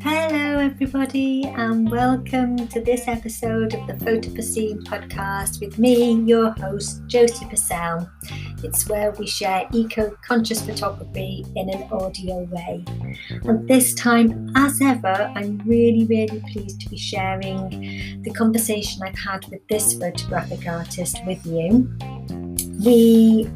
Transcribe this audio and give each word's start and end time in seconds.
Hello, 0.00 0.60
everybody, 0.60 1.42
and 1.44 1.90
welcome 1.90 2.68
to 2.68 2.80
this 2.80 3.08
episode 3.08 3.74
of 3.74 3.84
the 3.88 3.94
Photopurcine 3.94 4.84
podcast 4.84 5.58
with 5.58 5.76
me, 5.76 6.12
your 6.20 6.52
host, 6.52 7.02
Josie 7.08 7.46
Purcell. 7.46 8.08
It's 8.62 8.88
where 8.88 9.10
we 9.18 9.26
share 9.26 9.66
eco 9.72 10.16
conscious 10.24 10.64
photography 10.64 11.44
in 11.56 11.68
an 11.70 11.82
audio 11.90 12.44
way. 12.44 12.84
And 13.42 13.66
this 13.66 13.94
time, 13.94 14.52
as 14.54 14.80
ever, 14.80 15.32
I'm 15.34 15.60
really, 15.66 16.06
really 16.06 16.40
pleased 16.52 16.80
to 16.82 16.88
be 16.88 16.96
sharing 16.96 18.22
the 18.22 18.30
conversation 18.30 19.02
I've 19.02 19.18
had 19.18 19.48
with 19.48 19.66
this 19.66 19.94
photographic 19.94 20.68
artist 20.68 21.18
with 21.26 21.44
you. 21.44 21.90
We 22.84 23.50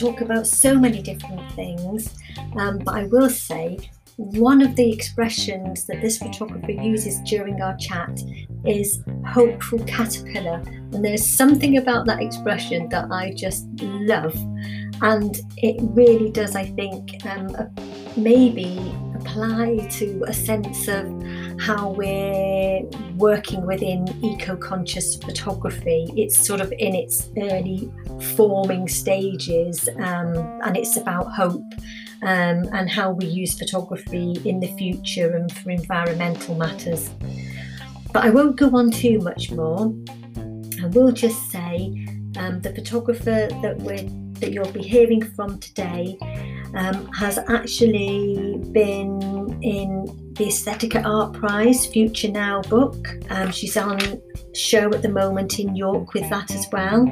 talk 0.00 0.22
about 0.22 0.46
so 0.46 0.74
many 0.74 1.02
different 1.02 1.52
things, 1.52 2.14
um, 2.56 2.78
but 2.78 2.94
I 2.94 3.04
will 3.04 3.30
say 3.30 3.78
one 4.16 4.60
of 4.60 4.76
the 4.76 4.92
expressions 4.92 5.86
that 5.86 6.00
this 6.00 6.18
photographer 6.18 6.72
uses 6.72 7.20
during 7.22 7.60
our 7.62 7.76
chat 7.76 8.20
is 8.66 9.02
hopeful 9.26 9.78
caterpillar. 9.84 10.62
And 10.92 11.04
there's 11.04 11.26
something 11.26 11.78
about 11.78 12.06
that 12.06 12.20
expression 12.20 12.88
that 12.90 13.10
I 13.10 13.32
just 13.34 13.66
love. 13.80 14.34
And 15.02 15.40
it 15.56 15.76
really 15.80 16.30
does, 16.30 16.54
I 16.54 16.64
think, 16.64 17.24
um, 17.24 17.48
maybe 18.16 18.94
apply 19.14 19.88
to 19.92 20.24
a 20.26 20.34
sense 20.34 20.88
of 20.88 21.06
how 21.60 21.90
we're 21.90 22.82
working 23.16 23.66
within 23.66 24.08
eco 24.24 24.56
conscious 24.56 25.16
photography. 25.16 26.08
It's 26.16 26.36
sort 26.36 26.60
of 26.60 26.72
in 26.72 26.94
its 26.94 27.28
early 27.36 27.90
forming 28.34 28.88
stages 28.88 29.88
um, 29.96 30.34
and 30.64 30.76
it's 30.76 30.96
about 30.96 31.32
hope 31.32 31.62
um, 32.22 32.66
and 32.72 32.88
how 32.88 33.12
we 33.12 33.26
use 33.26 33.58
photography 33.58 34.40
in 34.44 34.60
the 34.60 34.68
future 34.78 35.36
and 35.36 35.52
for 35.52 35.70
environmental 35.70 36.54
matters. 36.54 37.10
But 38.12 38.24
I 38.24 38.30
won't 38.30 38.56
go 38.56 38.74
on 38.76 38.90
too 38.90 39.18
much 39.18 39.50
more. 39.50 39.92
I 40.82 40.86
will 40.86 41.12
just 41.12 41.50
say 41.50 41.92
um, 42.36 42.60
the 42.62 42.72
photographer 42.74 43.48
that 43.62 43.76
we're 43.78 44.08
that 44.40 44.52
you'll 44.52 44.72
be 44.72 44.82
hearing 44.82 45.22
from 45.22 45.58
today 45.58 46.16
um, 46.74 47.06
has 47.12 47.38
actually 47.48 48.58
been 48.72 49.58
in 49.62 50.29
the 50.40 50.46
Aesthetica 50.46 51.04
Art 51.04 51.34
Prize 51.34 51.84
Future 51.84 52.30
Now 52.30 52.62
book. 52.62 53.08
Um, 53.28 53.52
she's 53.52 53.76
on 53.76 54.00
show 54.54 54.90
at 54.90 55.02
the 55.02 55.08
moment 55.10 55.58
in 55.58 55.76
York 55.76 56.14
with 56.14 56.30
that 56.30 56.50
as 56.52 56.66
well. 56.72 57.06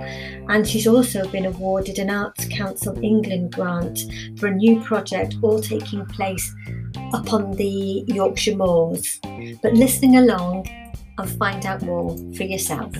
And 0.48 0.66
she's 0.66 0.86
also 0.86 1.28
been 1.28 1.44
awarded 1.44 1.98
an 1.98 2.08
Arts 2.08 2.46
Council 2.48 2.98
England 3.04 3.52
grant 3.52 3.98
for 4.38 4.46
a 4.46 4.54
new 4.54 4.80
project, 4.80 5.36
all 5.42 5.60
taking 5.60 6.06
place 6.06 6.50
up 7.12 7.34
on 7.34 7.52
the 7.52 8.02
Yorkshire 8.06 8.56
Moors. 8.56 9.20
But 9.62 9.74
listening 9.74 10.16
along 10.16 10.66
and 11.18 11.30
find 11.32 11.66
out 11.66 11.82
more 11.82 12.16
for 12.34 12.44
yourself. 12.44 12.94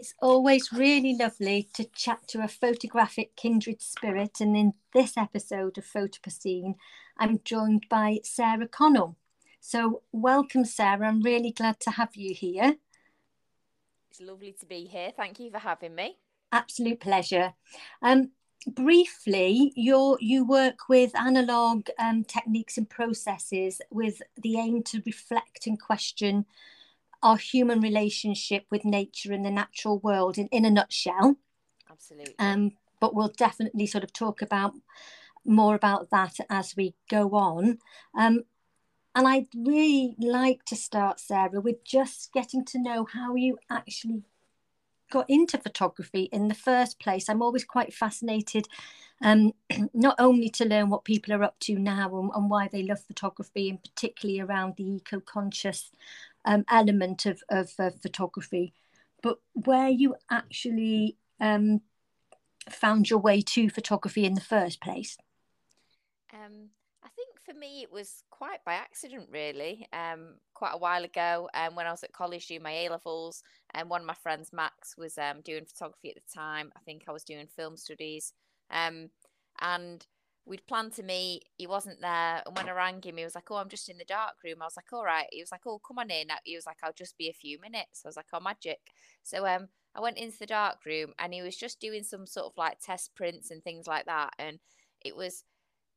It's 0.00 0.14
always 0.22 0.72
really 0.72 1.14
lovely 1.14 1.68
to 1.74 1.84
chat 1.84 2.26
to 2.28 2.42
a 2.42 2.48
photographic 2.48 3.36
kindred 3.36 3.82
spirit, 3.82 4.40
and 4.40 4.56
in 4.56 4.72
this 4.94 5.18
episode 5.18 5.76
of 5.76 5.84
Photopurcine, 5.84 6.76
I'm 7.18 7.40
joined 7.44 7.84
by 7.90 8.20
Sarah 8.24 8.66
Connell. 8.66 9.18
So, 9.60 10.00
welcome, 10.10 10.64
Sarah. 10.64 11.06
I'm 11.06 11.20
really 11.20 11.50
glad 11.50 11.80
to 11.80 11.90
have 11.90 12.16
you 12.16 12.32
here. 12.34 12.76
It's 14.10 14.22
lovely 14.22 14.56
to 14.60 14.64
be 14.64 14.86
here. 14.86 15.12
Thank 15.14 15.38
you 15.38 15.50
for 15.50 15.58
having 15.58 15.94
me. 15.94 16.16
Absolute 16.50 17.00
pleasure. 17.00 17.52
Um, 18.00 18.30
briefly, 18.66 19.70
you 19.76 20.16
you 20.18 20.46
work 20.46 20.88
with 20.88 21.14
analog 21.14 21.88
um, 21.98 22.24
techniques 22.24 22.78
and 22.78 22.88
processes 22.88 23.82
with 23.90 24.22
the 24.38 24.56
aim 24.56 24.82
to 24.84 25.02
reflect 25.04 25.66
and 25.66 25.78
question 25.78 26.46
our 27.22 27.36
human 27.36 27.80
relationship 27.80 28.64
with 28.70 28.84
nature 28.84 29.32
and 29.32 29.44
the 29.44 29.50
natural 29.50 29.98
world 30.00 30.38
in, 30.38 30.46
in 30.48 30.64
a 30.64 30.70
nutshell. 30.70 31.36
Absolutely. 31.90 32.34
Um, 32.38 32.72
but 33.00 33.14
we'll 33.14 33.32
definitely 33.36 33.86
sort 33.86 34.04
of 34.04 34.12
talk 34.12 34.42
about 34.42 34.74
more 35.44 35.74
about 35.74 36.10
that 36.10 36.36
as 36.48 36.74
we 36.76 36.94
go 37.08 37.30
on. 37.30 37.78
Um, 38.16 38.44
and 39.14 39.26
I'd 39.26 39.48
really 39.56 40.14
like 40.18 40.64
to 40.66 40.76
start, 40.76 41.18
Sarah, 41.18 41.60
with 41.60 41.84
just 41.84 42.32
getting 42.32 42.64
to 42.66 42.80
know 42.80 43.06
how 43.12 43.34
you 43.34 43.58
actually 43.68 44.22
got 45.10 45.28
into 45.28 45.58
photography 45.58 46.28
in 46.32 46.46
the 46.46 46.54
first 46.54 47.00
place. 47.00 47.28
I'm 47.28 47.42
always 47.42 47.64
quite 47.64 47.92
fascinated, 47.92 48.66
um, 49.20 49.52
not 49.92 50.14
only 50.20 50.48
to 50.50 50.64
learn 50.64 50.88
what 50.88 51.04
people 51.04 51.34
are 51.34 51.42
up 51.42 51.58
to 51.60 51.76
now 51.78 52.16
and, 52.18 52.30
and, 52.34 52.48
why 52.48 52.68
they 52.68 52.84
love 52.84 53.00
photography, 53.00 53.68
and 53.68 53.82
particularly 53.82 54.40
around 54.40 54.74
the 54.76 54.96
eco 54.96 55.18
conscious 55.18 55.90
um, 56.44 56.64
element 56.70 57.26
of, 57.26 57.42
of 57.48 57.72
uh, 57.78 57.90
photography, 58.02 58.72
but 59.22 59.38
where 59.52 59.88
you 59.88 60.14
actually 60.30 61.16
um, 61.40 61.80
found 62.68 63.10
your 63.10 63.18
way 63.18 63.40
to 63.42 63.68
photography 63.68 64.24
in 64.24 64.34
the 64.34 64.40
first 64.40 64.80
place. 64.80 65.16
Um, 66.32 66.68
I 67.02 67.08
think 67.16 67.40
for 67.44 67.54
me 67.58 67.82
it 67.82 67.92
was 67.92 68.22
quite 68.30 68.64
by 68.64 68.74
accident, 68.74 69.28
really. 69.30 69.86
Um, 69.92 70.34
quite 70.54 70.72
a 70.74 70.78
while 70.78 71.04
ago, 71.04 71.48
um, 71.54 71.74
when 71.74 71.86
I 71.86 71.90
was 71.90 72.04
at 72.04 72.12
college 72.12 72.46
doing 72.46 72.62
my 72.62 72.72
A 72.72 72.88
levels, 72.88 73.42
and 73.74 73.88
one 73.88 74.02
of 74.02 74.06
my 74.06 74.14
friends, 74.14 74.52
Max, 74.52 74.96
was 74.96 75.18
um, 75.18 75.40
doing 75.42 75.64
photography 75.64 76.10
at 76.10 76.16
the 76.16 76.32
time. 76.38 76.72
I 76.76 76.80
think 76.80 77.04
I 77.08 77.12
was 77.12 77.24
doing 77.24 77.46
film 77.46 77.76
studies, 77.76 78.32
um, 78.70 79.10
and 79.60 80.06
we'd 80.46 80.66
planned 80.66 80.92
to 80.94 81.02
meet. 81.02 81.44
He 81.56 81.66
wasn't 81.66 82.00
there. 82.00 82.42
And 82.44 82.56
when 82.56 82.68
I 82.68 82.72
rang 82.72 83.02
him, 83.02 83.16
he 83.16 83.24
was 83.24 83.34
like, 83.34 83.50
Oh, 83.50 83.56
I'm 83.56 83.68
just 83.68 83.88
in 83.88 83.98
the 83.98 84.04
dark 84.04 84.34
room. 84.44 84.58
I 84.60 84.64
was 84.64 84.76
like, 84.76 84.92
All 84.92 85.04
right. 85.04 85.26
He 85.30 85.42
was 85.42 85.52
like, 85.52 85.66
Oh, 85.66 85.80
come 85.86 85.98
on 85.98 86.10
in. 86.10 86.28
He 86.44 86.56
was 86.56 86.66
like, 86.66 86.78
I'll 86.82 86.92
just 86.92 87.16
be 87.18 87.28
a 87.28 87.34
few 87.34 87.60
minutes. 87.60 88.02
I 88.04 88.08
was 88.08 88.16
like, 88.16 88.26
Oh, 88.32 88.40
magic. 88.40 88.80
So 89.22 89.46
um, 89.46 89.68
I 89.94 90.00
went 90.00 90.18
into 90.18 90.38
the 90.38 90.46
dark 90.46 90.84
room 90.86 91.12
and 91.18 91.34
he 91.34 91.42
was 91.42 91.56
just 91.56 91.80
doing 91.80 92.02
some 92.02 92.26
sort 92.26 92.46
of 92.46 92.52
like 92.56 92.78
test 92.80 93.14
prints 93.14 93.50
and 93.50 93.62
things 93.62 93.86
like 93.86 94.06
that. 94.06 94.32
And 94.38 94.58
it 95.04 95.16
was 95.16 95.44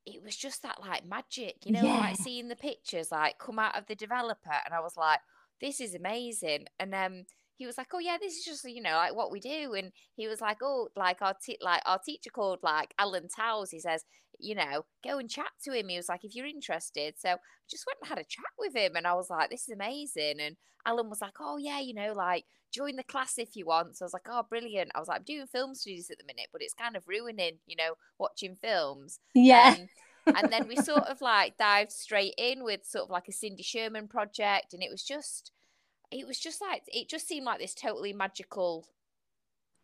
it 0.05 0.21
was 0.21 0.35
just 0.35 0.63
that 0.63 0.81
like 0.81 1.05
magic, 1.05 1.65
you 1.65 1.71
know, 1.71 1.83
yeah. 1.83 1.97
like 1.99 2.17
seeing 2.17 2.49
the 2.49 2.55
pictures 2.57 3.11
like 3.11 3.39
come 3.39 3.57
out 3.57 3.77
of 3.77 3.85
the 3.87 3.95
developer 3.95 4.51
and 4.65 4.73
I 4.73 4.81
was 4.81 4.97
like, 4.97 5.19
This 5.61 5.79
is 5.79 5.95
amazing. 5.95 6.65
And 6.79 6.93
um 6.93 7.23
he 7.55 7.67
was 7.67 7.77
like, 7.77 7.93
"Oh 7.93 7.99
yeah, 7.99 8.17
this 8.19 8.33
is 8.33 8.43
just 8.43 8.69
you 8.69 8.81
know 8.81 8.95
like 8.95 9.15
what 9.15 9.31
we 9.31 9.39
do," 9.39 9.73
and 9.73 9.91
he 10.15 10.27
was 10.27 10.41
like, 10.41 10.57
"Oh, 10.61 10.89
like 10.95 11.21
our 11.21 11.35
t- 11.41 11.59
like 11.61 11.81
our 11.85 11.99
teacher 12.03 12.31
called 12.31 12.59
like 12.63 12.93
Alan 12.97 13.27
Towers." 13.29 13.69
He 13.69 13.79
says, 13.79 14.03
"You 14.43 14.55
know, 14.55 14.85
go 15.03 15.17
and 15.17 15.29
chat 15.29 15.51
to 15.63 15.71
him." 15.73 15.89
He 15.89 15.97
was 15.97 16.09
like, 16.09 16.23
"If 16.23 16.35
you're 16.35 16.45
interested," 16.45 17.15
so 17.17 17.29
I 17.29 17.37
just 17.69 17.85
went 17.87 17.99
and 18.01 18.09
had 18.09 18.19
a 18.19 18.23
chat 18.27 18.45
with 18.57 18.75
him, 18.75 18.95
and 18.95 19.07
I 19.07 19.13
was 19.13 19.29
like, 19.29 19.49
"This 19.49 19.63
is 19.63 19.73
amazing." 19.73 20.39
And 20.39 20.57
Alan 20.85 21.09
was 21.09 21.21
like, 21.21 21.35
"Oh 21.39 21.57
yeah, 21.57 21.79
you 21.79 21.93
know, 21.93 22.13
like 22.13 22.45
join 22.71 22.95
the 22.95 23.03
class 23.03 23.37
if 23.37 23.55
you 23.55 23.65
want." 23.65 23.97
So 23.97 24.05
I 24.05 24.07
was 24.07 24.13
like, 24.13 24.27
"Oh, 24.29 24.43
brilliant!" 24.43 24.91
I 24.95 24.99
was 24.99 25.07
like, 25.07 25.19
"I'm 25.19 25.23
doing 25.23 25.47
film 25.47 25.75
studies 25.75 26.11
at 26.11 26.17
the 26.17 26.25
minute, 26.25 26.49
but 26.51 26.61
it's 26.61 26.73
kind 26.73 26.95
of 26.95 27.07
ruining, 27.07 27.59
you 27.65 27.75
know, 27.75 27.95
watching 28.19 28.55
films." 28.55 29.19
Yeah. 29.33 29.75
Um, 29.77 29.87
and 30.35 30.51
then 30.51 30.67
we 30.67 30.75
sort 30.77 31.03
of 31.03 31.21
like 31.21 31.57
dived 31.57 31.91
straight 31.91 32.35
in 32.37 32.63
with 32.63 32.85
sort 32.85 33.05
of 33.05 33.09
like 33.09 33.27
a 33.27 33.31
Cindy 33.31 33.63
Sherman 33.63 34.07
project, 34.07 34.73
and 34.73 34.83
it 34.83 34.89
was 34.89 35.03
just 35.03 35.51
it 36.11 36.27
was 36.27 36.39
just 36.39 36.61
like 36.61 36.83
it 36.87 37.09
just 37.09 37.27
seemed 37.27 37.45
like 37.45 37.59
this 37.59 37.73
totally 37.73 38.13
magical 38.13 38.87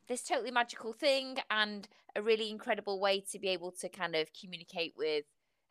this 0.09 0.23
totally 0.23 0.51
magical 0.51 0.91
thing 0.91 1.37
and 1.49 1.87
a 2.15 2.21
really 2.21 2.49
incredible 2.49 2.99
way 2.99 3.23
to 3.31 3.39
be 3.39 3.49
able 3.49 3.71
to 3.71 3.87
kind 3.87 4.15
of 4.15 4.27
communicate 4.33 4.93
with 4.97 5.23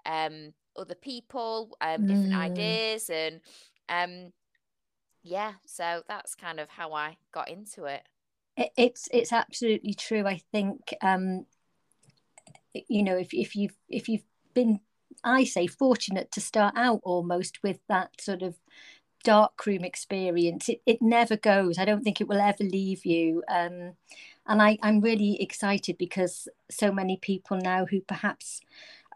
um 0.07 0.55
other 0.77 0.95
people 0.95 1.77
um 1.81 2.07
different 2.07 2.33
mm. 2.33 2.39
ideas 2.39 3.11
and 3.11 3.41
um 3.89 4.33
yeah 5.23 5.53
so 5.67 6.03
that's 6.09 6.35
kind 6.35 6.61
of 6.61 6.69
how 6.71 6.93
i 6.93 7.17
got 7.33 7.51
into 7.51 7.85
it 7.85 8.03
it's 8.77 9.09
it's 9.13 9.33
absolutely 9.33 9.93
true 9.93 10.25
i 10.27 10.41
think 10.53 10.95
um 11.03 11.45
you 12.89 13.03
know 13.03 13.17
if, 13.17 13.35
if 13.35 13.57
you've 13.57 13.77
if 13.89 14.09
you've 14.09 14.25
been 14.55 14.79
i 15.25 15.43
say 15.43 15.67
fortunate 15.67 16.31
to 16.31 16.41
start 16.41 16.75
out 16.77 17.01
almost 17.03 17.63
with 17.63 17.81
that 17.89 18.21
sort 18.21 18.43
of 18.43 18.57
darkroom 19.25 19.85
experience 19.85 20.69
it, 20.69 20.81
it 20.87 21.03
never 21.03 21.37
goes. 21.37 21.79
I 21.79 21.85
don't 21.85 22.03
think 22.03 22.21
it 22.21 22.29
will 22.29 22.41
ever 22.41 22.65
leave 22.65 23.05
you. 23.05 23.43
Um, 23.49 23.95
and 24.49 24.63
I, 24.63 24.79
i'm 24.83 25.01
really 25.01 25.41
excited 25.41 25.99
because 25.99 26.49
so 26.71 26.91
many 26.91 27.17
people 27.19 27.59
now 27.59 27.85
who 27.87 28.01
perhaps 28.01 28.61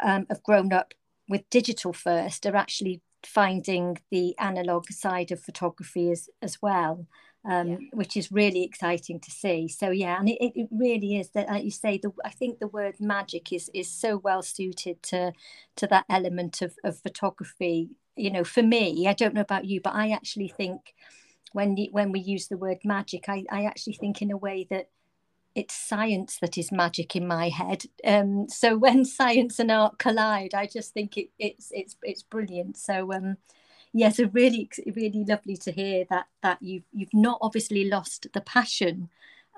um, 0.02 0.26
have 0.28 0.42
grown 0.42 0.72
up 0.72 0.94
with 1.28 1.48
digital 1.50 1.92
first 1.92 2.46
are 2.46 2.56
actually 2.56 3.00
finding 3.24 3.98
the 4.10 4.36
analog 4.38 4.90
side 4.90 5.30
of 5.30 5.40
photography 5.40 6.10
as, 6.10 6.28
as 6.42 6.60
well 6.60 7.06
um, 7.44 7.68
yeah. 7.68 7.76
which 7.92 8.16
is 8.16 8.30
really 8.30 8.62
exciting 8.62 9.18
to 9.18 9.30
see. 9.30 9.66
So 9.66 9.90
yeah 9.90 10.18
and 10.18 10.28
it, 10.28 10.38
it 10.40 10.68
really 10.70 11.16
is 11.16 11.30
that 11.30 11.48
like 11.48 11.64
you 11.64 11.70
say 11.70 11.98
the 11.98 12.12
i 12.24 12.30
think 12.30 12.58
the 12.58 12.68
word 12.68 12.96
magic 13.00 13.52
is 13.52 13.70
is 13.74 13.90
so 13.90 14.16
well 14.16 14.42
suited 14.42 15.02
to 15.04 15.32
to 15.76 15.86
that 15.88 16.04
element 16.08 16.62
of, 16.62 16.76
of 16.84 17.00
photography 17.00 17.90
you 18.16 18.30
know, 18.30 18.44
for 18.44 18.62
me, 18.62 19.06
I 19.08 19.12
don't 19.12 19.34
know 19.34 19.40
about 19.40 19.64
you, 19.64 19.80
but 19.80 19.94
I 19.94 20.10
actually 20.10 20.48
think 20.48 20.94
when 21.52 21.76
when 21.92 22.12
we 22.12 22.20
use 22.20 22.48
the 22.48 22.56
word 22.56 22.78
magic, 22.84 23.28
I, 23.28 23.44
I 23.50 23.64
actually 23.64 23.94
think 23.94 24.22
in 24.22 24.30
a 24.30 24.36
way 24.36 24.66
that 24.70 24.88
it's 25.54 25.74
science 25.74 26.38
that 26.40 26.56
is 26.56 26.72
magic 26.72 27.14
in 27.14 27.26
my 27.26 27.48
head. 27.50 27.84
Um, 28.04 28.48
so 28.48 28.76
when 28.78 29.04
science 29.04 29.58
and 29.58 29.70
art 29.70 29.98
collide, 29.98 30.54
I 30.54 30.66
just 30.66 30.92
think 30.92 31.16
it, 31.16 31.28
it's 31.38 31.70
it's 31.72 31.96
it's 32.02 32.22
brilliant. 32.22 32.76
So 32.76 33.12
um, 33.12 33.36
yeah, 33.92 34.10
so 34.10 34.28
really 34.32 34.70
really 34.94 35.24
lovely 35.26 35.56
to 35.58 35.72
hear 35.72 36.04
that 36.10 36.26
that 36.42 36.62
you've 36.62 36.84
you've 36.92 37.14
not 37.14 37.38
obviously 37.40 37.88
lost 37.88 38.26
the 38.32 38.40
passion 38.40 39.08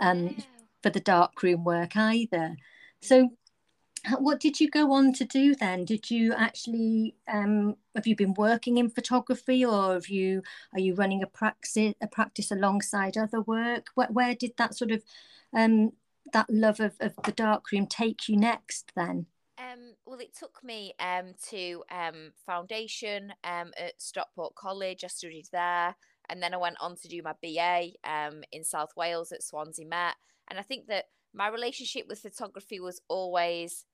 um, 0.00 0.36
for 0.82 0.90
the 0.90 1.00
darkroom 1.00 1.64
work 1.64 1.96
either. 1.96 2.56
So 3.00 3.30
what 4.18 4.40
did 4.40 4.60
you 4.60 4.68
go 4.68 4.92
on 4.92 5.12
to 5.14 5.24
do 5.24 5.54
then? 5.54 5.84
Did 5.84 6.10
you 6.10 6.32
actually 6.34 7.14
um, 7.28 7.76
have 7.94 8.06
you 8.06 8.16
been 8.16 8.34
working 8.34 8.78
in 8.78 8.90
photography, 8.90 9.64
or 9.64 9.94
have 9.94 10.08
you 10.08 10.42
are 10.72 10.80
you 10.80 10.94
running 10.94 11.22
a 11.22 11.26
practice 11.26 11.94
a 12.00 12.06
practice 12.06 12.50
alongside 12.50 13.16
other 13.16 13.40
work? 13.40 13.88
Where, 13.94 14.08
where 14.08 14.34
did 14.34 14.52
that 14.58 14.76
sort 14.76 14.90
of 14.90 15.02
um, 15.52 15.92
that 16.32 16.50
love 16.50 16.80
of, 16.80 16.94
of 17.00 17.14
the 17.24 17.32
darkroom 17.32 17.86
take 17.86 18.28
you 18.28 18.36
next 18.36 18.92
then? 18.94 19.26
Um, 19.58 19.94
well, 20.04 20.18
it 20.18 20.34
took 20.36 20.62
me 20.64 20.94
um, 20.98 21.34
to 21.50 21.84
um, 21.90 22.32
foundation 22.44 23.32
um, 23.44 23.72
at 23.78 24.00
Stockport 24.00 24.54
College. 24.54 25.04
I 25.04 25.08
studied 25.08 25.48
there, 25.52 25.94
and 26.28 26.42
then 26.42 26.52
I 26.52 26.58
went 26.58 26.76
on 26.80 26.96
to 26.96 27.08
do 27.08 27.22
my 27.22 27.34
BA 27.42 27.90
um, 28.04 28.42
in 28.52 28.64
South 28.64 28.90
Wales 28.96 29.32
at 29.32 29.42
Swansea 29.42 29.86
Met. 29.86 30.16
And 30.48 30.58
I 30.58 30.62
think 30.62 30.88
that 30.88 31.06
my 31.32 31.48
relationship 31.48 32.06
with 32.08 32.20
photography 32.20 32.80
was 32.80 33.00
always 33.08 33.84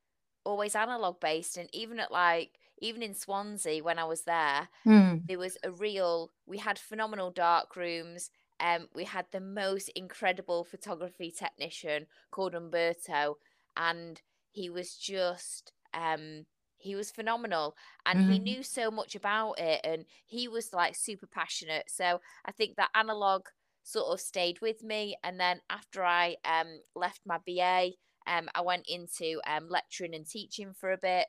always 0.45 0.75
analog 0.75 1.21
based 1.21 1.57
and 1.57 1.69
even 1.73 2.01
at 2.01 2.13
like 2.13 2.59
even 2.81 3.03
in 3.03 3.15
Swansea 3.15 3.83
when 3.83 3.99
I 3.99 4.05
was 4.05 4.23
there 4.23 4.69
mm. 4.87 5.27
there 5.27 5.39
was 5.39 5.59
a 5.63 5.71
real 5.71 6.31
we 6.47 6.59
had 6.59 6.79
phenomenal 6.79 7.31
dark 7.31 7.77
rooms 7.77 8.31
um 8.59 8.89
we 8.95 9.05
had 9.05 9.27
the 9.31 9.41
most 9.41 9.91
incredible 9.91 10.65
photography 10.65 11.31
technician 11.31 12.07
called 12.31 12.55
Umberto 12.55 13.37
and 13.77 14.21
he 14.51 14.71
was 14.71 14.95
just 14.95 15.73
um 15.95 16.47
he 16.79 16.95
was 16.95 17.11
phenomenal 17.11 17.77
and 18.07 18.21
mm. 18.21 18.33
he 18.33 18.39
knew 18.39 18.63
so 18.63 18.91
much 18.91 19.15
about 19.15 19.59
it 19.59 19.81
and 19.85 20.07
he 20.27 20.49
was 20.49 20.73
like 20.73 20.95
super 20.95 21.27
passionate 21.27 21.85
so 21.89 22.21
I 22.45 22.53
think 22.53 22.77
that 22.77 22.91
analog 22.95 23.47
sort 23.83 24.13
of 24.13 24.21
stayed 24.21 24.61
with 24.61 24.83
me 24.83 25.17
and 25.23 25.39
then 25.39 25.61
after 25.69 26.03
I 26.03 26.37
um 26.45 26.81
left 26.95 27.21
my 27.27 27.39
BA 27.47 27.91
um, 28.27 28.49
I 28.55 28.61
went 28.61 28.87
into 28.89 29.41
um, 29.47 29.69
lecturing 29.69 30.15
and 30.15 30.27
teaching 30.27 30.73
for 30.75 30.93
a 30.93 30.99
bit. 30.99 31.27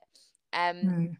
Um, 0.53 0.75
mm. 0.75 1.17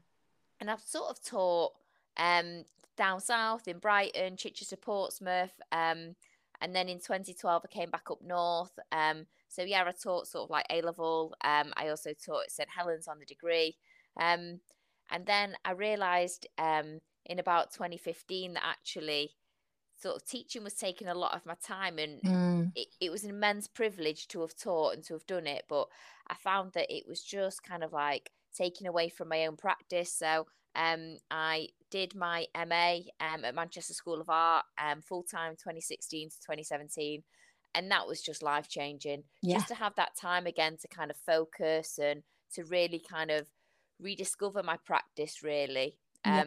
And 0.60 0.70
I've 0.70 0.82
sort 0.82 1.10
of 1.10 1.24
taught 1.24 1.72
um, 2.18 2.66
down 2.98 3.20
south 3.20 3.68
in 3.68 3.80
Brighton, 3.80 4.38
Chichester, 4.38 4.76
Portsmouth. 4.76 5.60
Um, 5.72 6.16
and 6.62 6.76
then 6.76 6.88
in 6.88 6.98
2012, 6.98 7.64
I 7.66 7.74
came 7.74 7.90
back 7.90 8.12
up 8.12 8.22
north. 8.24 8.78
Um, 8.92 9.26
so 9.50 9.64
yeah, 9.64 9.84
I 9.86 9.92
taught 9.92 10.28
sort 10.28 10.46
of 10.46 10.50
like 10.52 10.66
A 10.70 10.82
level. 10.82 11.34
Um, 11.44 11.74
I 11.76 11.90
also 11.90 12.12
taught 12.14 12.44
at 12.44 12.52
St 12.52 12.70
Helens 12.70 13.08
on 13.08 13.20
the 13.20 13.26
degree. 13.26 13.76
Um, 14.20 14.60
and 15.10 15.26
then 15.26 15.56
I 15.66 15.72
realised 15.72 16.48
um, 16.58 17.00
in 17.26 17.40
about 17.40 17.74
2015 17.74 18.54
that 18.54 18.64
actually 18.64 19.32
sort 20.02 20.16
of 20.16 20.26
teaching 20.26 20.64
was 20.64 20.74
taking 20.74 21.08
a 21.08 21.14
lot 21.14 21.36
of 21.36 21.46
my 21.46 21.56
time 21.64 22.00
and 22.00 22.22
mm. 22.22 22.72
it, 22.76 22.88
it 23.00 23.12
was 23.12 23.24
an 23.24 23.30
immense 23.30 23.68
privilege 23.68 24.28
to 24.28 24.42
have 24.42 24.56
taught 24.56 24.94
and 24.94 25.04
to 25.04 25.14
have 25.14 25.26
done 25.28 25.46
it 25.46 25.64
but 25.70 25.88
i 26.28 26.34
found 26.34 26.72
that 26.74 26.92
it 26.94 27.04
was 27.08 27.22
just 27.22 27.64
kind 27.64 27.84
of 27.84 27.94
like 27.94 28.32
taking 28.56 28.88
away 28.88 29.10
from 29.10 29.28
my 29.28 29.46
own 29.46 29.56
practice 29.56 30.12
so 30.12 30.48
um, 30.76 31.18
i 31.30 31.68
did 31.90 32.16
my 32.16 32.48
ma 32.56 32.96
um, 33.20 33.46
at 33.46 33.56
manchester 33.56 33.94
school 33.94 34.22
of 34.22 34.30
art 34.30 34.66
um, 34.82 35.02
full-time 35.02 35.52
2016 35.52 36.30
to 36.30 36.36
2017 36.38 37.24
and 37.74 37.92
that 37.92 38.08
was 38.08 38.22
just 38.22 38.44
life 38.44 38.68
changing 38.68 39.24
yeah. 39.42 39.56
just 39.56 39.68
to 39.68 39.76
have 39.76 39.96
that 39.96 40.16
time 40.20 40.48
again 40.48 40.78
to 40.82 40.88
kind 40.88 41.12
of 41.12 41.18
focus 41.18 42.00
and 42.02 42.24
to 42.54 42.64
really 42.66 43.00
kind 43.00 43.30
of 43.30 43.48
rediscover 44.00 44.64
my 44.64 44.78
practice 44.86 45.44
really 45.44 45.98
yeah. 46.26 46.42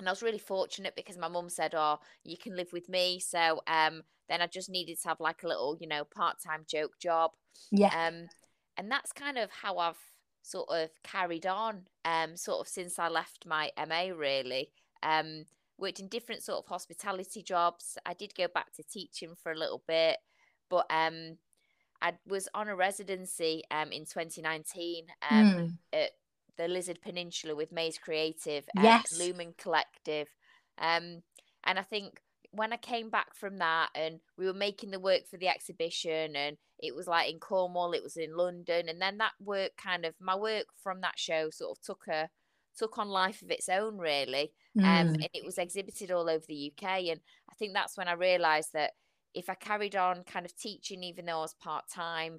And 0.00 0.08
I 0.08 0.12
was 0.12 0.22
really 0.22 0.38
fortunate 0.38 0.94
because 0.96 1.16
my 1.18 1.28
mum 1.28 1.48
said, 1.48 1.74
"Oh, 1.74 1.98
you 2.24 2.36
can 2.36 2.56
live 2.56 2.72
with 2.72 2.88
me." 2.88 3.20
So 3.20 3.60
um, 3.66 4.02
then 4.28 4.42
I 4.42 4.46
just 4.46 4.70
needed 4.70 5.00
to 5.02 5.08
have 5.08 5.20
like 5.20 5.42
a 5.42 5.48
little, 5.48 5.76
you 5.80 5.86
know, 5.86 6.04
part-time 6.04 6.64
joke 6.68 6.98
job. 7.00 7.32
Yeah. 7.70 7.88
Um, 7.88 8.28
and 8.76 8.90
that's 8.90 9.12
kind 9.12 9.38
of 9.38 9.50
how 9.50 9.78
I've 9.78 9.98
sort 10.42 10.68
of 10.70 10.90
carried 11.04 11.46
on, 11.46 11.82
um, 12.04 12.36
sort 12.36 12.60
of 12.60 12.68
since 12.68 12.98
I 12.98 13.08
left 13.08 13.46
my 13.46 13.70
MA. 13.76 14.14
Really, 14.14 14.70
um, 15.02 15.44
worked 15.78 16.00
in 16.00 16.08
different 16.08 16.42
sort 16.42 16.58
of 16.58 16.66
hospitality 16.66 17.42
jobs. 17.42 17.98
I 18.04 18.14
did 18.14 18.34
go 18.34 18.48
back 18.52 18.72
to 18.74 18.82
teaching 18.82 19.34
for 19.42 19.52
a 19.52 19.58
little 19.58 19.82
bit, 19.86 20.18
but 20.68 20.86
um, 20.90 21.36
I 22.02 22.14
was 22.26 22.48
on 22.54 22.68
a 22.68 22.76
residency 22.76 23.62
um 23.70 23.92
in 23.92 24.04
2019 24.04 25.06
um 25.30 25.38
mm. 25.44 25.72
at 25.92 26.10
the 26.60 26.68
Lizard 26.68 27.00
Peninsula 27.00 27.54
with 27.56 27.72
Maze 27.72 27.98
Creative, 27.98 28.64
and 28.74 28.84
yes, 28.84 29.18
Lumen 29.18 29.54
Collective, 29.56 30.28
um, 30.78 31.22
and 31.64 31.78
I 31.78 31.82
think 31.82 32.20
when 32.52 32.72
I 32.72 32.76
came 32.76 33.10
back 33.10 33.34
from 33.34 33.58
that 33.58 33.90
and 33.94 34.18
we 34.36 34.46
were 34.46 34.52
making 34.52 34.90
the 34.90 34.98
work 34.98 35.28
for 35.30 35.36
the 35.36 35.46
exhibition 35.46 36.34
and 36.34 36.56
it 36.80 36.96
was 36.96 37.06
like 37.06 37.30
in 37.30 37.38
Cornwall, 37.38 37.92
it 37.92 38.02
was 38.02 38.16
in 38.16 38.36
London, 38.36 38.88
and 38.88 39.00
then 39.00 39.18
that 39.18 39.32
work 39.40 39.72
kind 39.76 40.04
of 40.04 40.14
my 40.20 40.34
work 40.34 40.66
from 40.82 41.00
that 41.00 41.18
show 41.18 41.50
sort 41.50 41.78
of 41.78 41.82
took 41.82 42.06
a 42.08 42.28
took 42.76 42.98
on 42.98 43.08
life 43.08 43.42
of 43.42 43.50
its 43.50 43.68
own 43.68 43.98
really 43.98 44.52
um, 44.78 44.84
mm. 44.84 45.00
um, 45.00 45.08
and 45.08 45.28
it 45.34 45.44
was 45.44 45.58
exhibited 45.58 46.10
all 46.10 46.30
over 46.30 46.44
the 46.48 46.72
UK 46.72 46.88
and 47.10 47.20
I 47.50 47.54
think 47.58 47.74
that's 47.74 47.98
when 47.98 48.06
I 48.06 48.12
realized 48.12 48.70
that 48.74 48.92
if 49.34 49.50
I 49.50 49.54
carried 49.54 49.96
on 49.96 50.22
kind 50.22 50.46
of 50.46 50.56
teaching 50.56 51.02
even 51.02 51.26
though 51.26 51.38
I 51.38 51.42
was 51.42 51.54
part 51.54 51.84
time 51.92 52.38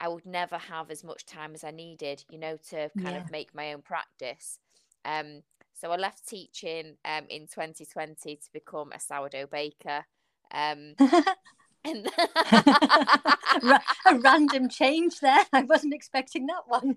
I 0.00 0.08
would 0.08 0.26
never 0.26 0.56
have 0.56 0.90
as 0.90 1.04
much 1.04 1.26
time 1.26 1.54
as 1.54 1.62
I 1.62 1.70
needed, 1.70 2.24
you 2.30 2.38
know, 2.38 2.56
to 2.70 2.90
kind 3.00 3.16
yeah. 3.16 3.22
of 3.22 3.30
make 3.30 3.54
my 3.54 3.72
own 3.72 3.82
practice. 3.82 4.58
Um, 5.04 5.42
so 5.74 5.90
I 5.90 5.96
left 5.96 6.26
teaching 6.26 6.96
um, 7.04 7.24
in 7.28 7.42
2020 7.42 8.36
to 8.36 8.52
become 8.52 8.92
a 8.92 9.00
sourdough 9.00 9.46
baker. 9.46 10.04
Um, 10.52 10.94
and 11.84 12.08
a 14.06 14.18
random 14.18 14.68
change 14.68 15.20
there. 15.20 15.44
I 15.52 15.62
wasn't 15.62 15.94
expecting 15.94 16.46
that 16.46 16.62
one. 16.66 16.96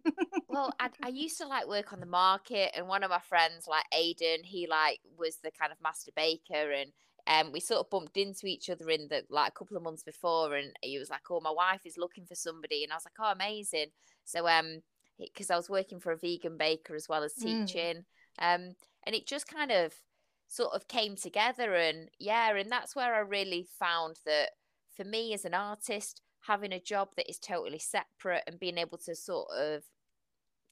well, 0.50 0.74
I, 0.80 0.90
I, 1.02 1.10
used 1.10 1.38
to 1.38 1.48
like 1.48 1.68
work 1.68 1.94
on 1.94 2.00
the 2.00 2.06
market, 2.06 2.72
and 2.76 2.88
one 2.88 3.04
of 3.04 3.10
my 3.10 3.20
friends, 3.20 3.68
like 3.68 3.86
Aiden, 3.94 4.44
he 4.44 4.68
like 4.68 5.00
was 5.18 5.38
the 5.38 5.52
kind 5.52 5.72
of 5.72 5.82
master 5.82 6.12
baker, 6.16 6.72
and 6.72 6.92
um, 7.28 7.52
we 7.52 7.60
sort 7.60 7.80
of 7.80 7.90
bumped 7.90 8.18
into 8.18 8.48
each 8.48 8.70
other 8.70 8.90
in 8.90 9.08
the 9.10 9.24
like 9.30 9.50
a 9.50 9.52
couple 9.52 9.78
of 9.78 9.84
months 9.84 10.04
before, 10.04 10.56
and 10.56 10.74
he 10.82 11.00
was 11.00 11.10
like, 11.10 11.22
"Oh, 11.30 11.40
my 11.40 11.52
wife 11.52 11.86
is 11.86 11.98
looking 11.98 12.26
for 12.26 12.36
somebody," 12.36 12.84
and 12.84 12.92
I 12.92 12.96
was 12.96 13.06
like, 13.06 13.14
"Oh, 13.20 13.32
amazing!" 13.32 13.88
So, 14.26 14.48
um, 14.48 14.82
because 15.18 15.50
I 15.50 15.56
was 15.56 15.70
working 15.70 16.00
for 16.00 16.12
a 16.12 16.18
vegan 16.18 16.58
baker 16.58 16.96
as 16.96 17.08
well 17.08 17.24
as 17.24 17.34
mm. 17.36 17.66
teaching, 17.66 18.04
mm. 18.40 18.56
um, 18.56 18.76
and 19.06 19.16
it 19.16 19.26
just 19.26 19.48
kind 19.48 19.72
of 19.72 19.94
sort 20.48 20.74
of 20.74 20.88
came 20.88 21.16
together, 21.16 21.74
and 21.76 22.10
yeah, 22.20 22.54
and 22.56 22.70
that's 22.70 22.96
where 22.96 23.16
I 23.16 23.20
really 23.20 23.68
found 23.80 24.18
that 24.26 24.50
for 24.96 25.06
me 25.06 25.34
as 25.34 25.46
an 25.46 25.54
artist, 25.54 26.22
having 26.42 26.74
a 26.74 26.80
job 26.80 27.10
that 27.16 27.30
is 27.30 27.40
totally 27.40 27.80
separate 27.80 28.44
and 28.48 28.60
being 28.60 28.78
able 28.78 28.98
to 28.98 29.16
sort 29.16 29.48
of 29.58 29.84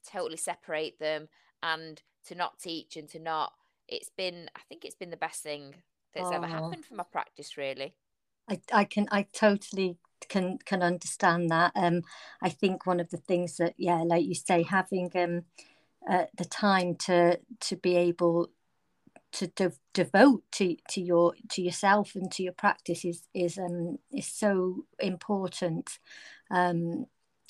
totally 0.06 0.36
separate 0.36 0.98
them 0.98 1.28
and 1.62 2.02
to 2.26 2.34
not 2.34 2.58
teach 2.58 2.96
and 2.96 3.08
to 3.08 3.18
not 3.18 3.52
it's 3.88 4.10
been 4.16 4.48
i 4.56 4.60
think 4.68 4.84
it's 4.84 4.94
been 4.94 5.10
the 5.10 5.16
best 5.16 5.42
thing 5.42 5.74
that's 6.14 6.28
oh. 6.30 6.34
ever 6.34 6.46
happened 6.46 6.84
for 6.84 6.94
my 6.94 7.04
practice 7.04 7.56
really. 7.56 7.94
I, 8.48 8.60
I 8.72 8.84
can 8.84 9.08
I 9.10 9.26
totally 9.32 9.96
can 10.28 10.58
can 10.64 10.82
understand 10.82 11.50
that. 11.50 11.72
Um 11.74 12.02
I 12.42 12.48
think 12.48 12.86
one 12.86 13.00
of 13.00 13.10
the 13.10 13.16
things 13.16 13.56
that 13.56 13.74
yeah 13.76 14.02
like 14.02 14.24
you 14.24 14.34
say 14.34 14.62
having 14.62 15.10
um 15.14 15.44
uh, 16.08 16.26
the 16.36 16.44
time 16.44 16.96
to 16.96 17.38
to 17.60 17.76
be 17.76 17.96
able 17.96 18.50
to 19.32 19.46
de- 19.48 19.72
devote 19.94 20.42
to 20.52 20.76
to 20.90 21.00
your 21.00 21.34
to 21.50 21.62
yourself 21.62 22.14
and 22.14 22.30
to 22.32 22.42
your 22.42 22.52
practice 22.52 23.04
is 23.04 23.22
is 23.34 23.58
um 23.58 23.98
is 24.12 24.26
so 24.26 24.84
important. 24.98 25.98
Um 26.50 27.06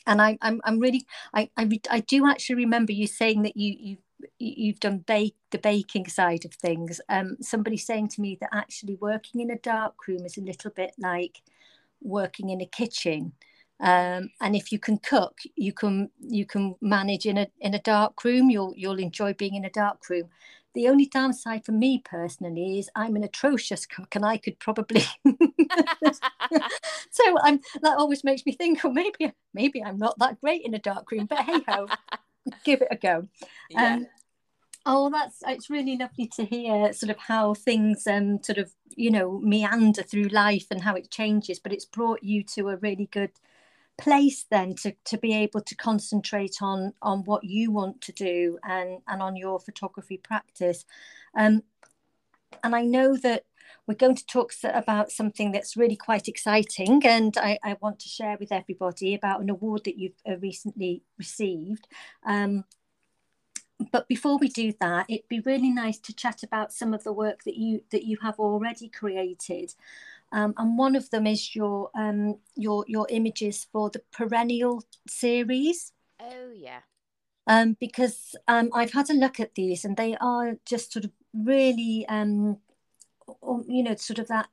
and 0.07 0.21
I, 0.21 0.37
I'm 0.43 0.61
I'm 0.65 0.79
really 0.79 1.07
I, 1.33 1.51
I 1.57 1.69
I 1.91 2.01
do 2.01 2.29
actually 2.29 2.57
remember 2.57 2.93
you 2.93 3.07
saying 3.07 3.43
that 3.43 3.57
you 3.57 3.77
you 3.79 3.97
you've 4.39 4.81
done 4.81 4.99
bake 4.99 5.37
the 5.51 5.59
baking 5.59 6.09
side 6.09 6.45
of 6.45 6.55
things. 6.55 7.01
Um 7.09 7.37
somebody 7.41 7.77
saying 7.77 8.09
to 8.09 8.21
me 8.21 8.37
that 8.41 8.51
actually 8.53 8.97
working 8.97 9.41
in 9.41 9.51
a 9.51 9.59
dark 9.59 10.07
room 10.09 10.25
is 10.25 10.37
a 10.39 10.43
little 10.43 10.71
bit 10.71 10.93
like 10.99 11.43
working 12.03 12.51
in 12.51 12.61
a 12.61 12.67
kitchen. 12.67 13.33
Um, 13.81 14.31
and 14.41 14.55
if 14.55 14.71
you 14.71 14.79
can 14.79 14.99
cook 14.99 15.41
you 15.57 15.73
can 15.73 16.11
you 16.21 16.47
can 16.47 16.77
manage 16.81 17.27
in 17.27 17.39
a 17.39 17.49
in 17.61 17.75
a 17.75 17.81
dark 17.81 18.25
room. 18.25 18.51
You'll 18.51 18.75
you'll 18.77 18.99
enjoy 19.01 19.35
being 19.35 19.55
in 19.57 19.65
a 19.65 19.71
dark 19.71 20.09
room. 20.09 20.29
The 20.75 20.89
only 20.89 21.07
downside 21.07 21.65
for 21.67 21.73
me 21.73 22.01
personally 22.05 22.79
is 22.79 22.89
I'm 22.95 23.17
an 23.17 23.25
atrocious 23.25 23.85
cook 23.87 24.15
and 24.15 24.25
I 24.25 24.39
could 24.39 24.59
probably 24.59 25.03
so 27.11 27.25
I'm 27.43 27.61
that 27.83 27.99
always 27.99 28.25
makes 28.25 28.47
me 28.47 28.53
think 28.53 28.85
oh 28.85 28.93
maybe 28.93 29.33
maybe 29.53 29.83
I'm 29.83 29.99
not 29.99 30.19
that 30.19 30.41
great 30.41 30.63
in 30.65 30.75
a 30.75 30.79
dark 30.79 31.11
room. 31.11 31.27
But 31.27 31.41
hey 31.41 31.63
ho 31.69 31.91
give 32.65 32.83
it 32.83 32.89
a 32.91 32.97
go. 32.97 33.29
Yeah. 33.69 33.97
Um, 33.97 34.07
Oh, 34.85 35.11
that's 35.11 35.43
it's 35.47 35.71
really 35.71 35.97
lovely 35.97 36.27
to 36.35 36.45
hear 36.45 36.93
sort 36.93 37.11
of 37.11 37.19
how 37.19 37.55
things 37.55 38.07
um 38.07 38.43
sort 38.43 38.59
of 38.59 38.73
you 38.97 39.11
know 39.13 39.39
meander 39.39 40.03
through 40.03 40.25
life 40.25 40.67
and 40.71 40.83
how 40.83 40.95
it 40.97 41.11
changes, 41.11 41.61
but 41.61 41.73
it's 41.73 41.85
brought 41.85 42.23
you 42.23 42.43
to 42.55 42.69
a 42.69 42.77
really 42.77 43.07
good 43.07 43.31
place 43.99 44.45
then 44.51 44.75
to 44.77 44.95
to 45.05 45.19
be 45.19 45.35
able 45.35 45.61
to 45.63 45.77
concentrate 45.77 46.57
on 46.63 46.95
on 47.03 47.25
what 47.25 47.45
you 47.45 47.71
want 47.71 48.01
to 48.03 48.13
do 48.13 48.59
and 48.65 48.99
and 49.07 49.23
on 49.23 49.37
your 49.37 49.61
photography 49.61 50.19
practice. 50.19 50.85
Um, 51.37 51.63
and 52.63 52.75
I 52.75 52.83
know 52.83 53.17
that 53.19 53.45
we're 53.87 53.95
going 53.95 54.15
to 54.15 54.27
talk 54.27 54.53
about 54.65 55.11
something 55.11 55.53
that's 55.53 55.77
really 55.77 55.97
quite 55.97 56.29
exciting 56.29 57.05
and 57.05 57.37
I, 57.37 57.59
I 57.65 57.77
want 57.81 57.99
to 58.01 58.09
share 58.09 58.37
with 58.39 58.53
everybody 58.53 59.15
about 59.15 59.41
an 59.41 59.51
award 59.51 59.83
that 59.85 59.99
you've 59.99 60.21
uh, 60.29 60.37
recently 60.37 61.03
received. 61.19 61.89
Um, 62.25 62.65
but 63.91 64.07
before 64.07 64.39
we 64.39 64.49
do 64.49 64.73
that, 64.81 65.07
it'd 65.09 65.29
be 65.29 65.41
really 65.41 65.71
nice 65.71 65.99
to 65.99 66.15
chat 66.15 66.43
about 66.43 66.73
some 66.73 66.95
of 66.95 67.03
the 67.03 67.13
work 67.13 67.43
that 67.45 67.57
you 67.57 67.83
that 67.91 68.05
you 68.05 68.19
have 68.23 68.39
already 68.39 68.89
created. 68.89 69.75
Um, 70.31 70.55
and 70.57 70.79
one 70.79 70.95
of 70.95 71.11
them 71.11 71.27
is 71.27 71.57
your 71.57 71.91
um, 71.95 72.39
your 72.55 72.85
your 72.87 73.07
images 73.11 73.67
for 73.73 73.91
the 73.91 74.03
perennial 74.13 74.85
series. 75.09 75.93
Oh 76.21 76.53
yeah. 76.55 76.81
Um, 77.49 77.77
because 77.81 78.37
um, 78.47 78.71
I've 78.73 78.93
had 78.93 79.11
a 79.11 79.15
look 79.15 79.41
at 79.41 79.57
these 79.57 79.85
and 79.85 79.97
they 79.97 80.17
are 80.21 80.59
just 80.65 80.93
sort 80.93 81.05
of 81.05 81.11
really 81.35 82.07
you 83.67 83.83
know 83.83 83.95
sort 83.95 84.19
of 84.19 84.29
that 84.29 84.49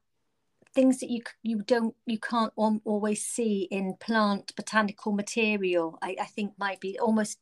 things 0.74 1.00
that 1.00 1.10
you 1.10 1.22
you 1.42 1.62
don't 1.62 1.96
you 2.06 2.20
can't 2.20 2.54
always 2.56 3.26
see 3.26 3.68
in 3.72 3.96
plant 4.00 4.56
botanical 4.56 5.12
material 5.12 5.98
I, 6.02 6.16
I 6.22 6.26
think 6.26 6.54
might 6.58 6.80
be 6.80 7.00
almost 7.00 7.40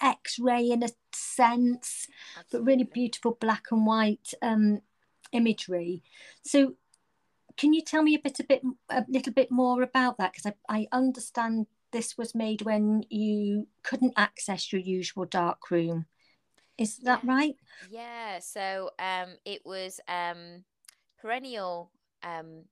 x-ray 0.00 0.70
in 0.70 0.82
a 0.82 0.88
sense 1.12 2.06
but 2.50 2.64
really 2.64 2.84
beautiful 2.84 3.36
black 3.40 3.64
and 3.70 3.84
white 3.86 4.32
um, 4.42 4.80
imagery. 5.34 6.02
So 6.42 6.74
can 7.56 7.72
you 7.72 7.82
tell 7.82 8.02
me 8.02 8.14
a 8.14 8.18
bit 8.18 8.40
a 8.40 8.44
bit 8.44 8.62
a 8.88 9.04
little 9.08 9.32
bit 9.32 9.50
more 9.50 9.82
about 9.82 10.18
that? 10.18 10.32
Because 10.32 10.52
I, 10.68 10.80
I 10.80 10.88
understand 10.92 11.66
this 11.92 12.18
was 12.18 12.34
made 12.34 12.62
when 12.62 13.04
you 13.10 13.68
couldn't 13.82 14.14
access 14.16 14.72
your 14.72 14.80
usual 14.80 15.24
dark 15.24 15.70
room 15.70 16.06
is 16.78 16.98
that 16.98 17.20
yeah. 17.24 17.32
right 17.34 17.56
yeah 17.90 18.38
so 18.38 18.90
um 18.98 19.36
it 19.44 19.60
was 19.64 20.00
um 20.08 20.64
perennial 21.20 21.90
um 22.22 22.64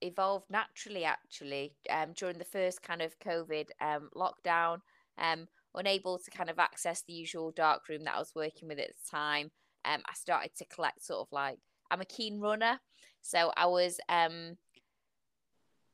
evolved 0.00 0.46
naturally 0.50 1.04
actually 1.04 1.74
um 1.90 2.12
during 2.14 2.38
the 2.38 2.44
first 2.44 2.82
kind 2.82 3.02
of 3.02 3.18
covid 3.18 3.66
um 3.80 4.08
lockdown 4.14 4.78
um 5.18 5.48
unable 5.74 6.18
to 6.18 6.30
kind 6.30 6.48
of 6.48 6.58
access 6.58 7.02
the 7.02 7.12
usual 7.12 7.50
dark 7.50 7.88
room 7.88 8.04
that 8.04 8.14
I 8.14 8.18
was 8.18 8.32
working 8.34 8.68
with 8.68 8.78
at 8.78 8.88
the 8.88 9.10
time, 9.10 9.50
um, 9.84 10.00
I 10.06 10.14
started 10.14 10.54
to 10.56 10.64
collect 10.66 11.04
sort 11.04 11.20
of 11.20 11.32
like 11.32 11.58
I'm 11.90 12.00
a 12.00 12.06
keen 12.06 12.40
runner, 12.40 12.80
so 13.20 13.52
I 13.56 13.66
was 13.66 14.00
um, 14.08 14.56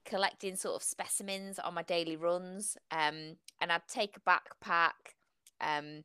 collecting 0.05 0.57
sort 0.57 0.77
of 0.77 0.83
specimens 0.83 1.59
on 1.59 1.75
my 1.75 1.83
daily 1.83 2.17
runs, 2.17 2.77
um, 2.91 3.37
and 3.61 3.73
I'd 3.73 3.89
take 3.89 4.17
a 4.17 4.31
backpack, 4.31 5.15
um, 5.61 6.05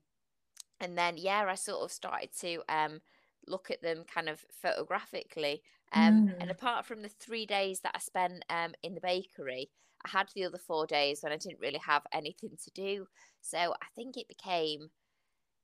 and 0.80 0.98
then 0.98 1.18
yeah, 1.18 1.46
I 1.48 1.56
sort 1.56 1.84
of 1.84 1.92
started 1.92 2.30
to 2.42 2.62
um, 2.70 3.02
look 3.48 3.72
at 3.72 3.82
them 3.82 4.04
kind 4.12 4.30
of 4.30 4.44
photographically. 4.62 5.62
Um, 5.94 6.28
mm. 6.28 6.36
And 6.40 6.52
apart 6.52 6.86
from 6.86 7.02
the 7.02 7.10
three 7.10 7.46
days 7.46 7.82
that 7.82 7.94
I 7.96 8.00
spent 8.00 8.44
um, 8.50 8.74
in 8.84 8.96
the 8.96 9.02
bakery, 9.02 9.70
I 10.06 10.10
had 10.10 10.28
the 10.36 10.46
other 10.46 10.58
four 10.58 10.86
days 10.86 11.22
when 11.22 11.32
I 11.32 11.38
didn't 11.38 11.60
really 11.60 11.80
have 11.86 12.04
anything 12.12 12.58
to 12.64 12.72
do. 12.72 13.08
So 13.42 13.58
I 13.58 13.86
think 13.96 14.18
it 14.18 14.28
became 14.28 14.90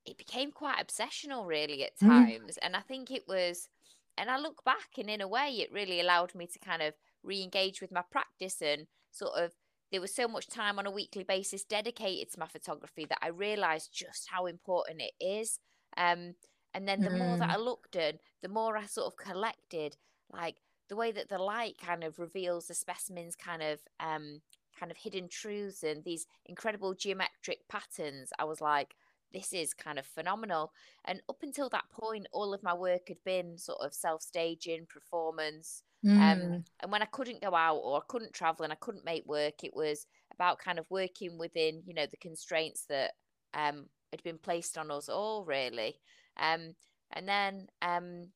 it 0.04 0.18
became 0.18 0.52
quite 0.52 0.86
obsessional 0.86 1.46
really 1.46 1.84
at 1.84 1.98
mm. 1.98 2.08
times. 2.08 2.56
Mm. 2.56 2.60
And 2.64 2.76
I 2.76 2.82
think 2.82 3.12
it 3.12 3.28
was 3.28 3.70
and 4.18 4.30
I 4.30 4.38
look 4.38 4.64
back 4.64 4.98
and 4.98 5.10
in 5.10 5.22
a 5.22 5.28
way 5.28 5.50
it 5.50 5.72
really 5.72 6.00
allowed 6.00 6.36
me 6.36 6.48
to 6.48 6.60
kind 6.60 6.82
of 6.82 6.94
re-engage 7.24 7.82
with 7.82 7.92
my 7.92 8.02
practice 8.12 8.62
and 8.62 8.88
sort 9.12 9.34
of 9.36 9.54
there 9.92 10.02
was 10.02 10.14
so 10.14 10.28
much 10.28 10.48
time 10.48 10.80
on 10.80 10.88
a 10.88 10.92
weekly 10.92 11.24
basis 11.24 11.64
dedicated 11.64 12.32
to 12.32 12.40
my 12.40 12.48
photography 12.48 13.06
that 13.06 13.20
I 13.22 13.30
realized 13.30 13.94
just 13.94 14.30
how 14.30 14.46
important 14.46 15.02
it 15.02 15.14
is. 15.24 15.60
Um, 15.98 16.36
and 16.74 16.88
then 16.88 17.02
the 17.02 17.10
mm. 17.10 17.18
more 17.18 17.38
that 17.38 17.50
mm. 17.50 17.54
I 17.54 17.58
looked 17.58 17.96
at, 17.96 18.20
the 18.42 18.50
more 18.50 18.78
I 18.78 18.86
sort 18.86 19.08
of 19.08 19.18
collected, 19.18 19.98
like 20.32 20.56
the 20.90 20.96
way 20.96 21.12
that 21.12 21.30
the 21.30 21.38
light 21.38 21.78
kind 21.78 22.04
of 22.04 22.20
reveals 22.20 22.68
the 22.68 22.74
specimen's 22.74 23.36
kind 23.36 23.62
of 23.62 23.80
um, 24.00 24.42
kind 24.80 24.92
of 24.92 24.98
hidden 24.98 25.28
truths 25.30 25.84
and 25.84 26.04
these 26.04 26.26
incredible 26.46 26.94
geometric 26.94 27.68
patterns, 27.70 28.32
I 28.40 28.46
was 28.46 28.62
like, 28.62 28.96
this 29.34 29.54
is 29.54 29.74
kind 29.74 30.00
of 30.00 30.06
phenomenal. 30.06 30.72
And 31.06 31.22
up 31.30 31.38
until 31.42 31.70
that 31.70 31.90
point, 31.92 32.28
all 32.32 32.54
of 32.54 32.64
my 32.64 32.74
work 32.74 33.08
had 33.08 33.24
been 33.26 33.58
sort 33.58 33.80
of 33.82 33.94
self 33.94 34.22
staging, 34.22 34.88
performance. 34.88 35.84
Um, 36.06 36.12
mm. 36.12 36.34
Um, 36.34 36.64
and 36.82 36.92
when 36.92 37.02
I 37.02 37.06
couldn't 37.06 37.42
go 37.42 37.54
out 37.54 37.78
or 37.78 37.98
I 37.98 38.02
couldn't 38.08 38.34
travel 38.34 38.64
and 38.64 38.74
I 38.74 38.78
couldn't 38.78 39.06
make 39.06 39.26
work, 39.26 39.64
it 39.64 39.76
was 39.76 40.08
about 40.34 40.60
kind 40.60 40.80
of 40.80 40.86
working 40.90 41.38
within, 41.38 41.84
you 41.86 41.94
know, 41.94 42.06
the 42.10 42.18
constraints 42.18 42.86
that 42.90 43.12
um, 43.54 43.86
had 44.12 44.24
been 44.24 44.38
placed 44.38 44.78
on 44.78 44.92
us 44.92 45.10
all, 45.10 45.46
really. 45.46 46.00
Um, 46.38 46.76
and 47.12 47.28
then 47.28 47.68
um, 47.82 48.32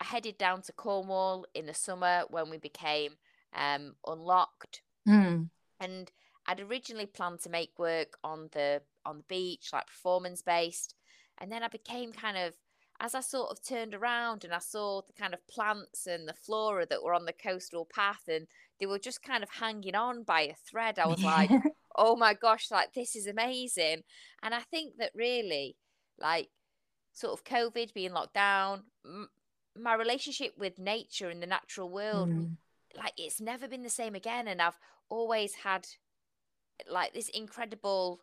I 0.00 0.04
headed 0.04 0.38
down 0.38 0.62
to 0.62 0.72
Cornwall 0.72 1.46
in 1.54 1.66
the 1.66 1.74
summer 1.74 2.24
when 2.28 2.50
we 2.50 2.58
became 2.58 3.12
um, 3.54 3.94
unlocked. 4.06 4.82
Mm. 5.08 5.48
And 5.80 6.10
I'd 6.46 6.60
originally 6.60 7.06
planned 7.06 7.40
to 7.40 7.50
make 7.50 7.78
work 7.78 8.16
on 8.22 8.48
the 8.52 8.82
on 9.04 9.18
the 9.18 9.24
beach, 9.24 9.70
like 9.72 9.86
performance 9.86 10.42
based. 10.42 10.94
And 11.38 11.50
then 11.52 11.62
I 11.62 11.68
became 11.68 12.12
kind 12.12 12.36
of 12.36 12.54
as 12.98 13.14
I 13.14 13.20
sort 13.20 13.50
of 13.50 13.62
turned 13.62 13.94
around 13.94 14.44
and 14.44 14.54
I 14.54 14.58
saw 14.58 15.02
the 15.06 15.12
kind 15.12 15.34
of 15.34 15.46
plants 15.48 16.06
and 16.06 16.26
the 16.26 16.32
flora 16.32 16.86
that 16.86 17.02
were 17.02 17.12
on 17.12 17.26
the 17.26 17.32
coastal 17.32 17.84
path 17.84 18.22
and 18.26 18.46
they 18.80 18.86
were 18.86 18.98
just 18.98 19.22
kind 19.22 19.42
of 19.42 19.50
hanging 19.50 19.94
on 19.94 20.22
by 20.22 20.42
a 20.42 20.54
thread. 20.54 20.98
I 20.98 21.06
was 21.06 21.22
like, 21.22 21.50
oh 21.96 22.16
my 22.16 22.32
gosh, 22.32 22.70
like 22.70 22.94
this 22.94 23.14
is 23.14 23.26
amazing. 23.26 24.02
And 24.42 24.54
I 24.54 24.60
think 24.60 24.94
that 24.98 25.12
really, 25.14 25.76
like, 26.18 26.48
sort 27.12 27.34
of 27.34 27.44
COVID 27.44 27.92
being 27.92 28.12
locked 28.12 28.34
down, 28.34 28.84
my 29.78 29.94
relationship 29.94 30.54
with 30.56 30.78
nature 30.78 31.28
and 31.28 31.42
the 31.42 31.46
natural 31.46 31.90
world 31.90 32.28
mm. 32.28 32.56
like 32.96 33.12
it's 33.16 33.40
never 33.40 33.68
been 33.68 33.82
the 33.82 33.90
same 33.90 34.14
again 34.14 34.48
and 34.48 34.60
i've 34.60 34.78
always 35.08 35.54
had 35.54 35.86
like 36.90 37.12
this 37.12 37.28
incredible 37.30 38.20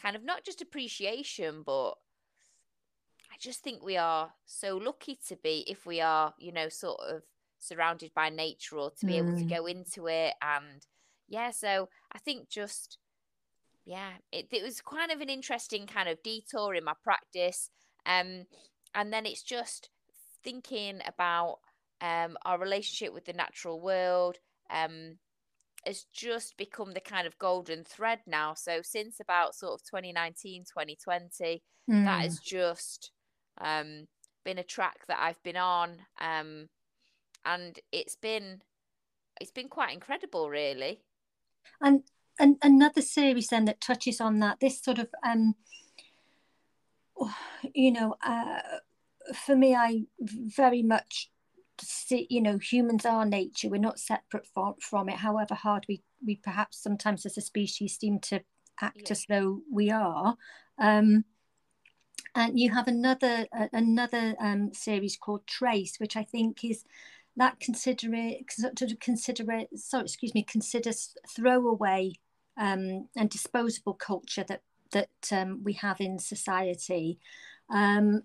kind 0.00 0.16
of 0.16 0.24
not 0.24 0.44
just 0.44 0.62
appreciation 0.62 1.62
but 1.64 1.92
i 3.32 3.36
just 3.40 3.62
think 3.62 3.82
we 3.82 3.96
are 3.96 4.32
so 4.46 4.76
lucky 4.76 5.18
to 5.26 5.36
be 5.36 5.64
if 5.66 5.86
we 5.86 6.00
are 6.00 6.34
you 6.38 6.52
know 6.52 6.68
sort 6.68 7.00
of 7.08 7.22
surrounded 7.58 8.12
by 8.14 8.28
nature 8.28 8.78
or 8.78 8.90
to 8.90 9.06
be 9.06 9.14
mm. 9.14 9.18
able 9.18 9.36
to 9.36 9.44
mm. 9.44 9.50
go 9.50 9.66
into 9.66 10.06
it 10.06 10.34
and 10.40 10.86
yeah 11.28 11.50
so 11.50 11.88
i 12.12 12.18
think 12.18 12.48
just 12.48 12.98
yeah 13.84 14.10
it, 14.30 14.46
it 14.52 14.62
was 14.62 14.80
kind 14.80 15.10
of 15.10 15.20
an 15.20 15.28
interesting 15.28 15.86
kind 15.86 16.08
of 16.08 16.22
detour 16.22 16.74
in 16.74 16.84
my 16.84 16.92
practice 17.02 17.70
um 18.06 18.44
and 18.94 19.12
then 19.12 19.26
it's 19.26 19.42
just 19.42 19.90
thinking 20.44 21.00
about 21.06 21.58
um, 22.00 22.36
our 22.44 22.58
relationship 22.58 23.12
with 23.12 23.24
the 23.24 23.32
natural 23.32 23.80
world 23.80 24.36
um, 24.70 25.16
has 25.86 26.04
just 26.12 26.56
become 26.56 26.92
the 26.92 27.00
kind 27.00 27.26
of 27.26 27.38
golden 27.38 27.84
thread 27.84 28.20
now. 28.26 28.54
So 28.54 28.80
since 28.82 29.20
about 29.20 29.54
sort 29.54 29.74
of 29.74 29.84
2019, 29.84 30.64
2020, 30.64 31.62
mm. 31.90 32.04
that 32.04 32.22
has 32.22 32.38
hmm. 32.38 32.42
just 32.44 33.10
um, 33.60 34.06
been 34.44 34.58
a 34.58 34.64
track 34.64 35.06
that 35.08 35.18
I've 35.20 35.42
been 35.42 35.56
on, 35.56 35.98
um, 36.20 36.68
and 37.44 37.78
it's 37.92 38.16
been 38.16 38.62
it's 39.40 39.52
been 39.52 39.68
quite 39.68 39.92
incredible, 39.92 40.50
really. 40.50 41.02
And 41.80 42.02
and 42.38 42.56
another 42.62 43.02
series 43.02 43.48
then 43.48 43.64
that 43.66 43.80
touches 43.80 44.20
on 44.20 44.38
that, 44.40 44.58
this 44.60 44.82
sort 44.82 44.98
of 44.98 45.08
um, 45.24 45.54
you 47.74 47.92
know. 47.92 48.16
Uh, 48.24 48.60
for 49.34 49.54
me, 49.54 49.74
I 49.74 50.04
very 50.18 50.82
much 50.82 51.30
see, 51.86 52.26
you 52.30 52.40
know, 52.40 52.58
humans 52.58 53.04
are 53.06 53.24
nature. 53.24 53.68
We're 53.68 53.78
not 53.78 53.98
separate 53.98 54.46
from, 54.46 54.74
from 54.80 55.08
it, 55.08 55.16
however 55.16 55.54
hard 55.54 55.84
we, 55.88 56.02
we 56.24 56.36
perhaps 56.36 56.82
sometimes 56.82 57.26
as 57.26 57.38
a 57.38 57.40
species 57.40 57.98
seem 57.98 58.20
to 58.20 58.40
act 58.80 59.02
yeah. 59.04 59.12
as 59.12 59.24
though 59.28 59.60
we 59.70 59.90
are. 59.90 60.36
Um, 60.78 61.24
and 62.34 62.58
you 62.58 62.70
have 62.70 62.88
another 62.88 63.46
uh, 63.58 63.68
another 63.72 64.34
um, 64.38 64.72
series 64.72 65.16
called 65.16 65.46
Trace, 65.46 65.98
which 65.98 66.16
I 66.16 66.22
think 66.22 66.64
is 66.64 66.84
that 67.36 67.60
consider 67.60 68.14
it 68.14 68.50
sort 68.50 68.80
of 68.82 69.00
consider 69.00 69.50
it. 69.52 69.68
So 69.76 70.00
excuse 70.00 70.34
me, 70.34 70.42
considers 70.42 71.14
throwaway 71.28 72.12
um, 72.56 73.08
and 73.16 73.30
disposable 73.30 73.94
culture 73.94 74.44
that 74.48 74.62
that 74.92 75.08
um, 75.32 75.62
we 75.64 75.74
have 75.74 76.00
in 76.00 76.18
society. 76.18 77.18
Um, 77.70 78.22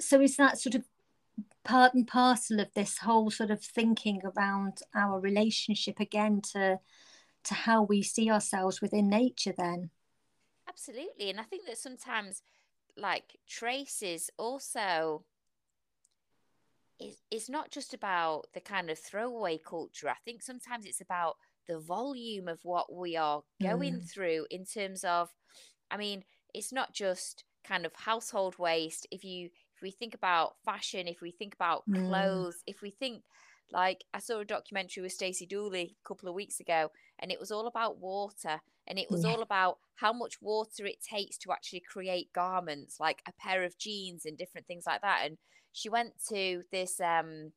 so 0.00 0.20
is 0.20 0.36
that 0.36 0.58
sort 0.58 0.74
of 0.74 0.84
part 1.64 1.94
and 1.94 2.06
parcel 2.06 2.60
of 2.60 2.72
this 2.74 2.98
whole 2.98 3.30
sort 3.30 3.50
of 3.50 3.62
thinking 3.62 4.20
around 4.24 4.78
our 4.94 5.20
relationship 5.20 6.00
again 6.00 6.40
to 6.40 6.78
to 7.44 7.54
how 7.54 7.82
we 7.82 8.02
see 8.02 8.30
ourselves 8.30 8.80
within 8.80 9.08
nature 9.08 9.54
then 9.56 9.90
absolutely 10.68 11.30
and 11.30 11.40
i 11.40 11.42
think 11.42 11.66
that 11.66 11.78
sometimes 11.78 12.42
like 12.96 13.36
traces 13.48 14.30
also 14.38 15.24
is 17.00 17.16
it's 17.30 17.48
not 17.48 17.70
just 17.70 17.94
about 17.94 18.46
the 18.54 18.60
kind 18.60 18.90
of 18.90 18.98
throwaway 18.98 19.58
culture. 19.58 20.08
I 20.08 20.16
think 20.24 20.42
sometimes 20.42 20.86
it's 20.86 21.00
about 21.00 21.36
the 21.68 21.78
volume 21.78 22.48
of 22.48 22.60
what 22.62 22.92
we 22.92 23.16
are 23.16 23.42
going 23.60 23.94
mm. 23.94 24.10
through 24.10 24.46
in 24.50 24.64
terms 24.64 25.04
of, 25.04 25.30
I 25.90 25.96
mean, 25.96 26.24
it's 26.54 26.72
not 26.72 26.92
just 26.92 27.44
kind 27.64 27.86
of 27.86 27.94
household 27.94 28.58
waste. 28.58 29.06
If 29.10 29.24
you 29.24 29.50
we 29.82 29.90
think 29.90 30.14
about 30.14 30.54
fashion, 30.64 31.08
if 31.08 31.20
we 31.20 31.30
think 31.30 31.54
about 31.54 31.82
mm. 31.88 32.08
clothes, 32.08 32.62
if 32.66 32.82
we 32.82 32.90
think 32.90 33.22
like 33.72 34.04
I 34.12 34.18
saw 34.18 34.40
a 34.40 34.44
documentary 34.44 35.02
with 35.02 35.12
Stacey 35.12 35.46
Dooley 35.46 35.96
a 36.04 36.08
couple 36.08 36.28
of 36.28 36.34
weeks 36.34 36.60
ago, 36.60 36.90
and 37.18 37.32
it 37.32 37.40
was 37.40 37.50
all 37.50 37.66
about 37.66 37.98
water, 37.98 38.60
and 38.86 38.98
it 38.98 39.10
was 39.10 39.24
yeah. 39.24 39.30
all 39.30 39.42
about 39.42 39.78
how 39.96 40.12
much 40.12 40.42
water 40.42 40.84
it 40.84 41.02
takes 41.02 41.38
to 41.38 41.52
actually 41.52 41.80
create 41.80 42.32
garments, 42.34 43.00
like 43.00 43.22
a 43.26 43.32
pair 43.32 43.64
of 43.64 43.78
jeans 43.78 44.26
and 44.26 44.36
different 44.36 44.66
things 44.66 44.84
like 44.86 45.00
that. 45.02 45.22
And 45.24 45.38
she 45.72 45.88
went 45.88 46.12
to 46.28 46.62
this 46.70 47.00
um, 47.00 47.52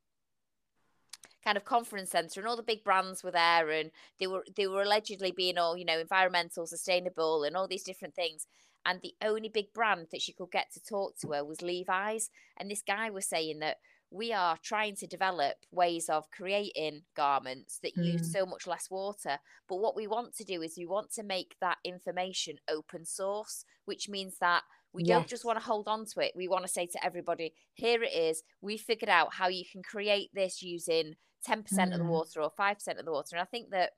kind 1.44 1.58
of 1.58 1.66
conference 1.66 2.12
center 2.12 2.40
and 2.40 2.48
all 2.48 2.56
the 2.56 2.64
big 2.64 2.84
brands 2.84 3.24
were 3.24 3.32
there 3.32 3.70
and 3.70 3.92
they 4.20 4.28
were 4.28 4.44
they 4.56 4.68
were 4.68 4.82
allegedly 4.82 5.32
being 5.32 5.58
all 5.58 5.78
you 5.78 5.86
know 5.86 6.00
environmental 6.00 6.66
sustainable 6.66 7.44
and 7.44 7.56
all 7.56 7.68
these 7.68 7.84
different 7.84 8.16
things 8.16 8.48
and 8.86 9.00
the 9.02 9.16
only 9.22 9.50
big 9.50 9.74
brand 9.74 10.08
that 10.12 10.22
she 10.22 10.34
could 10.34 10.52
get 10.52 10.72
to 10.74 10.84
talk 10.84 11.18
to 11.20 11.30
her 11.30 11.44
was 11.44 11.62
Levi's 11.62 12.30
and 12.58 12.70
this 12.70 12.84
guy 12.86 13.10
was 13.10 13.26
saying 13.26 13.60
that 13.60 13.78
we 14.12 14.32
are 14.32 14.58
trying 14.64 14.96
to 14.96 15.08
develop 15.08 15.56
ways 15.72 16.10
of 16.10 16.30
creating 16.32 17.02
garments 17.16 17.80
that 17.84 17.96
mm. 17.96 18.14
use 18.14 18.32
so 18.32 18.46
much 18.46 18.68
less 18.68 18.90
water. 18.90 19.40
But 19.68 19.78
what 19.78 19.96
we 19.96 20.08
want 20.08 20.36
to 20.38 20.44
do 20.44 20.62
is 20.62 20.76
we 20.78 20.86
want 20.86 21.12
to 21.14 21.24
make 21.24 21.56
that 21.60 21.78
information 21.84 22.58
open 22.70 23.04
source, 23.04 23.66
which 23.86 24.08
means 24.08 24.38
that 24.40 24.64
we 24.94 25.04
yes. 25.04 25.18
don't 25.18 25.28
just 25.28 25.44
want 25.44 25.60
to 25.60 25.66
hold 25.66 25.88
on 25.88 26.06
to 26.06 26.22
it. 26.22 26.32
We 26.36 26.48
want 26.48 26.66
to 26.66 26.72
say 26.72 26.86
to 26.86 27.06
everybody, 27.06 27.54
here 27.74 28.02
it 28.04 28.14
is. 28.14 28.44
We 28.62 28.78
figured 28.78 29.10
out 29.10 29.34
how 29.34 29.50
you 29.50 29.66
can 29.70 29.84
create 29.84 30.30
this 30.34 30.62
using 30.62 31.16
10% 31.48 31.64
mm. 31.64 31.92
of 31.92 32.00
the 32.00 32.06
mm. 32.06 32.10
water 32.10 32.42
or 32.42 32.52
5% 32.58 33.00
of 33.00 33.06
the 33.06 33.12
water. 33.12 33.36
And 33.36 33.42
I 33.42 33.46
think 33.46 33.72
that 33.72 33.92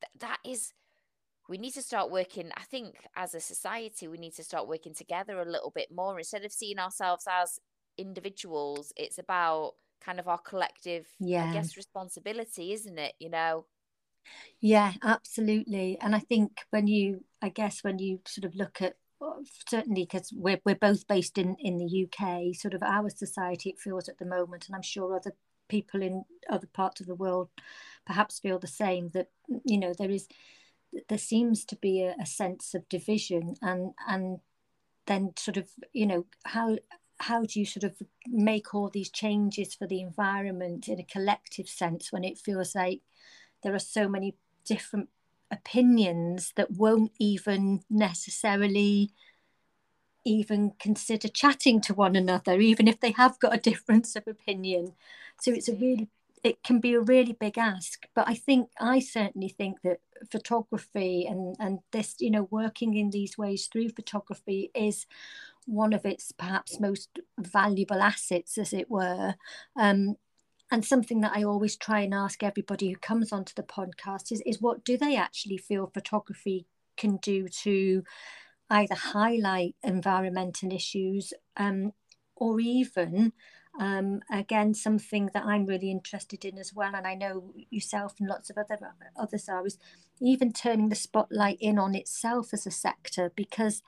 th- 0.00 0.20
that 0.20 0.38
is, 0.44 0.72
we 1.48 1.58
need 1.58 1.74
to 1.74 1.82
start 1.82 2.10
working. 2.10 2.50
I 2.56 2.62
think 2.62 2.96
as 3.16 3.34
a 3.34 3.40
society, 3.40 4.08
we 4.08 4.18
need 4.18 4.34
to 4.36 4.44
start 4.44 4.68
working 4.68 4.94
together 4.94 5.40
a 5.40 5.50
little 5.50 5.72
bit 5.74 5.88
more 5.94 6.18
instead 6.18 6.44
of 6.44 6.52
seeing 6.52 6.78
ourselves 6.78 7.26
as 7.28 7.58
individuals. 7.98 8.92
It's 8.96 9.18
about 9.18 9.72
kind 10.04 10.18
of 10.18 10.28
our 10.28 10.38
collective, 10.38 11.06
yeah. 11.18 11.50
I 11.50 11.52
guess, 11.52 11.76
responsibility, 11.76 12.72
isn't 12.72 12.98
it? 12.98 13.14
You 13.18 13.30
know? 13.30 13.66
Yeah, 14.60 14.92
absolutely. 15.02 15.98
And 16.00 16.14
I 16.14 16.20
think 16.20 16.52
when 16.70 16.86
you, 16.86 17.24
I 17.40 17.48
guess, 17.48 17.82
when 17.82 17.98
you 17.98 18.20
sort 18.26 18.44
of 18.44 18.54
look 18.54 18.80
at 18.80 18.94
uh, 19.20 19.34
certainly 19.68 20.02
because 20.02 20.32
we're, 20.34 20.60
we're 20.64 20.74
both 20.74 21.06
based 21.06 21.38
in 21.38 21.54
in 21.60 21.76
the 21.76 22.06
UK 22.06 22.56
sort 22.56 22.74
of 22.74 22.82
our 22.82 23.08
society 23.08 23.70
it 23.70 23.78
feels 23.78 24.08
at 24.08 24.18
the 24.18 24.24
moment 24.24 24.66
and 24.66 24.74
I'm 24.74 24.82
sure 24.82 25.14
other 25.14 25.32
people 25.68 26.02
in 26.02 26.24
other 26.50 26.66
parts 26.66 27.00
of 27.00 27.06
the 27.06 27.14
world 27.14 27.48
perhaps 28.04 28.40
feel 28.40 28.58
the 28.58 28.66
same 28.66 29.10
that 29.14 29.28
you 29.64 29.78
know 29.78 29.94
there 29.96 30.10
is 30.10 30.26
there 31.08 31.18
seems 31.18 31.64
to 31.64 31.76
be 31.76 32.02
a, 32.02 32.14
a 32.20 32.26
sense 32.26 32.74
of 32.74 32.88
division 32.88 33.54
and 33.62 33.92
and 34.08 34.40
then 35.06 35.32
sort 35.36 35.56
of 35.56 35.68
you 35.92 36.06
know 36.06 36.26
how 36.44 36.76
how 37.20 37.42
do 37.42 37.60
you 37.60 37.66
sort 37.66 37.84
of 37.84 37.94
make 38.26 38.74
all 38.74 38.88
these 38.88 39.10
changes 39.10 39.74
for 39.74 39.86
the 39.86 40.00
environment 40.00 40.88
in 40.88 40.98
a 40.98 41.04
collective 41.04 41.68
sense 41.68 42.10
when 42.10 42.24
it 42.24 42.38
feels 42.38 42.74
like 42.74 43.00
there 43.62 43.74
are 43.74 43.78
so 43.78 44.08
many 44.08 44.34
different 44.64 45.08
opinions 45.50 46.52
that 46.56 46.72
won't 46.72 47.12
even 47.18 47.80
necessarily 47.88 49.12
even 50.24 50.72
consider 50.78 51.28
chatting 51.28 51.80
to 51.80 51.94
one 51.94 52.16
another 52.16 52.60
even 52.60 52.88
if 52.88 53.00
they 53.00 53.12
have 53.12 53.38
got 53.38 53.54
a 53.54 53.60
difference 53.60 54.16
of 54.16 54.26
opinion? 54.26 54.94
So 55.40 55.52
it's 55.52 55.68
a 55.68 55.74
really 55.74 56.08
it 56.42 56.62
can 56.64 56.80
be 56.80 56.94
a 56.94 57.00
really 57.00 57.32
big 57.32 57.56
ask 57.56 58.06
but 58.14 58.28
i 58.28 58.34
think 58.34 58.68
i 58.80 58.98
certainly 58.98 59.48
think 59.48 59.80
that 59.82 60.00
photography 60.30 61.26
and 61.28 61.56
and 61.58 61.80
this 61.90 62.16
you 62.18 62.30
know 62.30 62.48
working 62.50 62.96
in 62.96 63.10
these 63.10 63.36
ways 63.36 63.66
through 63.66 63.88
photography 63.90 64.70
is 64.74 65.06
one 65.66 65.92
of 65.92 66.04
its 66.04 66.32
perhaps 66.32 66.80
most 66.80 67.18
valuable 67.38 68.02
assets, 68.02 68.58
as 68.58 68.72
it 68.72 68.90
were. 68.90 69.34
Um, 69.76 70.16
and 70.70 70.84
something 70.84 71.20
that 71.20 71.36
I 71.36 71.44
always 71.44 71.76
try 71.76 72.00
and 72.00 72.14
ask 72.14 72.42
everybody 72.42 72.90
who 72.90 72.96
comes 72.96 73.30
onto 73.30 73.52
the 73.54 73.62
podcast 73.62 74.32
is, 74.32 74.42
is 74.46 74.60
what 74.60 74.84
do 74.84 74.96
they 74.96 75.16
actually 75.16 75.58
feel 75.58 75.90
photography 75.92 76.66
can 76.96 77.18
do 77.18 77.46
to 77.48 78.02
either 78.70 78.94
highlight 78.94 79.74
environmental 79.82 80.72
issues 80.72 81.34
um, 81.58 81.92
or 82.36 82.58
even 82.58 83.32
um, 83.78 84.20
again 84.30 84.74
something 84.74 85.30
that 85.32 85.44
I'm 85.44 85.66
really 85.66 85.90
interested 85.90 86.44
in 86.44 86.58
as 86.58 86.74
well 86.74 86.94
and 86.94 87.06
I 87.06 87.14
know 87.14 87.52
yourself 87.70 88.14
and 88.18 88.28
lots 88.28 88.50
of 88.50 88.58
other 88.58 88.78
others 89.16 89.48
are 89.48 89.66
is 89.66 89.78
even 90.20 90.52
turning 90.52 90.88
the 90.88 90.94
spotlight 90.94 91.58
in 91.60 91.78
on 91.78 91.94
itself 91.94 92.48
as 92.52 92.66
a 92.66 92.70
sector 92.70 93.32
because 93.34 93.82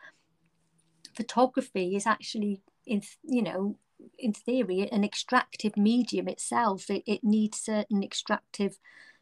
photography 1.15 1.95
is 1.95 2.07
actually 2.07 2.63
in 2.87 3.03
you 3.23 3.43
know 3.43 3.77
in 4.19 4.33
theory 4.33 4.89
an 4.91 5.05
extractive 5.05 5.77
medium 5.77 6.29
itself. 6.29 6.91
It, 6.91 7.03
it 7.07 7.25
needs 7.25 7.59
certain 7.59 8.03
extractive 8.03 8.79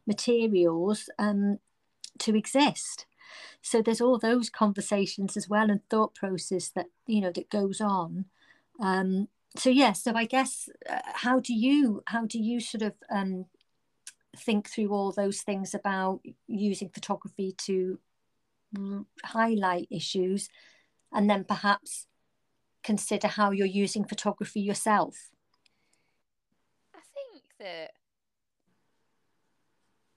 materials 0.06 1.08
um, 1.18 1.58
to 2.20 2.36
exist. 2.36 3.06
So 3.62 3.80
there's 3.80 4.00
all 4.00 4.18
those 4.18 4.50
conversations 4.50 5.36
as 5.36 5.48
well 5.48 5.70
and 5.70 5.80
thought 5.88 6.14
process 6.14 6.68
that 6.70 6.86
you 7.06 7.20
know 7.20 7.32
that 7.32 7.50
goes 7.50 7.80
on. 7.80 8.26
Um, 8.80 9.28
so 9.56 9.70
yeah, 9.70 9.92
so 9.92 10.12
i 10.14 10.24
guess 10.24 10.68
uh, 10.88 11.00
how 11.14 11.40
do 11.40 11.52
you 11.52 12.02
how 12.06 12.24
do 12.26 12.38
you 12.38 12.60
sort 12.60 12.82
of 12.82 12.94
um, 13.10 13.46
think 14.36 14.68
through 14.68 14.92
all 14.92 15.12
those 15.12 15.42
things 15.42 15.74
about 15.74 16.20
using 16.46 16.88
photography 16.88 17.54
to 17.58 17.98
highlight 19.24 19.86
issues 19.90 20.48
and 21.12 21.28
then 21.28 21.44
perhaps 21.44 22.06
consider 22.82 23.28
how 23.28 23.50
you're 23.50 23.66
using 23.66 24.04
photography 24.04 24.60
yourself? 24.60 25.30
I 26.94 27.00
think 27.14 27.44
that 27.58 27.92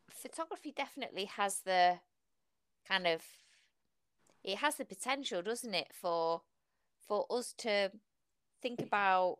photography 0.09 0.73
definitely 0.75 1.25
has 1.25 1.61
the 1.65 1.99
kind 2.87 3.07
of 3.07 3.21
it 4.43 4.59
has 4.59 4.75
the 4.75 4.85
potential, 4.85 5.41
doesn't 5.41 5.73
it, 5.73 5.91
for 5.91 6.41
for 7.07 7.25
us 7.29 7.53
to 7.59 7.91
think 8.65 8.81
about 8.81 9.37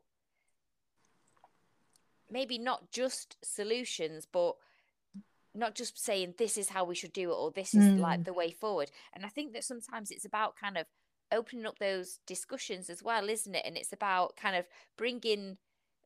maybe 2.29 2.59
not 2.59 2.91
just 2.91 3.37
solutions, 3.43 4.27
but 4.31 4.55
not 5.55 5.73
just 5.73 6.03
saying 6.03 6.35
this 6.37 6.57
is 6.57 6.69
how 6.69 6.83
we 6.83 6.93
should 6.93 7.13
do 7.13 7.31
it 7.31 7.35
or 7.35 7.49
this 7.49 7.73
is 7.73 7.85
mm. 7.85 7.99
like 7.99 8.23
the 8.23 8.33
way 8.33 8.51
forward. 8.51 8.91
And 9.13 9.25
I 9.25 9.29
think 9.29 9.53
that 9.53 9.63
sometimes 9.63 10.11
it's 10.11 10.25
about 10.25 10.55
kind 10.55 10.77
of 10.77 10.85
opening 11.31 11.65
up 11.65 11.79
those 11.79 12.19
discussions 12.27 12.89
as 12.89 13.01
well, 13.01 13.29
isn't 13.29 13.55
it? 13.55 13.63
And 13.65 13.77
it's 13.77 13.93
about 13.93 14.35
kind 14.35 14.55
of 14.55 14.65
bringing 14.95 15.57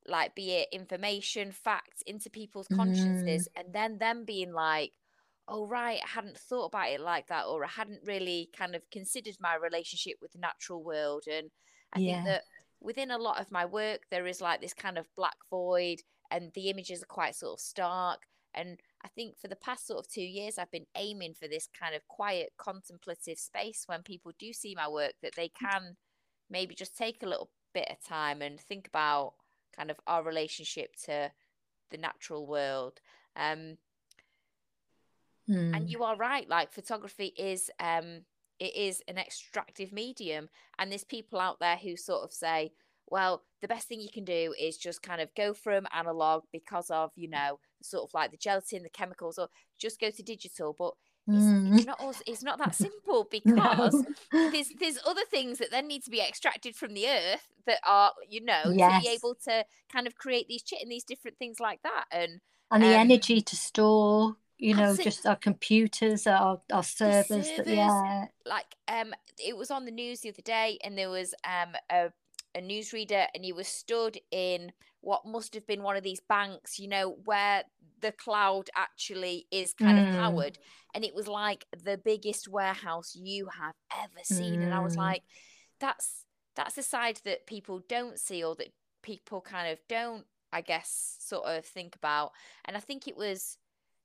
like 0.07 0.33
be 0.33 0.51
it 0.51 0.69
information 0.71 1.51
facts 1.51 2.01
into 2.07 2.29
people's 2.29 2.69
consciences 2.69 3.47
mm. 3.47 3.61
and 3.61 3.73
then 3.73 3.97
them 3.97 4.23
being 4.23 4.53
like 4.53 4.93
oh 5.47 5.67
right 5.67 5.99
i 6.01 6.07
hadn't 6.07 6.37
thought 6.37 6.67
about 6.67 6.89
it 6.89 7.01
like 7.01 7.27
that 7.27 7.45
or 7.45 7.65
i 7.65 7.67
hadn't 7.67 7.99
really 8.05 8.49
kind 8.57 8.75
of 8.75 8.81
considered 8.91 9.35
my 9.41 9.55
relationship 9.55 10.15
with 10.21 10.31
the 10.31 10.39
natural 10.39 10.81
world 10.81 11.25
and 11.31 11.51
i 11.93 11.99
yeah. 11.99 12.13
think 12.13 12.25
that 12.25 12.43
within 12.81 13.11
a 13.11 13.17
lot 13.17 13.39
of 13.39 13.51
my 13.51 13.65
work 13.65 14.01
there 14.09 14.27
is 14.27 14.41
like 14.41 14.61
this 14.61 14.73
kind 14.73 14.97
of 14.97 15.07
black 15.15 15.35
void 15.49 15.99
and 16.31 16.51
the 16.53 16.69
images 16.69 17.01
are 17.01 17.07
quite 17.07 17.35
sort 17.35 17.53
of 17.53 17.59
stark 17.59 18.25
and 18.53 18.79
I 19.03 19.07
think 19.09 19.37
for 19.37 19.47
the 19.47 19.55
past 19.55 19.87
sort 19.87 19.99
of 19.99 20.11
two 20.11 20.21
years, 20.21 20.57
I've 20.57 20.71
been 20.71 20.85
aiming 20.95 21.35
for 21.35 21.47
this 21.47 21.69
kind 21.79 21.95
of 21.95 22.07
quiet, 22.07 22.53
contemplative 22.57 23.37
space 23.37 23.83
when 23.85 24.01
people 24.01 24.31
do 24.39 24.53
see 24.53 24.75
my 24.75 24.87
work 24.87 25.13
that 25.21 25.35
they 25.35 25.49
can 25.49 25.95
maybe 26.49 26.75
just 26.75 26.97
take 26.97 27.21
a 27.23 27.27
little 27.27 27.49
bit 27.73 27.87
of 27.89 28.03
time 28.03 28.41
and 28.41 28.59
think 28.59 28.87
about 28.87 29.33
kind 29.75 29.91
of 29.91 29.97
our 30.07 30.23
relationship 30.23 30.95
to 31.05 31.31
the 31.91 31.97
natural 31.97 32.47
world. 32.47 32.99
Um, 33.35 33.77
hmm. 35.47 35.73
And 35.73 35.89
you 35.89 36.03
are 36.03 36.17
right, 36.17 36.49
like 36.49 36.73
photography 36.73 37.33
is 37.37 37.69
um, 37.79 38.21
it 38.59 38.75
is 38.75 39.01
an 39.07 39.17
extractive 39.17 39.91
medium, 39.91 40.49
and 40.77 40.91
there's 40.91 41.03
people 41.03 41.39
out 41.39 41.59
there 41.59 41.77
who 41.77 41.95
sort 41.95 42.23
of 42.23 42.33
say, 42.33 42.71
well, 43.07 43.43
the 43.61 43.67
best 43.67 43.87
thing 43.87 44.01
you 44.01 44.09
can 44.13 44.25
do 44.25 44.53
is 44.59 44.77
just 44.77 45.01
kind 45.01 45.21
of 45.21 45.33
go 45.35 45.53
from 45.53 45.87
analog 45.93 46.43
because 46.51 46.89
of, 46.89 47.11
you 47.15 47.29
know, 47.29 47.59
sort 47.81 48.03
of 48.03 48.13
like 48.13 48.31
the 48.31 48.37
gelatin, 48.37 48.83
the 48.83 48.89
chemicals, 48.89 49.37
or 49.37 49.49
just 49.77 49.99
go 49.99 50.09
to 50.09 50.23
digital. 50.23 50.75
But 50.77 50.93
it's, 51.27 51.43
mm. 51.43 51.75
it's 51.77 51.85
not 51.85 51.99
also, 51.99 52.21
it's 52.27 52.43
not 52.43 52.59
that 52.59 52.75
simple 52.75 53.27
because 53.31 53.93
no. 54.33 54.49
there's 54.51 54.71
there's 54.79 54.99
other 55.05 55.25
things 55.29 55.57
that 55.59 55.71
then 55.71 55.87
need 55.87 56.03
to 56.03 56.11
be 56.11 56.21
extracted 56.21 56.75
from 56.75 56.93
the 56.93 57.07
earth 57.07 57.47
that 57.65 57.79
are, 57.85 58.11
you 58.27 58.43
know, 58.43 58.61
yes. 58.71 59.03
to 59.03 59.09
be 59.09 59.13
able 59.13 59.35
to 59.45 59.65
kind 59.91 60.07
of 60.07 60.15
create 60.15 60.47
these 60.47 60.63
chit 60.63 60.79
and 60.81 60.91
these 60.91 61.03
different 61.03 61.37
things 61.37 61.59
like 61.59 61.81
that. 61.83 62.05
And 62.11 62.41
and 62.71 62.83
the 62.83 62.87
um, 62.87 63.09
energy 63.09 63.41
to 63.41 63.55
store 63.55 64.35
you 64.59 64.75
know 64.75 64.95
just 64.95 65.25
our 65.25 65.35
computers 65.37 66.27
our 66.27 66.61
our 66.71 66.83
servers, 66.83 67.25
servers 67.27 67.57
that, 67.57 67.67
yeah 67.67 68.25
like 68.45 68.75
um 68.87 69.13
it 69.37 69.55
was 69.55 69.71
on 69.71 69.85
the 69.85 69.91
news 69.91 70.19
the 70.19 70.29
other 70.29 70.41
day 70.43 70.77
and 70.83 70.97
there 70.97 71.09
was 71.09 71.33
um 71.47 71.73
a 71.89 72.11
a 72.55 72.61
newsreader 72.61 73.25
and 73.33 73.45
he 73.45 73.53
was 73.53 73.67
stood 73.67 74.19
in 74.31 74.71
what 75.01 75.25
must 75.25 75.53
have 75.53 75.65
been 75.65 75.83
one 75.83 75.95
of 75.95 76.03
these 76.03 76.21
banks, 76.27 76.79
you 76.79 76.87
know, 76.87 77.17
where 77.25 77.63
the 78.01 78.11
cloud 78.11 78.69
actually 78.75 79.47
is 79.51 79.73
kind 79.73 79.97
mm. 79.97 80.09
of 80.09 80.15
powered. 80.15 80.57
And 80.93 81.05
it 81.05 81.15
was 81.15 81.27
like 81.27 81.65
the 81.83 81.97
biggest 81.97 82.47
warehouse 82.47 83.15
you 83.15 83.47
have 83.47 83.75
ever 83.97 84.23
seen. 84.23 84.59
Mm. 84.59 84.63
And 84.63 84.73
I 84.73 84.79
was 84.79 84.95
mm. 84.95 84.99
like, 84.99 85.23
that's 85.79 86.25
that's 86.55 86.77
a 86.77 86.83
side 86.83 87.21
that 87.23 87.47
people 87.47 87.81
don't 87.87 88.19
see 88.19 88.43
or 88.43 88.55
that 88.55 88.73
people 89.01 89.39
kind 89.39 89.71
of 89.71 89.79
don't, 89.87 90.25
I 90.51 90.61
guess, 90.61 91.17
sort 91.19 91.45
of 91.45 91.65
think 91.65 91.95
about. 91.95 92.31
And 92.65 92.75
I 92.75 92.81
think 92.81 93.07
it 93.07 93.15
was 93.15 93.57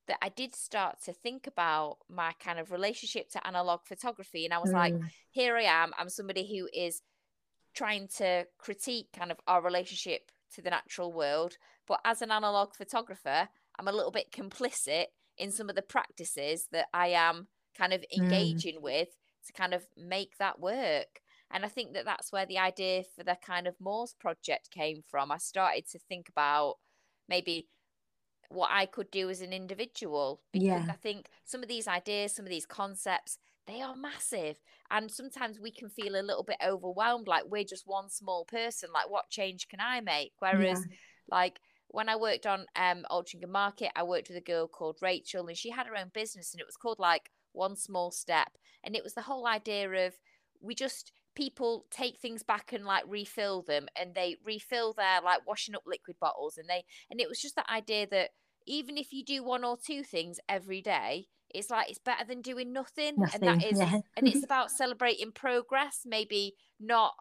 that 0.07 0.17
I 0.21 0.29
did 0.29 0.55
start 0.55 0.97
to 1.05 1.13
think 1.13 1.47
about 1.47 1.97
my 2.09 2.33
kind 2.43 2.59
of 2.59 2.71
relationship 2.71 3.29
to 3.31 3.47
analog 3.47 3.81
photography. 3.85 4.45
And 4.45 4.53
I 4.53 4.59
was 4.59 4.71
mm. 4.71 4.75
like, 4.75 4.95
here 5.31 5.55
I 5.57 5.63
am. 5.63 5.93
I'm 5.97 6.09
somebody 6.09 6.47
who 6.47 6.69
is 6.73 7.01
trying 7.75 8.07
to 8.17 8.45
critique 8.57 9.09
kind 9.17 9.31
of 9.31 9.39
our 9.47 9.61
relationship 9.61 10.31
to 10.55 10.61
the 10.61 10.69
natural 10.69 11.11
world. 11.11 11.57
But 11.87 11.99
as 12.05 12.21
an 12.21 12.31
analog 12.31 12.73
photographer, 12.73 13.49
I'm 13.77 13.87
a 13.87 13.91
little 13.91 14.11
bit 14.11 14.31
complicit 14.31 15.05
in 15.37 15.51
some 15.51 15.69
of 15.69 15.75
the 15.75 15.81
practices 15.81 16.67
that 16.71 16.87
I 16.93 17.07
am 17.07 17.47
kind 17.77 17.93
of 17.93 18.03
hmm. 18.11 18.23
engaging 18.23 18.77
mm. 18.77 18.83
with 18.83 19.09
to 19.47 19.53
kind 19.53 19.73
of 19.73 19.83
make 19.97 20.37
that 20.37 20.59
work. 20.59 21.21
And 21.51 21.63
I 21.63 21.67
think 21.67 21.93
that 21.93 22.05
that's 22.05 22.31
where 22.31 22.45
the 22.45 22.57
idea 22.57 23.03
for 23.15 23.23
the 23.23 23.37
kind 23.45 23.67
of 23.67 23.75
Moors 23.79 24.15
project 24.19 24.71
came 24.71 25.03
from. 25.07 25.31
I 25.31 25.37
started 25.37 25.85
to 25.91 25.99
think 25.99 26.27
about 26.29 26.75
maybe 27.29 27.67
what 28.49 28.69
I 28.71 28.85
could 28.85 29.11
do 29.11 29.29
as 29.29 29.41
an 29.41 29.53
individual 29.53 30.41
because 30.51 30.67
yeah. 30.67 30.85
I 30.89 30.93
think 30.93 31.27
some 31.43 31.63
of 31.63 31.69
these 31.69 31.87
ideas, 31.87 32.35
some 32.35 32.45
of 32.45 32.51
these 32.51 32.65
concepts, 32.65 33.37
they 33.67 33.81
are 33.81 33.95
massive. 33.95 34.57
And 34.91 35.09
sometimes 35.09 35.59
we 35.59 35.71
can 35.71 35.89
feel 35.89 36.15
a 36.15 36.21
little 36.21 36.43
bit 36.43 36.57
overwhelmed, 36.65 37.27
like 37.27 37.43
we're 37.47 37.63
just 37.63 37.87
one 37.87 38.09
small 38.09 38.45
person. 38.45 38.89
Like, 38.93 39.09
what 39.09 39.29
change 39.29 39.67
can 39.67 39.79
I 39.79 40.01
make? 40.01 40.33
Whereas, 40.39 40.85
yeah. 40.89 40.95
like, 41.29 41.59
when 41.87 42.09
I 42.09 42.15
worked 42.15 42.45
on 42.45 42.65
um 42.75 43.05
Altrincham 43.09 43.49
Market, 43.49 43.91
I 43.95 44.03
worked 44.03 44.27
with 44.27 44.37
a 44.37 44.41
girl 44.41 44.67
called 44.67 44.97
Rachel, 45.01 45.47
and 45.47 45.57
she 45.57 45.69
had 45.69 45.87
her 45.87 45.97
own 45.97 46.11
business, 46.13 46.53
and 46.53 46.61
it 46.61 46.67
was 46.67 46.77
called 46.77 46.99
like 46.99 47.31
One 47.53 47.75
Small 47.75 48.11
Step. 48.11 48.49
And 48.83 48.95
it 48.95 49.03
was 49.03 49.13
the 49.13 49.21
whole 49.21 49.47
idea 49.47 49.89
of 50.07 50.13
we 50.61 50.75
just 50.75 51.11
people 51.35 51.85
take 51.91 52.19
things 52.19 52.43
back 52.43 52.73
and 52.73 52.85
like 52.85 53.03
refill 53.07 53.61
them 53.61 53.87
and 53.99 54.15
they 54.15 54.37
refill 54.43 54.93
their 54.93 55.21
like 55.21 55.45
washing 55.45 55.75
up 55.75 55.83
liquid 55.85 56.15
bottles 56.19 56.57
and 56.57 56.69
they 56.69 56.83
and 57.09 57.19
it 57.19 57.29
was 57.29 57.39
just 57.39 57.55
that 57.55 57.69
idea 57.69 58.07
that 58.09 58.29
even 58.65 58.97
if 58.97 59.11
you 59.11 59.23
do 59.23 59.43
one 59.43 59.63
or 59.63 59.77
two 59.77 60.03
things 60.03 60.39
every 60.49 60.81
day 60.81 61.25
it's 61.53 61.69
like 61.69 61.89
it's 61.89 61.99
better 61.99 62.25
than 62.25 62.41
doing 62.41 62.73
nothing, 62.73 63.13
nothing 63.17 63.47
and 63.47 63.61
that 63.61 63.65
is 63.65 63.79
yeah. 63.79 63.99
and 64.17 64.27
it's 64.27 64.43
about 64.45 64.71
celebrating 64.71 65.31
progress 65.31 66.01
maybe 66.05 66.53
not 66.79 67.13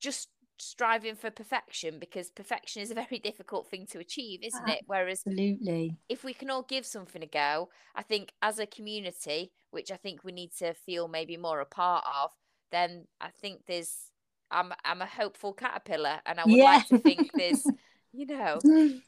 just 0.00 0.28
striving 0.60 1.14
for 1.14 1.30
perfection 1.30 1.98
because 1.98 2.30
perfection 2.30 2.82
is 2.82 2.90
a 2.90 2.94
very 3.08 3.18
difficult 3.18 3.68
thing 3.70 3.86
to 3.86 3.98
achieve 3.98 4.40
isn't 4.42 4.64
ah, 4.66 4.72
it 4.72 4.80
whereas 4.86 5.22
absolutely 5.26 5.96
if 6.08 6.24
we 6.24 6.34
can 6.34 6.50
all 6.50 6.62
give 6.62 6.84
something 6.84 7.22
a 7.22 7.26
go 7.26 7.68
i 7.94 8.02
think 8.02 8.32
as 8.42 8.58
a 8.58 8.66
community 8.66 9.52
which 9.70 9.90
i 9.90 9.96
think 9.96 10.24
we 10.24 10.32
need 10.32 10.50
to 10.58 10.74
feel 10.74 11.08
maybe 11.08 11.36
more 11.36 11.60
a 11.60 11.66
part 11.66 12.04
of 12.22 12.30
then 12.70 13.06
i 13.20 13.28
think 13.28 13.60
there's 13.66 14.10
i'm 14.50 14.72
i'm 14.84 15.02
a 15.02 15.06
hopeful 15.06 15.52
caterpillar 15.52 16.20
and 16.26 16.40
i 16.40 16.44
would 16.44 16.54
yeah. 16.54 16.64
like 16.64 16.86
to 16.88 16.98
think 16.98 17.30
there's 17.34 17.66
you 18.12 18.26
know 18.26 18.58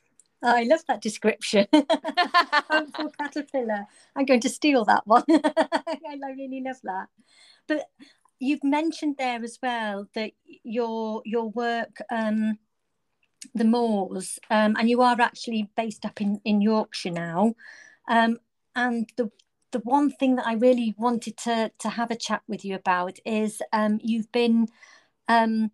Oh, 0.42 0.57
I 0.57 0.62
love 0.62 0.81
that 0.88 1.03
description. 1.03 1.66
Hopeful 1.75 3.12
caterpillar. 3.20 3.87
I'm 4.16 4.25
going 4.25 4.40
to 4.40 4.49
steal 4.49 4.87
that 4.87 5.07
one. 5.07 5.25
I 5.29 6.33
really 6.35 6.62
love 6.64 6.79
that. 6.85 7.09
But 7.68 7.85
you've 8.38 8.64
mentioned 8.64 9.16
there 9.18 9.42
as 9.44 9.59
well 9.62 10.09
that 10.14 10.33
your 10.62 11.20
your 11.27 11.51
work, 11.51 11.99
um, 12.11 12.59
the 13.55 13.64
Moors, 13.64 14.38
um, 14.49 14.77
and 14.79 14.88
you 14.88 15.03
are 15.03 15.20
actually 15.20 15.68
based 15.77 16.07
up 16.07 16.23
in, 16.23 16.40
in 16.44 16.62
Yorkshire 16.62 17.11
now. 17.11 17.55
Um, 18.09 18.38
and 18.75 19.11
the 19.16 19.31
the 19.72 19.80
one 19.80 20.11
thing 20.11 20.37
that 20.37 20.46
I 20.46 20.54
really 20.54 20.94
wanted 20.98 21.37
to 21.38 21.70
to 21.78 21.88
have 21.88 22.11
a 22.11 22.16
chat 22.16 22.42
with 22.48 22.64
you 22.64 22.74
about 22.74 23.18
is 23.24 23.62
um, 23.72 23.98
you've 24.02 24.30
been 24.33 24.68
um, 25.28 25.70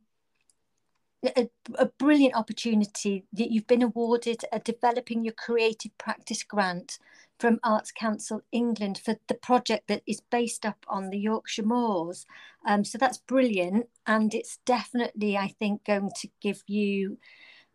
a, 1.25 1.49
a, 1.77 1.87
brilliant 1.87 2.35
opportunity 2.35 3.25
that 3.33 3.51
you've 3.51 3.67
been 3.67 3.83
awarded 3.83 4.45
a 4.53 4.59
developing 4.59 5.25
your 5.25 5.33
creative 5.33 5.97
practice 5.99 6.43
grant 6.43 6.99
from 7.39 7.61
Arts 7.65 7.91
Council 7.91 8.43
England 8.53 8.99
for 8.99 9.17
the 9.29 9.35
project 9.35 9.89
that 9.89 10.03
is 10.07 10.21
based 10.31 10.65
up 10.65 10.85
on 10.89 11.11
the 11.11 11.19
Yorkshire 11.19 11.65
Moors. 11.65 12.27
Um, 12.67 12.85
so 12.85 12.99
that's 12.99 13.19
brilliant, 13.19 13.89
and 14.07 14.35
it's 14.35 14.59
definitely, 14.65 15.37
I 15.37 15.49
think, 15.49 15.85
going 15.85 16.11
to 16.21 16.29
give 16.41 16.63
you 16.67 17.19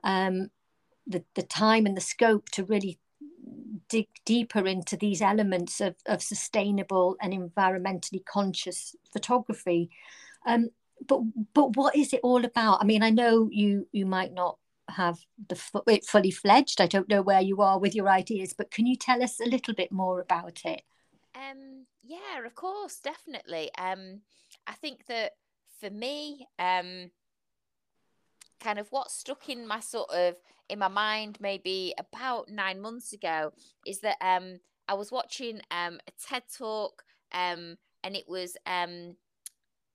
um, 0.03 0.49
the 1.07 1.23
the 1.36 1.43
time 1.43 1.86
and 1.86 1.95
the 1.95 2.01
scope 2.01 2.49
to 2.49 2.63
really 2.63 2.99
dig 3.91 4.08
deeper 4.25 4.65
into 4.65 4.95
these 4.95 5.21
elements 5.21 5.82
of, 5.82 5.95
of 6.06 6.23
sustainable 6.23 7.17
and 7.21 7.34
environmentally 7.34 8.23
conscious 8.25 8.95
photography. 9.12 9.89
Um, 10.45 10.69
but 11.08 11.21
but 11.54 11.75
what 11.75 11.95
is 11.95 12.13
it 12.13 12.21
all 12.23 12.45
about? 12.45 12.82
I 12.82 12.86
mean, 12.86 13.04
I 13.04 13.10
know 13.10 13.49
you 13.51 13.88
you 13.91 14.06
might 14.06 14.34
not 14.34 14.58
have 14.89 15.19
the 15.49 15.60
it 15.88 16.06
fully 16.06 16.32
fledged. 16.32 16.80
I 16.80 16.88
don't 16.88 17.10
know 17.10 17.21
where 17.21 17.41
you 17.41 17.62
are 17.62 17.80
with 17.80 17.93
your 17.93 18.10
ideas, 18.10 18.54
but 18.54 18.71
can 18.71 18.86
you 18.86 18.95
tell 18.95 19.21
us 19.21 19.39
a 19.39 19.49
little 19.49 19.73
bit 19.73 19.91
more 19.91 20.19
about 20.21 20.62
it? 20.65 20.82
Um, 21.36 21.86
yeah, 22.04 22.45
of 22.45 22.56
course, 22.56 22.99
definitely. 22.99 23.71
Um, 23.77 24.21
I 24.67 24.73
think 24.73 25.06
that 25.08 25.34
for 25.80 25.89
me, 25.89 26.47
um, 26.60 27.12
kind 28.63 28.80
of 28.80 28.88
what 28.91 29.12
stuck 29.12 29.50
in 29.50 29.67
my 29.67 29.80
sort 29.80 30.10
of 30.12 30.36
in 30.69 30.80
my 30.80 30.88
mind 30.88 31.38
maybe 31.41 31.93
about 31.97 32.50
nine 32.50 32.80
months 32.82 33.13
ago 33.13 33.52
is 33.86 34.00
that 34.00 34.17
um 34.21 34.60
I 34.88 34.93
was 34.93 35.12
watching 35.12 35.62
um 35.71 36.00
a 36.08 36.12
TED 36.28 36.43
talk 36.58 37.04
um 37.34 37.78
and 38.04 38.15
it 38.15 38.26
was 38.28 38.56
um 38.65 39.15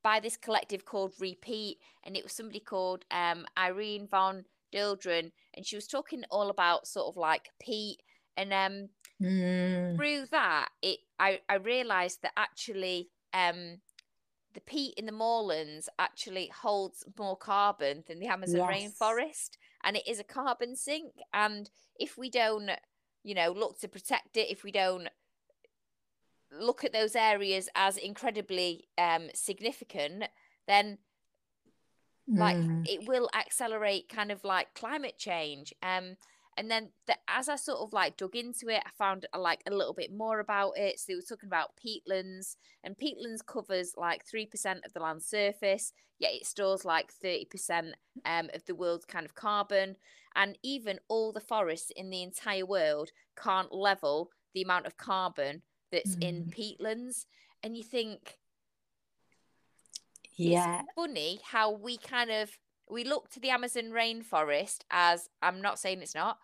by 0.02 0.20
this 0.20 0.36
collective 0.36 0.84
called 0.84 1.14
Repeat, 1.18 1.78
and 2.04 2.16
it 2.16 2.22
was 2.22 2.32
somebody 2.32 2.60
called 2.60 3.04
um, 3.10 3.44
Irene 3.58 4.06
von 4.06 4.44
Dildren, 4.70 5.32
and 5.56 5.66
she 5.66 5.74
was 5.74 5.88
talking 5.88 6.22
all 6.30 6.48
about 6.48 6.86
sort 6.86 7.08
of 7.08 7.16
like 7.16 7.48
peat 7.60 7.98
and 8.36 8.52
um, 8.52 8.88
mm. 9.20 9.96
through 9.96 10.26
that, 10.30 10.68
it 10.82 10.98
I 11.18 11.40
I 11.48 11.56
realised 11.56 12.22
that 12.22 12.32
actually 12.36 13.08
um, 13.32 13.80
the 14.56 14.60
peat 14.62 14.94
in 14.96 15.04
the 15.04 15.12
moorlands 15.12 15.86
actually 15.98 16.50
holds 16.62 17.04
more 17.18 17.36
carbon 17.36 18.02
than 18.08 18.18
the 18.18 18.26
Amazon 18.26 18.66
yes. 18.70 18.70
rainforest, 18.70 19.50
and 19.84 19.96
it 19.96 20.08
is 20.08 20.18
a 20.18 20.24
carbon 20.24 20.74
sink, 20.74 21.12
and 21.34 21.70
if 22.00 22.16
we 22.16 22.30
don't, 22.30 22.70
you 23.22 23.34
know, 23.34 23.52
look 23.52 23.78
to 23.80 23.88
protect 23.88 24.38
it, 24.38 24.50
if 24.50 24.64
we 24.64 24.72
don't 24.72 25.08
look 26.50 26.84
at 26.84 26.94
those 26.94 27.14
areas 27.14 27.68
as 27.74 27.98
incredibly 27.98 28.88
um, 28.96 29.28
significant, 29.34 30.24
then 30.66 30.96
like 32.26 32.56
mm. 32.56 32.88
it 32.88 33.06
will 33.06 33.28
accelerate 33.34 34.08
kind 34.08 34.32
of 34.32 34.42
like 34.42 34.74
climate 34.74 35.18
change. 35.18 35.74
Um, 35.82 36.16
and 36.56 36.70
then 36.70 36.90
the, 37.06 37.16
as 37.28 37.48
I 37.48 37.56
sort 37.56 37.80
of 37.80 37.92
like 37.92 38.16
dug 38.16 38.36
into 38.36 38.68
it, 38.68 38.82
I 38.84 38.90
found 38.96 39.26
uh, 39.32 39.38
like 39.38 39.62
a 39.66 39.74
little 39.74 39.94
bit 39.94 40.12
more 40.12 40.40
about 40.40 40.72
it. 40.76 40.98
So 40.98 41.04
they 41.08 41.14
were 41.14 41.22
talking 41.22 41.48
about 41.48 41.72
peatlands, 41.76 42.56
and 42.82 42.96
peatlands 42.96 43.44
covers 43.46 43.92
like 43.96 44.24
three 44.24 44.46
percent 44.46 44.80
of 44.84 44.92
the 44.92 45.00
land 45.00 45.22
surface, 45.22 45.92
yet 46.18 46.32
it 46.32 46.46
stores 46.46 46.84
like 46.84 47.12
thirty 47.12 47.44
percent 47.44 47.88
um, 48.24 48.50
of 48.54 48.64
the 48.66 48.74
world's 48.74 49.04
kind 49.04 49.26
of 49.26 49.34
carbon. 49.34 49.96
And 50.34 50.58
even 50.62 50.98
all 51.08 51.32
the 51.32 51.40
forests 51.40 51.90
in 51.96 52.10
the 52.10 52.22
entire 52.22 52.66
world 52.66 53.10
can't 53.42 53.72
level 53.72 54.30
the 54.52 54.62
amount 54.62 54.86
of 54.86 54.96
carbon 54.96 55.62
that's 55.92 56.16
mm. 56.16 56.22
in 56.22 56.44
peatlands 56.46 57.26
and 57.62 57.76
you 57.76 57.82
think 57.82 58.36
yeah 60.34 60.80
it's 60.80 60.92
funny 60.94 61.40
how 61.44 61.70
we 61.70 61.96
kind 61.96 62.30
of 62.30 62.50
we 62.88 63.04
look 63.04 63.30
to 63.30 63.40
the 63.40 63.50
amazon 63.50 63.90
rainforest 63.90 64.78
as 64.90 65.28
i'm 65.42 65.60
not 65.60 65.78
saying 65.78 66.00
it's 66.00 66.14
not 66.14 66.38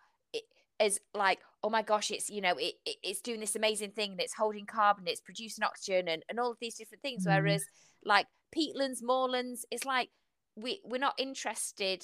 as 0.79 0.99
like 1.13 1.39
oh 1.63 1.69
my 1.69 1.81
gosh 1.81 2.11
it's 2.11 2.29
you 2.29 2.41
know 2.41 2.55
it, 2.57 2.73
it, 2.85 2.95
it's 3.03 3.21
doing 3.21 3.39
this 3.39 3.55
amazing 3.55 3.91
thing 3.91 4.11
and 4.11 4.21
it's 4.21 4.33
holding 4.33 4.65
carbon 4.65 5.03
it's 5.07 5.21
producing 5.21 5.63
oxygen 5.63 6.07
and, 6.07 6.23
and 6.29 6.39
all 6.39 6.51
of 6.51 6.57
these 6.59 6.75
different 6.75 7.01
things 7.01 7.25
mm. 7.25 7.33
whereas 7.33 7.63
like 8.03 8.25
peatlands 8.55 9.01
moorlands 9.01 9.65
it's 9.71 9.85
like 9.85 10.09
we 10.55 10.81
we're 10.83 10.97
not 10.97 11.15
interested 11.17 12.03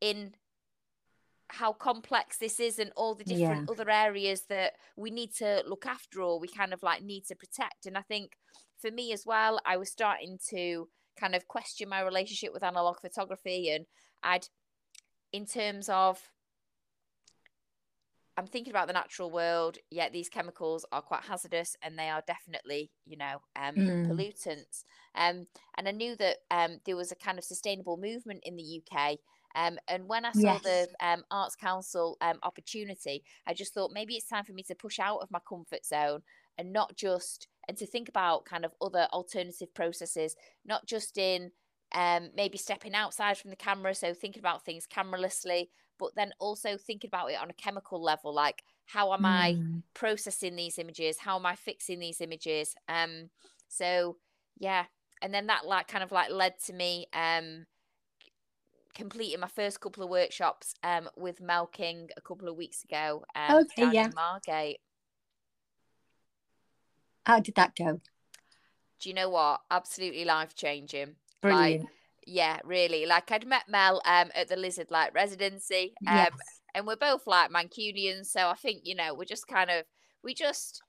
in 0.00 0.34
how 1.52 1.70
complex 1.70 2.38
this 2.38 2.58
is 2.58 2.78
and 2.78 2.90
all 2.96 3.14
the 3.14 3.24
different 3.24 3.68
yeah. 3.68 3.72
other 3.72 3.90
areas 3.90 4.44
that 4.48 4.72
we 4.96 5.10
need 5.10 5.34
to 5.34 5.62
look 5.68 5.84
after 5.84 6.22
or 6.22 6.40
we 6.40 6.48
kind 6.48 6.72
of 6.72 6.82
like 6.82 7.02
need 7.02 7.26
to 7.26 7.36
protect. 7.36 7.84
And 7.84 7.98
I 7.98 8.00
think 8.00 8.32
for 8.80 8.90
me 8.90 9.12
as 9.12 9.24
well, 9.26 9.60
I 9.66 9.76
was 9.76 9.90
starting 9.90 10.38
to 10.48 10.88
kind 11.20 11.34
of 11.34 11.46
question 11.48 11.90
my 11.90 12.00
relationship 12.00 12.54
with 12.54 12.62
analog 12.62 13.00
photography 13.00 13.68
and 13.68 13.84
I'd 14.22 14.46
in 15.30 15.44
terms 15.44 15.90
of 15.90 16.18
I'm 18.36 18.46
thinking 18.46 18.72
about 18.72 18.86
the 18.86 18.94
natural 18.94 19.30
world. 19.30 19.76
Yeah, 19.90 20.08
these 20.08 20.28
chemicals 20.30 20.86
are 20.90 21.02
quite 21.02 21.24
hazardous, 21.24 21.76
and 21.82 21.98
they 21.98 22.08
are 22.08 22.22
definitely, 22.26 22.90
you 23.04 23.16
know, 23.16 23.42
um, 23.56 23.76
Mm. 23.76 24.02
pollutants. 24.06 24.84
Um, 25.14 25.46
and 25.76 25.86
I 25.88 25.90
knew 25.92 26.16
that 26.16 26.38
um, 26.50 26.80
there 26.86 26.96
was 26.96 27.12
a 27.12 27.16
kind 27.16 27.38
of 27.38 27.44
sustainable 27.44 27.98
movement 27.98 28.40
in 28.44 28.56
the 28.56 28.62
UK. 28.62 29.18
Um, 29.54 29.78
and 29.86 30.08
when 30.08 30.24
I 30.24 30.32
saw 30.32 30.58
Yes. 30.58 30.58
the 30.58 30.88
um, 31.00 31.24
Arts 31.30 31.56
Council 31.56 32.16
um, 32.22 32.38
opportunity, 32.42 33.22
I 33.46 33.52
just 33.52 33.74
thought 33.74 33.90
maybe 33.92 34.16
it's 34.16 34.28
time 34.28 34.44
for 34.44 34.54
me 34.54 34.62
to 34.64 34.74
push 34.74 34.98
out 34.98 35.18
of 35.20 35.30
my 35.30 35.40
comfort 35.46 35.84
zone 35.84 36.22
and 36.56 36.72
not 36.72 36.96
just 36.96 37.48
and 37.68 37.76
to 37.76 37.86
think 37.86 38.08
about 38.08 38.44
kind 38.46 38.64
of 38.64 38.74
other 38.80 39.08
alternative 39.12 39.72
processes, 39.74 40.34
not 40.64 40.86
just 40.86 41.18
in 41.18 41.52
um, 41.92 42.30
maybe 42.34 42.56
stepping 42.56 42.94
outside 42.94 43.36
from 43.38 43.50
the 43.50 43.56
camera, 43.56 43.94
so 43.94 44.14
thinking 44.14 44.40
about 44.40 44.64
things 44.64 44.86
cameralessly, 44.86 45.68
but 46.02 46.16
then 46.16 46.32
also 46.40 46.76
thinking 46.76 47.06
about 47.08 47.30
it 47.30 47.40
on 47.40 47.48
a 47.48 47.54
chemical 47.54 48.02
level, 48.02 48.34
like 48.34 48.64
how 48.86 49.12
am 49.14 49.24
I 49.24 49.54
Mm. 49.54 49.82
processing 49.94 50.56
these 50.56 50.78
images? 50.78 51.18
How 51.18 51.36
am 51.36 51.46
I 51.46 51.54
fixing 51.54 52.00
these 52.00 52.20
images? 52.20 52.74
Um, 52.88 53.30
so 53.68 54.16
yeah, 54.58 54.86
and 55.22 55.32
then 55.32 55.46
that 55.46 55.64
like 55.64 55.86
kind 55.86 56.02
of 56.02 56.10
like 56.10 56.30
led 56.30 56.54
to 56.66 56.72
me 56.72 57.06
um 57.12 57.66
completing 58.94 59.40
my 59.40 59.46
first 59.48 59.80
couple 59.80 60.02
of 60.02 60.10
workshops 60.10 60.74
um 60.82 61.08
with 61.16 61.40
Mel 61.40 61.66
King 61.66 62.08
a 62.16 62.20
couple 62.20 62.48
of 62.48 62.56
weeks 62.56 62.82
ago 62.84 63.24
um 63.36 63.54
Okay, 63.54 63.74
down 63.76 63.94
yeah. 63.94 64.08
in 64.08 64.12
Margate. 64.14 64.80
How 67.26 67.40
did 67.40 67.54
that 67.56 67.74
go? 67.76 68.00
Do 69.00 69.08
you 69.08 69.14
know 69.14 69.28
what? 69.30 69.60
Absolutely 69.70 70.24
life 70.24 70.54
changing. 70.54 71.16
Brilliant. 71.40 71.82
Like, 71.82 71.90
yeah, 72.26 72.58
really. 72.64 73.06
Like 73.06 73.30
I'd 73.30 73.46
met 73.46 73.64
Mel 73.68 74.00
um 74.06 74.30
at 74.34 74.48
the 74.48 74.56
Lizard 74.56 74.90
Light 74.90 75.12
residency. 75.14 75.96
Um 76.06 76.30
yes. 76.30 76.60
and 76.74 76.86
we're 76.86 76.96
both 76.96 77.26
like 77.26 77.50
Mancunians, 77.50 78.26
so 78.26 78.48
I 78.48 78.54
think, 78.54 78.82
you 78.84 78.94
know, 78.94 79.14
we're 79.14 79.24
just 79.24 79.46
kind 79.46 79.70
of 79.70 79.84
we 80.22 80.34
just 80.34 80.82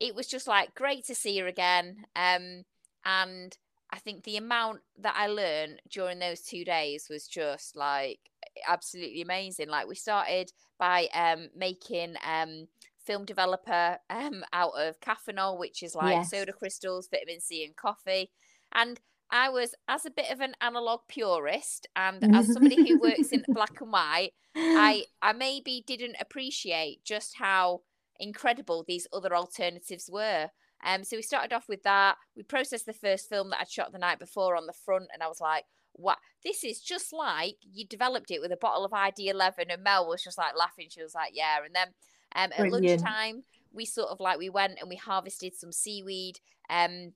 it 0.00 0.14
was 0.14 0.26
just 0.26 0.46
like 0.48 0.74
great 0.74 1.04
to 1.06 1.14
see 1.14 1.38
her 1.38 1.46
again. 1.46 2.04
Um 2.16 2.64
and 3.04 3.56
I 3.92 3.98
think 3.98 4.24
the 4.24 4.36
amount 4.36 4.80
that 5.00 5.14
I 5.16 5.26
learned 5.26 5.80
during 5.90 6.18
those 6.20 6.42
two 6.42 6.64
days 6.64 7.06
was 7.10 7.26
just 7.26 7.76
like 7.76 8.20
absolutely 8.66 9.22
amazing. 9.22 9.68
Like 9.68 9.88
we 9.88 9.94
started 9.94 10.50
by 10.78 11.08
um 11.14 11.48
making 11.56 12.14
um 12.26 12.66
film 13.04 13.24
developer 13.24 13.98
um 14.10 14.44
out 14.52 14.72
of 14.78 15.00
caffeinol, 15.00 15.58
which 15.58 15.82
is 15.82 15.94
like 15.94 16.24
Yes. 16.24 16.24
soda 16.24 16.52
crystals, 16.52 17.08
vitamin 17.10 17.40
C 17.40 17.64
and 17.64 17.76
coffee. 17.76 18.30
And 18.72 19.00
I 19.30 19.48
was 19.48 19.74
as 19.88 20.06
a 20.06 20.10
bit 20.10 20.30
of 20.30 20.40
an 20.40 20.54
analog 20.60 21.00
purist 21.08 21.86
and 21.96 22.34
as 22.34 22.52
somebody 22.52 22.88
who 22.88 23.00
works 23.00 23.28
in 23.30 23.44
black 23.52 23.80
and 23.80 23.92
white, 23.92 24.32
I 24.56 25.04
I 25.22 25.32
maybe 25.32 25.84
didn't 25.86 26.16
appreciate 26.20 27.04
just 27.04 27.36
how 27.38 27.82
incredible 28.18 28.84
these 28.86 29.06
other 29.12 29.34
alternatives 29.34 30.10
were. 30.12 30.48
Um, 30.84 31.04
so 31.04 31.16
we 31.16 31.22
started 31.22 31.52
off 31.52 31.68
with 31.68 31.82
that. 31.82 32.16
We 32.36 32.42
processed 32.42 32.86
the 32.86 32.92
first 32.92 33.28
film 33.28 33.50
that 33.50 33.60
I'd 33.60 33.70
shot 33.70 33.92
the 33.92 33.98
night 33.98 34.18
before 34.18 34.56
on 34.56 34.66
the 34.66 34.72
front, 34.72 35.08
and 35.12 35.22
I 35.22 35.28
was 35.28 35.40
like, 35.40 35.64
"What? 35.92 36.18
This 36.42 36.64
is 36.64 36.80
just 36.80 37.12
like 37.12 37.56
you 37.60 37.86
developed 37.86 38.30
it 38.30 38.40
with 38.40 38.52
a 38.52 38.56
bottle 38.56 38.84
of 38.84 38.92
ID11." 38.92 39.66
And 39.68 39.82
Mel 39.82 40.08
was 40.08 40.22
just 40.22 40.38
like 40.38 40.56
laughing. 40.56 40.88
She 40.90 41.02
was 41.02 41.14
like, 41.14 41.32
"Yeah." 41.34 41.58
And 41.64 41.74
then 41.74 41.88
um, 42.34 42.50
at 42.52 42.58
Brilliant. 42.58 43.02
lunchtime, 43.02 43.44
we 43.72 43.84
sort 43.84 44.08
of 44.08 44.20
like 44.20 44.38
we 44.38 44.48
went 44.48 44.78
and 44.80 44.88
we 44.88 44.96
harvested 44.96 45.54
some 45.54 45.72
seaweed, 45.72 46.40
um, 46.68 47.12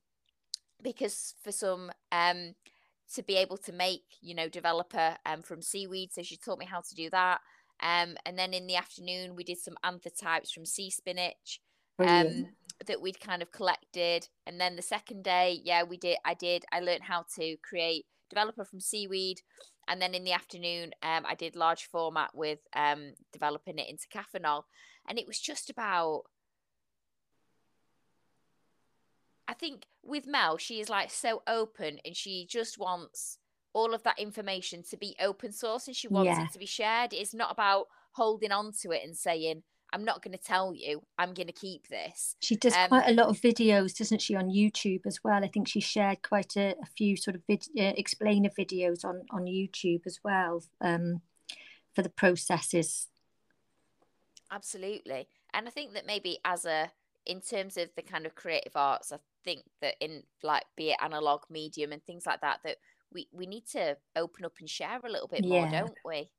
because 0.84 1.34
for 1.42 1.50
some 1.50 1.90
um 2.12 2.54
to 3.12 3.22
be 3.22 3.36
able 3.36 3.56
to 3.56 3.72
make 3.72 4.02
you 4.20 4.34
know 4.34 4.48
developer 4.48 5.16
um 5.26 5.42
from 5.42 5.62
seaweed 5.62 6.12
so 6.12 6.22
she 6.22 6.36
taught 6.36 6.58
me 6.58 6.66
how 6.66 6.80
to 6.80 6.94
do 6.94 7.10
that. 7.10 7.40
Um 7.82 8.16
and 8.24 8.38
then 8.38 8.54
in 8.54 8.68
the 8.68 8.76
afternoon 8.76 9.34
we 9.34 9.42
did 9.42 9.58
some 9.58 9.76
anthotypes 9.84 10.52
from 10.52 10.64
sea 10.66 10.90
spinach 10.90 11.60
um 11.98 12.46
that 12.86 13.00
we'd 13.00 13.20
kind 13.20 13.42
of 13.42 13.50
collected. 13.50 14.28
And 14.46 14.60
then 14.60 14.76
the 14.76 14.82
second 14.82 15.24
day 15.24 15.60
yeah 15.64 15.82
we 15.82 15.96
did 15.96 16.18
i 16.24 16.34
did 16.34 16.64
i 16.72 16.78
learned 16.78 17.04
how 17.04 17.24
to 17.36 17.56
create 17.68 18.04
developer 18.30 18.64
from 18.64 18.80
seaweed. 18.80 19.40
And 19.88 20.00
then 20.00 20.14
in 20.14 20.24
the 20.24 20.32
afternoon 20.32 20.92
um 21.02 21.24
i 21.26 21.34
did 21.34 21.56
large 21.56 21.84
format 21.86 22.30
with 22.34 22.60
um 22.76 23.14
developing 23.32 23.78
it 23.78 23.88
into 23.88 24.06
caffeinol 24.08 24.62
and 25.08 25.18
it 25.18 25.26
was 25.26 25.38
just 25.38 25.70
about 25.70 26.22
I 29.46 29.54
think 29.54 29.84
with 30.02 30.26
Mel, 30.26 30.56
she 30.56 30.80
is 30.80 30.88
like 30.88 31.10
so 31.10 31.42
open 31.46 31.98
and 32.04 32.16
she 32.16 32.46
just 32.48 32.78
wants 32.78 33.38
all 33.72 33.92
of 33.92 34.02
that 34.04 34.18
information 34.18 34.82
to 34.90 34.96
be 34.96 35.16
open 35.20 35.52
source 35.52 35.86
and 35.86 35.96
she 35.96 36.08
wants 36.08 36.28
Yeah. 36.28 36.44
it 36.44 36.52
to 36.52 36.58
be 36.58 36.66
shared. 36.66 37.12
It's 37.12 37.34
not 37.34 37.50
about 37.52 37.88
holding 38.12 38.52
on 38.52 38.72
to 38.82 38.92
it 38.92 39.02
and 39.04 39.16
saying, 39.16 39.62
I'm 39.92 40.04
not 40.04 40.22
going 40.22 40.36
to 40.36 40.42
tell 40.42 40.74
you, 40.74 41.02
I'm 41.18 41.34
going 41.34 41.46
to 41.46 41.52
keep 41.52 41.88
this. 41.88 42.36
She 42.40 42.56
does 42.56 42.74
Um, 42.74 42.88
quite 42.88 43.08
a 43.08 43.12
lot 43.14 43.28
of 43.28 43.40
videos, 43.40 43.96
doesn't 43.96 44.22
she, 44.22 44.34
on 44.34 44.48
YouTube 44.48 45.02
as 45.06 45.22
well? 45.22 45.44
I 45.44 45.48
think 45.48 45.68
she 45.68 45.80
shared 45.80 46.22
quite 46.22 46.56
a, 46.56 46.74
a 46.82 46.86
few 46.96 47.16
sort 47.16 47.36
of 47.36 47.42
vid- 47.46 47.68
uh, 47.78 47.92
explainer 47.96 48.48
videos 48.50 49.04
on 49.04 49.22
on 49.30 49.44
YouTube 49.44 50.02
as 50.06 50.18
well 50.24 50.62
um, 50.80 51.22
for 51.94 52.02
the 52.02 52.08
processes. 52.08 53.08
Absolutely. 54.50 55.28
And 55.52 55.66
I 55.68 55.70
think 55.70 55.94
that 55.94 56.06
maybe 56.06 56.38
as 56.44 56.64
a, 56.64 56.90
in 57.26 57.40
terms 57.40 57.76
of 57.76 57.88
the 57.96 58.02
kind 58.02 58.26
of 58.26 58.34
creative 58.34 58.72
arts, 58.76 59.12
I 59.12 59.18
think 59.44 59.62
that 59.80 59.94
in 60.00 60.22
like, 60.42 60.64
be 60.76 60.90
it 60.90 60.98
analog 61.02 61.42
medium 61.50 61.92
and 61.92 62.04
things 62.04 62.26
like 62.26 62.40
that, 62.42 62.60
that 62.64 62.76
we, 63.12 63.28
we 63.32 63.46
need 63.46 63.66
to 63.72 63.96
open 64.16 64.44
up 64.44 64.54
and 64.60 64.68
share 64.68 65.00
a 65.04 65.10
little 65.10 65.28
bit 65.28 65.44
more, 65.44 65.66
Yeah. 65.66 65.80
don't 65.80 65.98
we? 66.04 66.30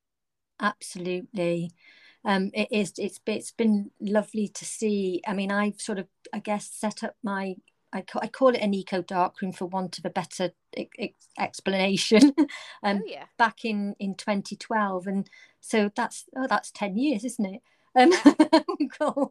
Absolutely. 0.60 1.72
Um, 2.24 2.52
it 2.54 2.68
is. 2.72 2.94
It's 2.98 3.20
been, 3.20 3.38
it's 3.38 3.52
been 3.52 3.92
lovely 4.00 4.48
to 4.48 4.66
see. 4.66 5.22
I 5.28 5.34
mean, 5.34 5.52
I've 5.52 5.80
sort 5.80 6.00
of, 6.00 6.08
I 6.34 6.40
guess, 6.40 6.70
set 6.72 7.04
up 7.04 7.16
my. 7.24 7.56
I 7.94 8.02
call, 8.02 8.22
I 8.22 8.28
call 8.28 8.50
it 8.50 8.60
an 8.62 8.74
eco 8.74 9.02
darkroom 9.02 9.54
for 9.54 9.68
want 9.68 9.98
of 10.00 10.06
a 10.06 10.10
better 10.10 10.52
e- 10.76 10.90
ex- 11.00 11.30
explanation. 11.40 12.34
um, 12.84 13.02
oh, 13.04 13.08
yeah. 13.08 13.26
back 13.38 13.64
in 13.64 13.96
in 14.00 14.16
2012 14.16 15.08
and 15.08 15.30
so 15.62 15.90
that's 15.96 16.26
oh 16.36 16.46
that's 16.48 16.72
10 16.72 16.98
years 16.98 17.24
isn't 17.24 17.46
it 17.46 17.62
um, 17.96 18.12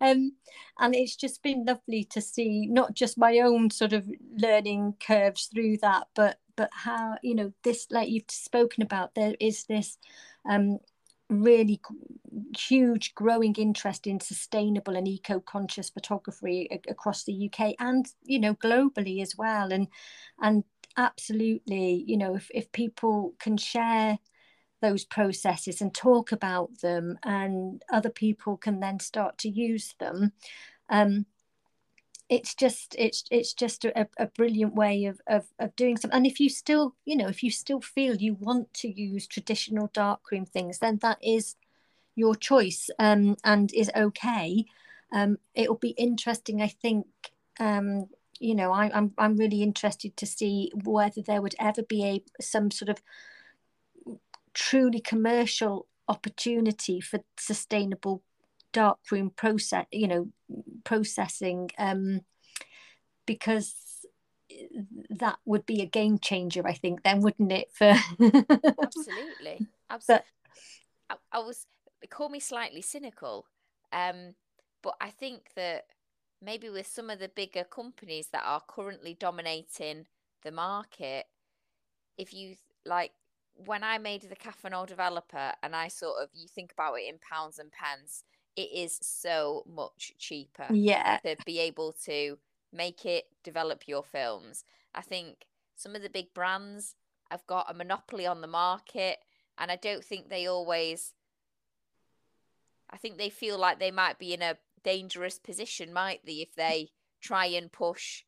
um 0.00 0.32
and 0.78 0.94
it's 0.94 1.16
just 1.16 1.42
been 1.42 1.64
lovely 1.64 2.04
to 2.04 2.20
see 2.20 2.66
not 2.66 2.94
just 2.94 3.18
my 3.18 3.38
own 3.38 3.70
sort 3.70 3.92
of 3.92 4.08
learning 4.36 4.94
curves 5.04 5.48
through 5.52 5.76
that 5.78 6.06
but 6.14 6.38
but 6.56 6.70
how 6.72 7.16
you 7.22 7.34
know 7.34 7.52
this 7.64 7.86
like 7.90 8.08
you've 8.08 8.30
spoken 8.30 8.82
about 8.82 9.14
there 9.14 9.34
is 9.40 9.64
this 9.64 9.98
um 10.48 10.78
really 11.30 11.78
huge 12.56 13.14
growing 13.14 13.54
interest 13.56 14.06
in 14.06 14.20
sustainable 14.20 14.96
and 14.96 15.06
eco-conscious 15.06 15.90
photography 15.90 16.68
across 16.88 17.24
the 17.24 17.32
UK 17.32 17.74
and 17.78 18.06
you 18.24 18.38
know 18.38 18.54
globally 18.54 19.20
as 19.20 19.36
well. 19.36 19.72
And 19.72 19.88
and 20.40 20.64
absolutely 20.96 22.02
you 22.06 22.16
know 22.16 22.34
if, 22.34 22.50
if 22.54 22.72
people 22.72 23.34
can 23.38 23.56
share 23.56 24.18
those 24.80 25.04
processes 25.04 25.80
and 25.80 25.94
talk 25.94 26.32
about 26.32 26.80
them 26.80 27.18
and 27.24 27.82
other 27.92 28.10
people 28.10 28.56
can 28.56 28.80
then 28.80 29.00
start 29.00 29.38
to 29.38 29.48
use 29.48 29.94
them. 29.98 30.32
Um 30.88 31.26
it's 32.28 32.54
just 32.54 32.94
it's 32.98 33.24
it's 33.30 33.54
just 33.54 33.84
a, 33.84 34.06
a 34.18 34.26
brilliant 34.26 34.74
way 34.74 35.06
of, 35.06 35.20
of 35.26 35.46
of 35.58 35.74
doing 35.76 35.96
something 35.96 36.16
and 36.16 36.26
if 36.26 36.38
you 36.40 36.48
still 36.48 36.94
you 37.04 37.16
know 37.16 37.28
if 37.28 37.42
you 37.42 37.50
still 37.50 37.80
feel 37.80 38.16
you 38.16 38.34
want 38.34 38.72
to 38.74 38.88
use 38.88 39.26
traditional 39.26 39.90
dark 39.94 40.20
darkroom 40.20 40.44
things 40.44 40.78
then 40.78 40.98
that 41.00 41.18
is 41.22 41.56
your 42.14 42.34
choice 42.34 42.90
um 42.98 43.36
and 43.44 43.72
is 43.72 43.90
okay. 43.96 44.64
Um 45.12 45.38
it'll 45.54 45.76
be 45.76 45.94
interesting 45.96 46.60
i 46.60 46.68
think 46.68 47.06
um 47.58 48.06
you 48.38 48.54
know 48.54 48.72
I, 48.72 48.90
I'm 48.94 49.12
I'm 49.16 49.36
really 49.36 49.62
interested 49.62 50.16
to 50.18 50.26
see 50.26 50.70
whether 50.84 51.22
there 51.22 51.40
would 51.40 51.54
ever 51.58 51.82
be 51.82 52.04
a 52.04 52.42
some 52.42 52.70
sort 52.70 52.90
of 52.90 53.02
truly 54.58 55.00
commercial 55.00 55.86
opportunity 56.08 57.00
for 57.00 57.20
sustainable 57.38 58.22
darkroom 58.72 59.30
process 59.30 59.86
you 59.92 60.08
know 60.08 60.28
processing 60.84 61.70
um 61.78 62.20
because 63.24 63.74
that 65.10 65.36
would 65.44 65.64
be 65.64 65.80
a 65.80 65.86
game 65.86 66.18
changer 66.18 66.66
i 66.66 66.72
think 66.72 67.02
then 67.02 67.20
wouldn't 67.20 67.52
it 67.52 67.68
for 67.72 67.94
Absolutely. 68.82 69.66
Absolutely. 69.90 70.26
I, 71.10 71.16
I 71.32 71.38
was 71.38 71.66
call 72.10 72.28
me 72.28 72.40
slightly 72.40 72.82
cynical, 72.82 73.46
um, 73.92 74.34
but 74.82 74.94
I 75.00 75.10
think 75.10 75.50
that 75.56 75.86
maybe 76.42 76.68
with 76.70 76.86
some 76.86 77.10
of 77.10 77.18
the 77.18 77.28
bigger 77.28 77.64
companies 77.64 78.28
that 78.32 78.42
are 78.44 78.62
currently 78.68 79.16
dominating 79.18 80.06
the 80.42 80.52
market, 80.52 81.26
if 82.16 82.32
you 82.32 82.56
like 82.84 83.12
when 83.64 83.82
I 83.82 83.98
made 83.98 84.22
the 84.22 84.36
Caffeinol 84.36 84.86
developer 84.86 85.52
and 85.62 85.74
I 85.74 85.88
sort 85.88 86.22
of 86.22 86.28
you 86.32 86.48
think 86.48 86.72
about 86.72 86.94
it 86.94 87.08
in 87.08 87.18
pounds 87.18 87.58
and 87.58 87.70
pence, 87.72 88.24
it 88.56 88.70
is 88.72 88.98
so 89.02 89.62
much 89.66 90.12
cheaper 90.18 90.66
yeah 90.70 91.18
to 91.24 91.36
be 91.44 91.58
able 91.60 91.92
to 92.04 92.38
make 92.72 93.04
it, 93.04 93.24
develop 93.42 93.86
your 93.86 94.02
films. 94.02 94.64
I 94.94 95.00
think 95.02 95.46
some 95.76 95.94
of 95.94 96.02
the 96.02 96.10
big 96.10 96.34
brands 96.34 96.94
have 97.30 97.46
got 97.46 97.70
a 97.70 97.74
monopoly 97.74 98.26
on 98.26 98.40
the 98.40 98.46
market, 98.46 99.18
and 99.56 99.70
I 99.70 99.76
don't 99.76 100.04
think 100.04 100.28
they 100.28 100.46
always 100.46 101.14
I 102.90 102.96
think 102.96 103.18
they 103.18 103.30
feel 103.30 103.58
like 103.58 103.78
they 103.78 103.90
might 103.90 104.18
be 104.18 104.32
in 104.32 104.42
a 104.42 104.56
dangerous 104.82 105.38
position, 105.38 105.92
might 105.92 106.24
they, 106.24 106.34
if 106.34 106.54
they 106.54 106.90
try 107.20 107.46
and 107.46 107.70
push 107.70 108.22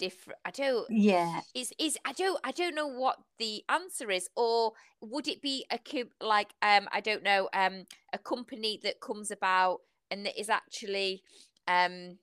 different 0.00 0.38
i 0.46 0.50
don't 0.50 0.90
yeah 0.90 1.40
is 1.54 1.74
is 1.78 1.98
i 2.06 2.12
don't 2.12 2.40
i 2.42 2.50
don't 2.50 2.74
know 2.74 2.86
what 2.86 3.18
the 3.38 3.62
answer 3.68 4.10
is 4.10 4.30
or 4.34 4.72
would 5.02 5.28
it 5.28 5.42
be 5.42 5.66
a 5.70 5.78
like 6.24 6.54
um 6.62 6.88
i 6.90 7.00
don't 7.00 7.22
know 7.22 7.50
um 7.52 7.84
a 8.14 8.18
company 8.18 8.80
that 8.82 8.98
comes 8.98 9.30
about 9.30 9.80
and 10.10 10.24
that 10.24 10.40
is 10.40 10.48
actually 10.48 11.22
um 11.68 12.16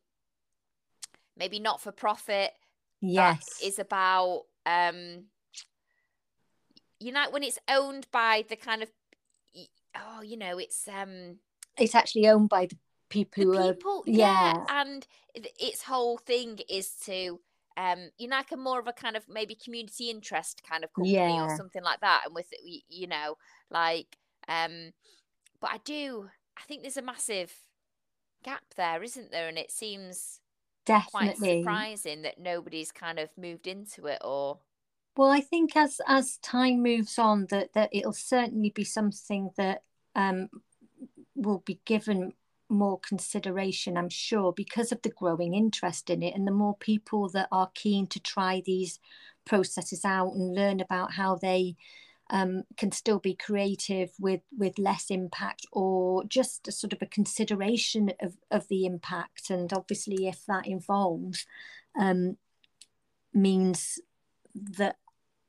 maybe 1.37 1.59
not 1.59 1.79
for 1.79 1.91
profit 1.91 2.49
yes 2.99 3.47
is 3.63 3.77
about 3.77 4.45
um 4.65 5.25
you 6.99 7.11
know 7.11 7.29
when 7.29 7.43
it's 7.43 7.59
owned 7.69 8.07
by 8.11 8.43
the 8.49 8.55
kind 8.55 8.81
of 8.81 8.89
oh 9.95 10.23
you 10.23 10.35
know 10.35 10.57
it's 10.57 10.87
um 10.87 11.37
it's 11.77 11.93
actually 11.93 12.27
owned 12.27 12.49
by 12.49 12.65
the 12.65 12.75
people 13.09 13.51
the 13.51 13.73
people 13.73 14.03
are, 14.07 14.09
yeah. 14.09 14.53
yeah 14.55 14.81
and 14.81 15.05
its 15.35 15.83
whole 15.83 16.17
thing 16.17 16.59
is 16.67 16.89
to 17.05 17.39
um 17.77 18.09
you 18.17 18.27
know 18.27 18.35
like 18.35 18.51
a 18.51 18.57
more 18.57 18.79
of 18.79 18.87
a 18.87 18.93
kind 18.93 19.15
of 19.15 19.23
maybe 19.29 19.55
community 19.55 20.09
interest 20.09 20.61
kind 20.67 20.83
of 20.83 20.91
company 20.93 21.13
yeah. 21.13 21.45
or 21.45 21.55
something 21.55 21.83
like 21.83 21.99
that 22.01 22.23
and 22.25 22.33
with 22.33 22.47
you 22.89 23.07
know 23.07 23.35
like 23.69 24.17
um 24.47 24.91
but 25.61 25.69
i 25.71 25.77
do 25.85 26.27
i 26.57 26.61
think 26.67 26.81
there's 26.81 26.97
a 26.97 27.01
massive 27.01 27.53
gap 28.43 28.63
there 28.75 29.03
isn't 29.03 29.31
there 29.31 29.47
and 29.47 29.57
it 29.57 29.71
seems 29.71 30.39
definitely 30.85 31.33
quite 31.37 31.57
surprising 31.59 32.21
that 32.23 32.39
nobody's 32.39 32.91
kind 32.91 33.19
of 33.19 33.29
moved 33.37 33.67
into 33.67 34.07
it 34.07 34.19
or 34.23 34.57
well 35.15 35.29
i 35.29 35.41
think 35.41 35.75
as 35.75 36.01
as 36.07 36.37
time 36.37 36.81
moves 36.81 37.19
on 37.19 37.45
that 37.49 37.73
that 37.73 37.89
it'll 37.91 38.13
certainly 38.13 38.69
be 38.69 38.83
something 38.83 39.49
that 39.57 39.83
um 40.15 40.49
will 41.35 41.61
be 41.65 41.79
given 41.85 42.33
more 42.69 42.99
consideration, 42.99 43.97
I'm 43.97 44.09
sure, 44.09 44.53
because 44.53 44.91
of 44.91 45.01
the 45.01 45.09
growing 45.09 45.53
interest 45.53 46.09
in 46.09 46.23
it 46.23 46.35
and 46.35 46.47
the 46.47 46.51
more 46.51 46.75
people 46.77 47.29
that 47.29 47.47
are 47.51 47.71
keen 47.73 48.07
to 48.07 48.19
try 48.19 48.61
these 48.65 48.99
processes 49.45 50.03
out 50.03 50.33
and 50.33 50.55
learn 50.55 50.81
about 50.81 51.13
how 51.13 51.35
they 51.35 51.75
um, 52.29 52.63
can 52.75 52.91
still 52.91 53.19
be 53.19 53.33
creative 53.33 54.11
with 54.19 54.41
with 54.57 54.77
less 54.77 55.09
impact 55.09 55.65
or 55.71 56.25
just 56.25 56.67
a 56.67 56.71
sort 56.73 56.91
of 56.91 57.01
a 57.01 57.05
consideration 57.05 58.11
of, 58.21 58.35
of 58.51 58.67
the 58.67 58.85
impact. 58.85 59.49
And 59.49 59.71
obviously 59.71 60.27
if 60.27 60.45
that 60.45 60.67
involves 60.67 61.45
um, 61.97 62.35
means 63.33 63.99
that 64.77 64.97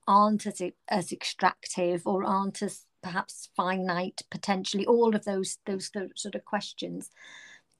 aren't 0.06 0.46
as, 0.46 0.62
as 0.88 1.12
extractive 1.12 2.06
or 2.06 2.24
aren't 2.24 2.62
as 2.62 2.86
perhaps 3.02 3.48
finite 3.56 4.22
potentially 4.30 4.86
all 4.86 5.14
of 5.14 5.24
those 5.24 5.58
those, 5.66 5.90
those 5.90 6.10
sort 6.16 6.34
of 6.34 6.44
questions 6.44 7.10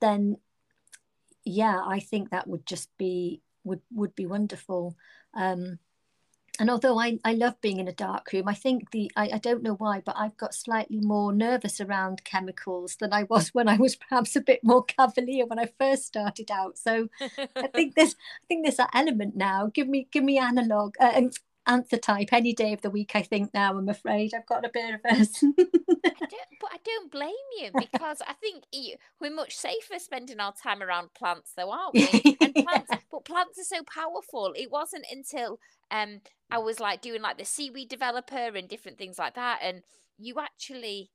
then 0.01 0.37
yeah 1.45 1.81
i 1.87 1.99
think 1.99 2.31
that 2.31 2.47
would 2.47 2.65
just 2.67 2.89
be 2.99 3.41
would 3.65 3.81
would 3.93 4.15
be 4.15 4.27
wonderful 4.27 4.97
um 5.35 5.79
and 6.59 6.71
although 6.71 6.99
I, 6.99 7.19
I 7.25 7.35
love 7.35 7.61
being 7.61 7.79
in 7.79 7.87
a 7.87 7.93
dark 7.93 8.33
room, 8.33 8.49
I 8.49 8.55
think 8.55 8.91
the 8.91 9.11
I, 9.17 9.31
I 9.35 9.39
don't 9.39 9.63
know 9.63 9.75
why, 9.75 10.03
but 10.05 10.17
I've 10.19 10.37
got 10.37 10.55
slightly 10.55 10.99
more 10.99 11.33
nervous 11.33 11.81
around 11.81 12.25
chemicals 12.25 12.97
than 12.97 13.13
I 13.13 13.25
was 13.25 13.49
when 13.55 13.69
I 13.69 13.77
was 13.77 13.95
perhaps 13.97 14.35
a 14.35 14.41
bit 14.41 14.65
more 14.65 14.83
cavalier 14.85 15.47
when 15.47 15.59
I 15.59 15.71
first 15.79 16.07
started 16.07 16.51
out. 16.51 16.77
So 16.77 17.09
I 17.55 17.69
think 17.75 17.95
there's 17.95 18.15
I 18.15 18.47
think 18.49 18.65
there's 18.65 18.77
that 18.77 18.91
element 18.93 19.37
now. 19.37 19.71
Give 19.73 19.89
me 19.89 20.09
give 20.11 20.25
me 20.25 20.39
analog 20.39 20.95
uh, 20.99 21.13
anthotype 21.69 22.33
any 22.33 22.53
day 22.53 22.73
of 22.73 22.83
the 22.83 22.91
week. 22.91 23.13
I 23.15 23.23
think 23.23 23.53
now 23.55 23.77
I'm 23.77 23.89
afraid 23.89 24.33
I've 24.35 24.47
got 24.47 24.65
a 24.65 24.71
bit 24.73 24.95
of 24.95 25.01
don't, 26.29 26.49
but 26.61 26.71
I 26.73 26.79
don't 26.85 27.11
blame 27.11 27.31
you 27.59 27.71
because 27.79 28.23
I 28.27 28.33
think 28.35 28.65
we're 29.21 29.35
much 29.35 29.57
safer 29.57 29.99
spending 29.99 30.41
our 30.41 30.53
time 30.53 30.83
around 30.83 31.15
plants, 31.15 31.53
though, 31.57 31.71
aren't 31.71 31.95
we? 31.95 32.37
And 32.41 32.55
plants, 32.67 32.91
but 33.11 33.25
plants 33.25 33.59
are 33.59 33.65
so 33.65 33.83
powerful. 33.83 34.55
It 34.57 34.71
wasn't 34.71 35.07
until 35.11 35.59
um 35.91 36.21
I 36.51 36.59
was 36.59 36.81
like 36.81 37.03
doing 37.03 37.23
like 37.23 37.39
the 37.39 37.45
seaweed 37.45 37.89
developer 37.89 38.37
and 38.57 38.69
different 38.69 38.99
things 38.99 39.19
like 39.19 39.35
that, 39.35 39.61
and 39.63 39.83
you 40.19 40.37
actually 40.41 41.11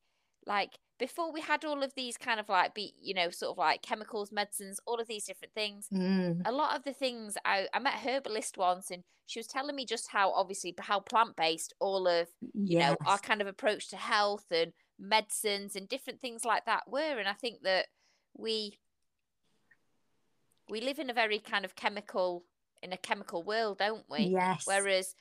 like 0.45 0.77
before 1.03 1.33
we 1.33 1.41
had 1.41 1.65
all 1.65 1.83
of 1.83 1.93
these 1.95 2.17
kind 2.17 2.39
of 2.39 2.47
like 2.47 2.73
be 2.73 2.93
you 3.01 3.13
know 3.13 3.29
sort 3.29 3.51
of 3.51 3.57
like 3.57 3.81
chemicals 3.81 4.31
medicines 4.31 4.79
all 4.85 5.01
of 5.01 5.07
these 5.09 5.25
different 5.25 5.53
things 5.53 5.89
mm. 5.93 6.41
a 6.45 6.51
lot 6.51 6.77
of 6.77 6.83
the 6.85 6.93
things 6.93 7.35
I, 7.43 7.67
I 7.73 7.79
met 7.79 7.95
a 7.95 8.07
herbalist 8.09 8.57
once 8.57 8.89
and 8.89 9.03
she 9.25 9.37
was 9.37 9.47
telling 9.47 9.75
me 9.75 9.85
just 9.85 10.07
how 10.07 10.31
obviously 10.31 10.73
how 10.79 11.01
plant-based 11.01 11.73
all 11.81 12.07
of 12.07 12.29
you 12.53 12.77
yes. 12.77 12.91
know 12.91 12.97
our 13.05 13.17
kind 13.17 13.41
of 13.41 13.47
approach 13.47 13.89
to 13.89 13.97
health 13.97 14.45
and 14.49 14.71
medicines 14.97 15.75
and 15.75 15.89
different 15.89 16.21
things 16.21 16.45
like 16.45 16.63
that 16.67 16.83
were 16.89 17.19
and 17.19 17.27
i 17.27 17.33
think 17.33 17.63
that 17.63 17.87
we 18.37 18.79
we 20.69 20.79
live 20.79 20.99
in 20.99 21.09
a 21.09 21.13
very 21.13 21.37
kind 21.37 21.65
of 21.65 21.75
chemical 21.75 22.45
in 22.81 22.93
a 22.93 22.97
chemical 22.97 23.43
world 23.43 23.77
don't 23.77 24.05
we 24.09 24.19
yes 24.19 24.63
whereas 24.65 25.15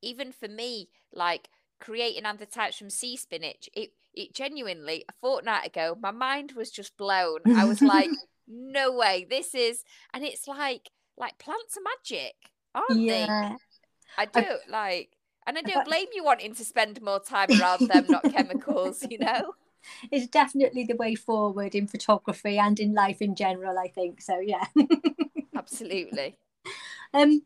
even 0.00 0.32
for 0.32 0.48
me 0.48 0.88
like 1.12 1.50
creating 1.78 2.22
anthotypes 2.22 2.76
from 2.76 2.88
sea 2.88 3.18
spinach 3.18 3.68
it 3.74 3.90
it 4.14 4.34
genuinely 4.34 5.04
a 5.08 5.12
fortnight 5.20 5.66
ago 5.66 5.96
my 6.00 6.10
mind 6.10 6.52
was 6.52 6.70
just 6.70 6.96
blown. 6.96 7.40
I 7.56 7.64
was 7.64 7.80
like 7.82 8.10
no 8.50 8.92
way 8.92 9.26
this 9.28 9.54
is 9.54 9.84
and 10.12 10.24
it's 10.24 10.48
like 10.48 10.90
like 11.16 11.38
plants 11.38 11.76
are 11.76 11.82
magic 11.82 12.34
aren't 12.74 13.00
yeah. 13.00 13.54
they 14.16 14.22
i 14.22 14.24
do 14.24 14.40
I, 14.40 14.58
like 14.68 15.16
and 15.46 15.56
i 15.56 15.62
don't 15.62 15.86
blame 15.86 16.06
you 16.12 16.24
wanting 16.24 16.54
to 16.54 16.64
spend 16.64 17.00
more 17.00 17.20
time 17.20 17.48
around 17.60 17.88
them 17.88 18.06
not 18.08 18.24
chemicals 18.24 19.06
you 19.08 19.18
know? 19.20 19.54
It's 20.12 20.26
definitely 20.26 20.84
the 20.84 20.96
way 20.96 21.14
forward 21.14 21.74
in 21.74 21.86
photography 21.86 22.58
and 22.58 22.78
in 22.78 22.92
life 22.92 23.22
in 23.22 23.34
general 23.34 23.78
i 23.78 23.88
think 23.88 24.20
so 24.20 24.38
yeah. 24.38 24.66
Absolutely. 25.56 26.36
Um 27.14 27.42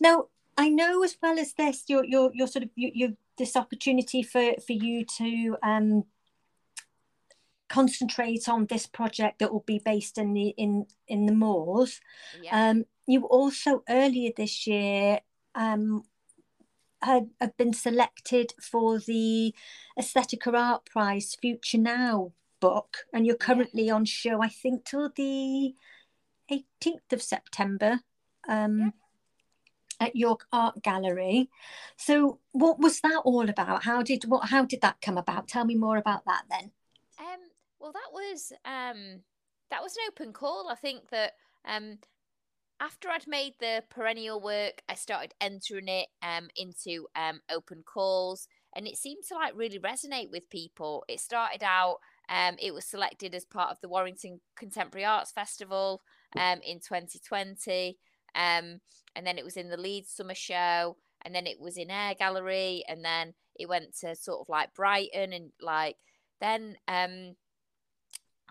now 0.00 0.26
i 0.58 0.68
know 0.68 1.04
as 1.04 1.16
well 1.22 1.38
as 1.38 1.52
this 1.52 1.84
you're 1.86 2.04
you're, 2.04 2.32
you're 2.34 2.48
sort 2.48 2.64
of 2.64 2.70
you, 2.74 2.90
you're 2.92 3.12
this 3.40 3.56
opportunity 3.56 4.22
for 4.22 4.54
for 4.64 4.72
you 4.72 5.04
to 5.04 5.56
um, 5.64 6.04
concentrate 7.68 8.48
on 8.48 8.66
this 8.66 8.86
project 8.86 9.38
that 9.38 9.52
will 9.52 9.64
be 9.66 9.80
based 9.84 10.18
in 10.18 10.34
the 10.34 10.48
in 10.56 10.86
in 11.08 11.26
the 11.26 11.32
moors. 11.32 12.00
Yeah. 12.40 12.70
Um, 12.70 12.84
you 13.06 13.24
also 13.24 13.82
earlier 13.88 14.30
this 14.36 14.66
year 14.68 15.20
um, 15.56 16.04
had, 17.02 17.30
had 17.40 17.56
been 17.56 17.72
selected 17.72 18.52
for 18.62 19.00
the 19.00 19.52
Aesthetica 19.98 20.54
Art 20.54 20.84
Prize 20.84 21.36
Future 21.40 21.78
Now 21.78 22.32
book, 22.60 22.98
and 23.12 23.26
you're 23.26 23.36
currently 23.36 23.86
yeah. 23.86 23.94
on 23.94 24.04
show, 24.04 24.42
I 24.42 24.48
think, 24.48 24.84
till 24.84 25.10
the 25.16 25.74
18th 26.52 27.12
of 27.12 27.22
September. 27.22 28.00
Um, 28.48 28.78
yeah 28.78 28.90
at 30.00 30.16
York 30.16 30.46
Art 30.52 30.82
Gallery. 30.82 31.48
So, 31.96 32.40
what 32.52 32.80
was 32.80 33.00
that 33.00 33.22
all 33.24 33.48
about? 33.48 33.84
How 33.84 34.02
did 34.02 34.24
what? 34.24 34.48
How 34.48 34.64
did 34.64 34.80
that 34.80 35.00
come 35.02 35.18
about? 35.18 35.46
Tell 35.46 35.64
me 35.64 35.76
more 35.76 35.98
about 35.98 36.24
that 36.24 36.42
then. 36.50 36.70
Um, 37.18 37.40
well, 37.78 37.92
that 37.92 38.10
was 38.12 38.52
um, 38.64 39.20
that 39.70 39.82
was 39.82 39.96
an 39.96 40.04
open 40.08 40.32
call. 40.32 40.68
I 40.70 40.74
think 40.74 41.10
that 41.10 41.34
um, 41.66 41.98
after 42.80 43.10
I'd 43.10 43.28
made 43.28 43.54
the 43.60 43.84
perennial 43.90 44.40
work, 44.40 44.82
I 44.88 44.94
started 44.94 45.34
entering 45.40 45.88
it 45.88 46.08
um 46.22 46.48
into 46.56 47.06
um 47.14 47.40
open 47.50 47.82
calls, 47.84 48.48
and 48.74 48.88
it 48.88 48.96
seemed 48.96 49.24
to 49.28 49.34
like 49.34 49.52
really 49.54 49.78
resonate 49.78 50.30
with 50.30 50.48
people. 50.50 51.04
It 51.08 51.20
started 51.20 51.62
out. 51.62 51.98
Um, 52.28 52.54
it 52.62 52.72
was 52.72 52.84
selected 52.84 53.34
as 53.34 53.44
part 53.44 53.72
of 53.72 53.80
the 53.80 53.88
Warrington 53.88 54.40
Contemporary 54.56 55.04
Arts 55.04 55.32
Festival 55.32 56.00
um, 56.36 56.60
in 56.64 56.78
2020. 56.78 57.98
Um, 58.34 58.80
and 59.14 59.26
then 59.26 59.38
it 59.38 59.44
was 59.44 59.56
in 59.56 59.68
the 59.68 59.76
Leeds 59.76 60.10
Summer 60.10 60.34
Show, 60.34 60.96
and 61.22 61.34
then 61.34 61.46
it 61.46 61.60
was 61.60 61.76
in 61.76 61.90
Air 61.90 62.14
Gallery, 62.14 62.84
and 62.88 63.04
then 63.04 63.34
it 63.58 63.68
went 63.68 63.96
to 64.00 64.14
sort 64.14 64.40
of 64.40 64.48
like 64.48 64.74
Brighton, 64.74 65.32
and 65.32 65.50
like 65.60 65.96
then 66.40 66.76
um, 66.88 67.36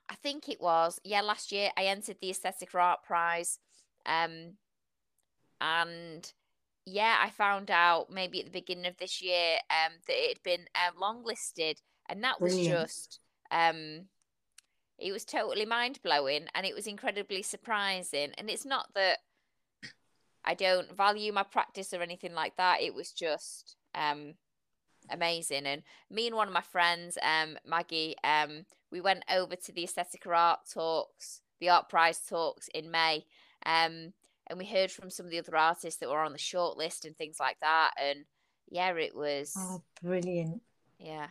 I 0.09 0.15
think 0.15 0.49
it 0.49 0.61
was 0.61 0.99
yeah 1.03 1.21
last 1.21 1.51
year 1.51 1.69
I 1.77 1.85
entered 1.85 2.17
the 2.21 2.31
Aesthetica 2.31 2.75
Art 2.75 3.03
Prize, 3.03 3.59
um, 4.05 4.57
and 5.61 6.31
yeah 6.85 7.17
I 7.21 7.29
found 7.29 7.69
out 7.71 8.09
maybe 8.11 8.39
at 8.39 8.45
the 8.45 8.51
beginning 8.51 8.87
of 8.87 8.97
this 8.97 9.21
year 9.21 9.57
um 9.69 9.93
that 10.07 10.15
it 10.15 10.37
had 10.37 10.43
been 10.43 10.65
um, 10.75 11.01
longlisted, 11.01 11.75
and 12.09 12.23
that 12.23 12.41
was 12.41 12.53
Brilliant. 12.53 12.79
just 12.87 13.19
um 13.51 14.05
it 15.01 15.11
was 15.11 15.25
totally 15.25 15.65
mind 15.65 15.99
blowing 16.03 16.47
and 16.53 16.65
it 16.65 16.75
was 16.75 16.87
incredibly 16.87 17.41
surprising. 17.41 18.31
And 18.37 18.49
it's 18.49 18.65
not 18.65 18.93
that 18.95 19.19
I 20.45 20.53
don't 20.53 20.95
value 20.95 21.33
my 21.33 21.43
practice 21.43 21.93
or 21.93 22.01
anything 22.01 22.33
like 22.33 22.55
that. 22.57 22.81
It 22.81 22.93
was 22.93 23.11
just 23.11 23.75
um, 23.93 24.33
amazing. 25.09 25.65
And 25.65 25.83
me 26.09 26.27
and 26.27 26.35
one 26.35 26.47
of 26.47 26.53
my 26.53 26.61
friends, 26.61 27.17
um, 27.21 27.57
Maggie, 27.65 28.15
um, 28.23 28.65
we 28.91 29.01
went 29.01 29.23
over 29.31 29.55
to 29.55 29.71
the 29.71 29.83
Aesthetica 29.85 30.35
Art 30.35 30.59
Talks, 30.73 31.41
the 31.59 31.69
Art 31.69 31.89
Prize 31.89 32.21
Talks 32.27 32.67
in 32.69 32.89
May. 32.89 33.25
Um, 33.65 34.13
and 34.47 34.57
we 34.57 34.65
heard 34.65 34.91
from 34.91 35.09
some 35.09 35.25
of 35.25 35.31
the 35.31 35.39
other 35.39 35.55
artists 35.55 35.99
that 35.99 36.09
were 36.09 36.23
on 36.23 36.31
the 36.31 36.39
shortlist 36.39 37.05
and 37.05 37.15
things 37.15 37.37
like 37.39 37.59
that. 37.61 37.91
And 38.01 38.25
yeah, 38.69 38.91
it 38.93 39.15
was. 39.15 39.53
Oh, 39.57 39.83
brilliant. 40.01 40.61
Yeah. 40.99 41.27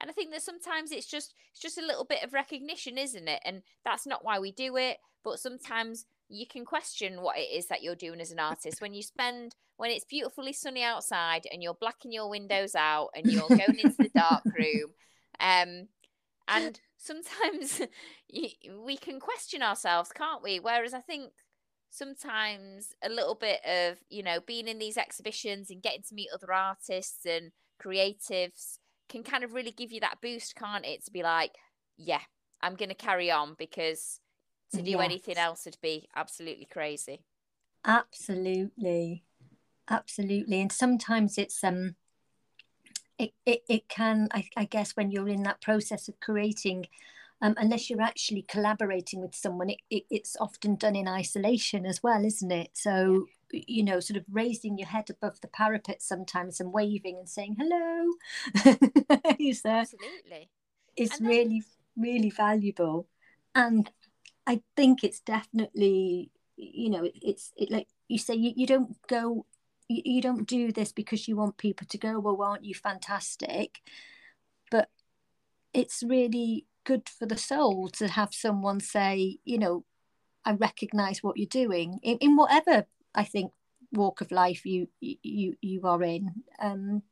and 0.00 0.08
I 0.10 0.12
think 0.12 0.30
that 0.32 0.42
sometimes 0.42 0.92
it's 0.92 1.06
just 1.06 1.34
it's 1.50 1.60
just 1.60 1.78
a 1.78 1.86
little 1.86 2.04
bit 2.04 2.22
of 2.22 2.32
recognition, 2.32 2.98
isn't 2.98 3.28
it? 3.28 3.40
And 3.44 3.62
that's 3.84 4.06
not 4.06 4.24
why 4.24 4.38
we 4.38 4.52
do 4.52 4.76
it, 4.76 4.98
but 5.24 5.40
sometimes 5.40 6.06
you 6.28 6.46
can 6.46 6.64
question 6.64 7.22
what 7.22 7.38
it 7.38 7.48
is 7.54 7.66
that 7.66 7.82
you're 7.82 7.94
doing 7.94 8.20
as 8.20 8.30
an 8.30 8.38
artist. 8.38 8.80
When 8.80 8.94
you 8.94 9.02
spend 9.02 9.54
when 9.76 9.90
it's 9.90 10.04
beautifully 10.04 10.52
sunny 10.52 10.82
outside 10.82 11.46
and 11.52 11.62
you're 11.62 11.74
blacking 11.74 12.12
your 12.12 12.28
windows 12.28 12.74
out 12.74 13.10
and 13.14 13.26
you're 13.26 13.48
going 13.48 13.78
into 13.78 13.96
the 13.96 14.10
dark 14.14 14.42
room 14.58 14.90
um 15.40 15.86
and 16.48 16.80
sometimes 16.96 17.80
we 18.84 18.96
can 18.96 19.20
question 19.20 19.62
ourselves 19.62 20.10
can't 20.12 20.42
we? 20.42 20.60
Whereas 20.60 20.94
i 20.94 21.00
think 21.00 21.32
sometimes 21.90 22.92
a 23.02 23.08
little 23.08 23.34
bit 23.34 23.60
of 23.64 23.98
you 24.10 24.22
know 24.22 24.40
being 24.46 24.68
in 24.68 24.78
these 24.78 24.98
exhibitions 24.98 25.70
and 25.70 25.82
getting 25.82 26.02
to 26.02 26.14
meet 26.14 26.28
other 26.34 26.52
artists 26.52 27.24
and 27.24 27.50
creatives 27.82 28.78
can 29.08 29.22
kind 29.22 29.42
of 29.42 29.54
really 29.54 29.70
give 29.70 29.90
you 29.90 30.00
that 30.00 30.20
boost 30.20 30.54
can't 30.54 30.84
it? 30.84 31.04
To 31.04 31.10
be 31.10 31.22
like 31.22 31.52
yeah 31.96 32.20
i'm 32.60 32.74
going 32.74 32.90
to 32.90 32.94
carry 32.94 33.30
on 33.30 33.54
because 33.58 34.20
to 34.74 34.82
do 34.82 34.90
yes. 34.90 35.00
anything 35.00 35.36
else 35.36 35.64
would 35.64 35.78
be 35.80 36.08
absolutely 36.14 36.66
crazy. 36.66 37.22
Absolutely. 37.84 39.24
Absolutely. 39.88 40.60
And 40.60 40.72
sometimes 40.72 41.38
it's 41.38 41.62
um 41.64 41.94
it, 43.18 43.32
it, 43.44 43.62
it 43.68 43.88
can 43.88 44.28
I, 44.32 44.48
I 44.56 44.64
guess 44.64 44.92
when 44.92 45.10
you're 45.10 45.28
in 45.28 45.42
that 45.44 45.60
process 45.60 46.08
of 46.08 46.20
creating 46.20 46.86
um, 47.40 47.54
unless 47.56 47.88
you're 47.88 48.02
actually 48.02 48.42
collaborating 48.42 49.20
with 49.20 49.34
someone 49.34 49.70
it, 49.70 49.78
it, 49.90 50.04
it's 50.10 50.36
often 50.40 50.74
done 50.74 50.96
in 50.96 51.08
isolation 51.08 51.86
as 51.86 52.02
well 52.02 52.24
isn't 52.24 52.52
it? 52.52 52.70
So 52.74 53.26
yeah. 53.52 53.62
you 53.66 53.84
know 53.84 54.00
sort 54.00 54.18
of 54.18 54.24
raising 54.30 54.76
your 54.76 54.88
head 54.88 55.08
above 55.08 55.40
the 55.40 55.48
parapet 55.48 56.02
sometimes 56.02 56.60
and 56.60 56.72
waving 56.72 57.16
and 57.16 57.28
saying 57.28 57.56
hello. 57.58 58.12
Is 59.38 59.62
there 59.62 59.78
absolutely. 59.78 60.50
it's 60.96 61.18
then... 61.18 61.28
really 61.28 61.62
really 61.96 62.30
valuable. 62.30 63.08
And 63.54 63.90
I 64.48 64.62
think 64.76 65.04
it's 65.04 65.20
definitely, 65.20 66.30
you 66.56 66.88
know, 66.88 67.06
it's 67.14 67.52
it, 67.54 67.70
like 67.70 67.86
you 68.08 68.18
say, 68.18 68.34
you, 68.34 68.54
you 68.56 68.66
don't 68.66 68.96
go, 69.06 69.44
you, 69.88 70.00
you 70.06 70.22
don't 70.22 70.48
do 70.48 70.72
this 70.72 70.90
because 70.90 71.28
you 71.28 71.36
want 71.36 71.58
people 71.58 71.86
to 71.90 71.98
go, 71.98 72.18
well, 72.18 72.40
aren't 72.40 72.64
you 72.64 72.74
fantastic? 72.74 73.80
But 74.70 74.88
it's 75.74 76.02
really 76.02 76.64
good 76.84 77.10
for 77.10 77.26
the 77.26 77.36
soul 77.36 77.90
to 77.90 78.08
have 78.08 78.32
someone 78.32 78.80
say, 78.80 79.36
you 79.44 79.58
know, 79.58 79.84
I 80.46 80.52
recognize 80.52 81.22
what 81.22 81.36
you're 81.36 81.46
doing 81.46 82.00
in, 82.02 82.16
in 82.16 82.34
whatever 82.34 82.86
I 83.14 83.24
think 83.24 83.52
walk 83.92 84.22
of 84.22 84.30
life 84.30 84.64
you 84.64 84.88
you 85.00 85.56
you 85.60 85.82
are 85.84 86.02
in. 86.02 86.44
Um, 86.58 87.02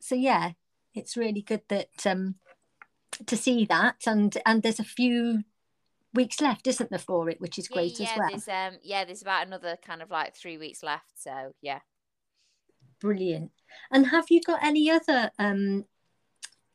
so 0.00 0.14
yeah, 0.14 0.52
it's 0.94 1.18
really 1.18 1.42
good 1.42 1.60
that 1.68 2.06
um, 2.06 2.36
to 3.26 3.36
see 3.36 3.66
that, 3.66 3.96
and 4.06 4.34
and 4.46 4.62
there's 4.62 4.80
a 4.80 4.84
few 4.84 5.44
weeks 6.14 6.40
left, 6.40 6.66
isn't 6.66 6.90
there, 6.90 6.98
for 6.98 7.28
it, 7.28 7.40
which 7.40 7.58
is 7.58 7.68
great 7.68 7.98
yeah, 7.98 8.10
as 8.10 8.18
well. 8.18 8.28
There's, 8.30 8.48
um, 8.48 8.78
yeah, 8.82 9.04
there's 9.04 9.22
about 9.22 9.46
another 9.46 9.76
kind 9.84 10.02
of 10.02 10.10
like 10.10 10.36
three 10.36 10.56
weeks 10.56 10.82
left. 10.82 11.12
So 11.16 11.54
yeah, 11.60 11.80
brilliant. 13.00 13.50
And 13.90 14.06
have 14.06 14.26
you 14.30 14.40
got 14.40 14.62
any 14.62 14.90
other 14.90 15.30
um, 15.38 15.84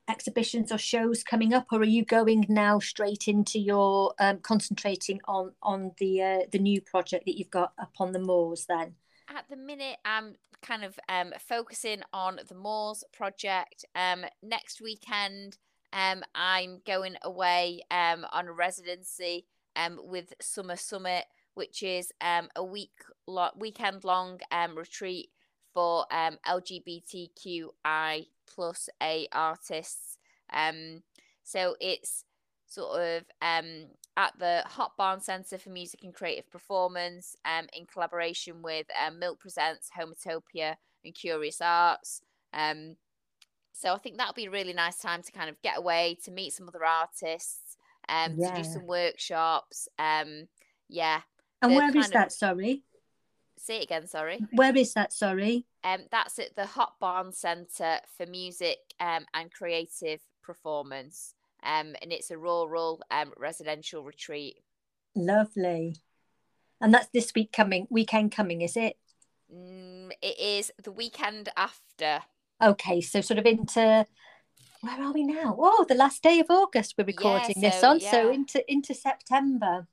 exhibitions 0.10 0.72
or 0.72 0.78
shows 0.78 1.24
coming 1.24 1.54
up, 1.54 1.68
or 1.72 1.80
are 1.80 1.86
you 1.86 2.04
going 2.04 2.46
now 2.50 2.80
straight 2.80 3.28
into 3.28 3.60
your 3.60 4.14
um, 4.20 4.40
concentrating 4.40 5.22
on 5.28 5.54
on 5.62 5.92
the 6.00 6.22
uh, 6.22 6.40
the 6.52 6.60
new 6.60 6.82
project 6.82 7.26
that 7.26 7.38
you've 7.38 7.52
got 7.52 7.74
up 7.80 7.94
on 8.00 8.12
the 8.12 8.20
moors? 8.20 8.66
Then 8.68 8.96
at 9.34 9.46
the 9.50 9.56
minute, 9.56 9.98
I'm 10.04 10.36
kind 10.62 10.84
of 10.84 11.00
um, 11.08 11.34
focusing 11.40 12.02
on 12.12 12.40
the 12.48 12.56
moors 12.56 13.04
project. 13.14 13.86
Um, 13.96 14.26
next 14.44 14.82
weekend. 14.82 15.58
Um, 15.94 16.24
I'm 16.36 16.82
going 16.86 17.16
away 17.24 17.82
um, 17.92 18.26
on 18.32 18.48
a 18.48 18.54
residency 18.54 19.46
um, 19.76 20.00
with 20.04 20.34
Summer 20.42 20.76
Summit, 20.76 21.26
which 21.54 21.84
is 21.84 22.12
um, 22.22 22.50
a 22.56 22.64
week 22.64 22.92
lo- 23.28 23.50
weekend 23.58 24.04
long 24.04 24.40
um, 24.52 24.78
retreat 24.78 25.30
for 25.74 26.06
um, 26.12 26.38
LGBTQI 26.48 28.28
plus 28.48 28.90
A 29.02 29.28
artists. 29.32 30.18
Um, 30.52 31.04
so 31.44 31.76
it's 31.80 32.26
sort 32.68 33.02
of 33.02 33.24
um, 33.42 33.88
at 34.18 34.34
the 34.38 34.64
Hot 34.66 34.92
Barn 34.98 35.22
Centre 35.22 35.58
for 35.58 35.70
Music 35.70 36.04
and 36.04 36.14
Creative 36.14 36.50
Performance 36.52 37.36
um, 37.46 37.68
in 37.74 37.86
collaboration 37.86 38.62
with 38.62 38.86
um, 39.06 39.20
Milk 39.20 39.40
Presents, 39.40 39.90
Homotopia, 39.98 40.76
and 41.04 41.16
Curious 41.16 41.62
Arts. 41.62 42.22
Um, 42.54 42.98
so 43.74 43.94
I 43.94 43.98
think 43.98 44.18
that'll 44.18 44.34
be 44.34 44.46
a 44.46 44.52
really 44.52 44.74
nice 44.74 44.98
time 44.98 45.22
to 45.24 45.32
kind 45.32 45.50
of 45.50 45.62
get 45.62 45.78
away, 45.78 46.18
to 46.26 46.32
meet 46.32 46.54
some 46.54 46.68
other 46.68 46.84
artists, 46.84 47.78
um, 48.08 48.36
yeah. 48.38 48.52
to 48.52 48.62
do 48.62 48.70
some 48.70 48.88
workshops. 48.88 49.88
Um, 49.98 50.48
yeah. 50.88 51.22
And 51.62 51.76
where 51.76 51.96
is 51.96 52.10
that? 52.10 52.32
Sorry. 52.32 52.84
Say 53.58 53.80
it 53.80 53.84
again. 53.84 54.08
Sorry. 54.08 54.40
Where 54.54 54.76
is 54.76 54.94
that? 54.94 55.14
Sorry. 55.14 55.66
Um, 55.84 56.02
that's 56.12 56.40
at 56.40 56.56
the 56.56 56.66
Hot 56.66 56.94
Barn 57.00 57.32
Centre 57.32 58.00
for 58.18 58.26
Music 58.26 58.78
um, 59.00 59.26
and 59.34 59.52
Creative 59.52 60.20
Performance. 60.42 61.34
Um, 61.62 61.96
and 62.02 62.14
it's 62.14 62.32
a 62.32 62.38
rural 62.38 63.02
um, 63.12 63.34
residential 63.38 64.04
retreat. 64.04 64.60
Lovely. 65.16 65.98
And 66.82 66.94
that's 66.94 67.10
this 67.14 67.34
week 67.36 67.52
coming, 67.52 67.88
weekend 67.90 68.32
coming, 68.32 68.62
is 68.62 68.78
it? 68.78 68.98
Mm, 69.54 70.12
it 70.22 70.40
is 70.40 70.72
the 70.82 70.92
weekend 70.92 71.50
after. 71.58 72.22
Okay, 72.62 73.00
so 73.02 73.22
sort 73.22 73.40
of 73.40 73.46
into 73.46 74.06
where 74.82 75.02
are 75.02 75.14
we 75.14 75.24
now? 75.24 75.56
Oh, 75.58 75.86
the 75.88 75.96
last 75.96 76.24
day 76.24 76.40
of 76.40 76.48
August 76.50 76.96
we're 76.98 77.06
recording 77.06 77.56
yeah, 77.58 77.72
so, 77.72 77.76
this 77.76 77.84
on, 77.84 78.00
yeah. 78.00 78.12
so 78.12 78.32
into 78.32 78.72
into 78.72 78.94
September. 78.94 79.88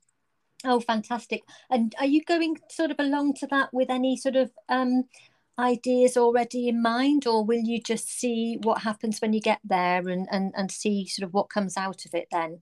Oh, 0.63 0.79
fantastic! 0.79 1.43
And 1.69 1.93
are 1.99 2.05
you 2.05 2.23
going 2.23 2.57
sort 2.69 2.91
of 2.91 2.99
along 2.99 3.35
to 3.35 3.47
that 3.47 3.73
with 3.73 3.89
any 3.89 4.17
sort 4.17 4.35
of 4.35 4.51
um, 4.69 5.05
ideas 5.59 6.17
already 6.17 6.67
in 6.67 6.81
mind, 6.81 7.27
or 7.27 7.45
will 7.45 7.59
you 7.59 7.81
just 7.81 8.09
see 8.09 8.57
what 8.63 8.81
happens 8.81 9.19
when 9.19 9.33
you 9.33 9.41
get 9.41 9.59
there 9.63 10.07
and 10.07 10.27
and 10.31 10.53
and 10.55 10.71
see 10.71 11.05
sort 11.05 11.27
of 11.27 11.33
what 11.33 11.49
comes 11.49 11.77
out 11.77 12.05
of 12.05 12.13
it 12.13 12.27
then? 12.31 12.61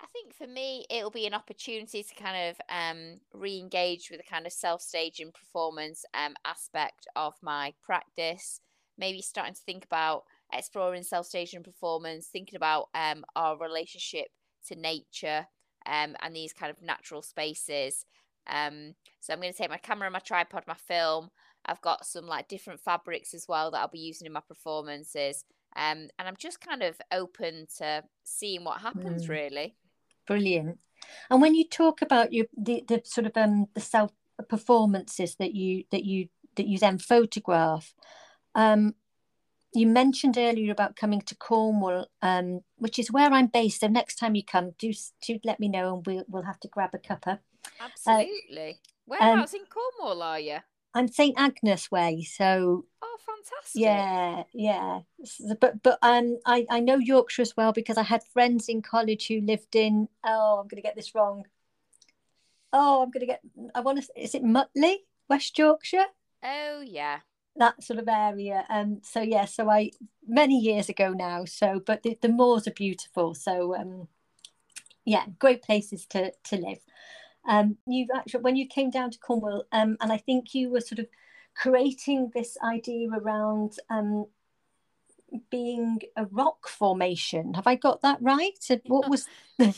I 0.00 0.06
think 0.12 0.34
for 0.34 0.46
me, 0.46 0.86
it'll 0.90 1.10
be 1.10 1.26
an 1.26 1.34
opportunity 1.34 2.02
to 2.02 2.14
kind 2.14 2.50
of 2.50 2.60
um, 2.68 3.20
re-engage 3.32 4.10
with 4.10 4.20
the 4.20 4.26
kind 4.26 4.46
of 4.46 4.52
self-staging 4.52 5.32
performance 5.32 6.04
um, 6.14 6.34
aspect 6.44 7.06
of 7.16 7.34
my 7.42 7.72
practice 7.82 8.60
maybe 8.98 9.22
starting 9.22 9.54
to 9.54 9.60
think 9.60 9.84
about 9.84 10.24
exploring 10.52 11.02
self 11.02 11.26
staging 11.26 11.62
performance, 11.62 12.28
thinking 12.28 12.56
about 12.56 12.88
um, 12.94 13.24
our 13.36 13.58
relationship 13.58 14.28
to 14.68 14.76
nature 14.76 15.46
um, 15.86 16.16
and 16.22 16.34
these 16.34 16.52
kind 16.52 16.70
of 16.70 16.82
natural 16.82 17.22
spaces. 17.22 18.04
Um, 18.46 18.94
so 19.20 19.32
I'm 19.32 19.40
going 19.40 19.52
to 19.52 19.58
take 19.58 19.70
my 19.70 19.78
camera, 19.78 20.10
my 20.10 20.18
tripod, 20.18 20.64
my 20.66 20.74
film. 20.74 21.30
I've 21.66 21.80
got 21.80 22.04
some 22.04 22.26
like 22.26 22.48
different 22.48 22.80
fabrics 22.80 23.32
as 23.32 23.46
well 23.48 23.70
that 23.70 23.78
I'll 23.78 23.88
be 23.88 23.98
using 23.98 24.26
in 24.26 24.32
my 24.32 24.42
performances. 24.46 25.44
Um, 25.76 26.08
and 26.18 26.28
I'm 26.28 26.36
just 26.38 26.60
kind 26.60 26.82
of 26.82 27.00
open 27.10 27.66
to 27.78 28.04
seeing 28.22 28.64
what 28.64 28.80
happens. 28.80 29.26
Mm. 29.26 29.28
Really 29.28 29.76
brilliant. 30.26 30.78
And 31.30 31.40
when 31.40 31.54
you 31.54 31.68
talk 31.68 32.02
about 32.02 32.32
your 32.32 32.46
the, 32.56 32.84
the 32.86 33.02
sort 33.04 33.26
of 33.26 33.36
um 33.36 33.66
the 33.74 33.80
self 33.80 34.12
performances 34.48 35.36
that 35.36 35.54
you 35.54 35.84
that 35.90 36.04
you 36.04 36.28
that 36.56 36.66
you 36.66 36.78
then 36.78 36.98
photograph, 36.98 37.94
um, 38.54 38.94
you 39.74 39.86
mentioned 39.86 40.38
earlier 40.38 40.70
about 40.70 40.96
coming 40.96 41.20
to 41.22 41.34
Cornwall, 41.34 42.06
um, 42.22 42.60
which 42.76 42.98
is 42.98 43.10
where 43.10 43.30
I'm 43.30 43.48
based. 43.48 43.80
So 43.80 43.88
next 43.88 44.16
time 44.16 44.34
you 44.34 44.44
come, 44.44 44.72
do 44.78 44.92
do 45.26 45.38
let 45.44 45.58
me 45.58 45.68
know, 45.68 45.94
and 45.94 46.06
we'll 46.06 46.24
we'll 46.28 46.44
have 46.44 46.60
to 46.60 46.68
grab 46.68 46.90
a 46.94 46.98
cuppa. 46.98 47.40
Absolutely. 47.80 48.70
Uh, 48.70 48.90
Whereabouts 49.06 49.54
um, 49.54 49.60
in 49.60 49.66
Cornwall 49.66 50.22
are 50.22 50.40
you? 50.40 50.58
I'm 50.94 51.08
St 51.08 51.34
Agnes 51.36 51.90
Way. 51.90 52.22
So. 52.22 52.86
Oh, 53.02 53.18
fantastic! 53.26 53.82
Yeah, 53.82 54.44
yeah. 54.52 55.00
But 55.60 55.82
but 55.82 55.98
um, 56.02 56.38
I 56.46 56.66
I 56.70 56.80
know 56.80 56.98
Yorkshire 56.98 57.42
as 57.42 57.56
well 57.56 57.72
because 57.72 57.98
I 57.98 58.04
had 58.04 58.22
friends 58.22 58.68
in 58.68 58.80
college 58.80 59.26
who 59.26 59.40
lived 59.40 59.74
in. 59.74 60.08
Oh, 60.24 60.58
I'm 60.60 60.68
going 60.68 60.80
to 60.80 60.86
get 60.86 60.94
this 60.94 61.14
wrong. 61.14 61.46
Oh, 62.72 63.02
I'm 63.02 63.10
going 63.10 63.20
to 63.20 63.26
get. 63.26 63.40
I 63.74 63.80
want 63.80 64.02
to. 64.02 64.08
Is 64.16 64.36
it 64.36 64.44
Mutley, 64.44 65.04
West 65.28 65.58
Yorkshire? 65.58 66.06
Oh 66.44 66.82
yeah 66.86 67.20
that 67.56 67.82
sort 67.82 67.98
of 67.98 68.08
area. 68.08 68.64
Um, 68.68 69.00
so 69.02 69.20
yeah, 69.20 69.44
so 69.44 69.70
I 69.70 69.90
many 70.26 70.58
years 70.58 70.88
ago 70.88 71.10
now. 71.10 71.44
So, 71.44 71.80
but 71.84 72.02
the, 72.02 72.18
the 72.20 72.28
moors 72.28 72.66
are 72.66 72.72
beautiful. 72.72 73.34
So 73.34 73.76
um, 73.76 74.08
yeah, 75.04 75.26
great 75.38 75.62
places 75.62 76.06
to 76.06 76.32
to 76.44 76.56
live. 76.56 76.78
Um, 77.46 77.76
you've 77.86 78.08
actually 78.14 78.40
when 78.40 78.56
you 78.56 78.66
came 78.66 78.90
down 78.90 79.10
to 79.10 79.18
Cornwall, 79.18 79.64
um, 79.72 79.96
and 80.00 80.12
I 80.12 80.16
think 80.16 80.54
you 80.54 80.70
were 80.70 80.80
sort 80.80 80.98
of 80.98 81.06
creating 81.54 82.32
this 82.34 82.56
idea 82.64 83.08
around 83.10 83.76
um, 83.90 84.26
being 85.50 86.00
a 86.16 86.26
rock 86.26 86.68
formation. 86.68 87.54
Have 87.54 87.66
I 87.66 87.76
got 87.76 88.02
that 88.02 88.18
right? 88.20 88.52
What 88.86 89.08
was 89.08 89.26
what 89.58 89.74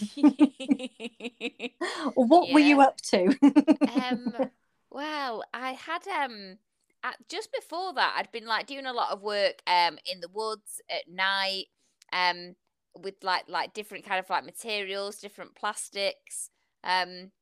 yeah. 2.49 2.55
were 2.55 2.61
you 2.61 2.81
up 2.81 3.01
to? 3.03 3.37
um, 4.01 4.51
well, 4.91 5.45
I 5.53 5.73
had 5.73 6.07
um 6.09 6.59
at, 7.07 7.29
just 7.29 7.53
before 7.53 7.95
that, 7.95 8.15
I'd 8.19 8.33
been 8.33 8.47
like 8.47 8.67
doing 8.67 8.87
a 8.87 8.93
lot 8.93 9.13
of 9.13 9.23
work 9.23 9.63
um 9.67 9.99
in 10.11 10.21
the 10.21 10.29
woods 10.29 10.81
at 10.91 11.09
night, 11.09 11.67
um 12.13 12.57
with 12.99 13.17
like 13.23 13.45
like 13.49 13.75
different 13.75 14.05
kind 14.05 14.19
of 14.21 14.31
like 14.31 14.45
materials, 14.45 15.19
different 15.19 15.55
plastics. 15.55 16.51
Um, 16.85 17.33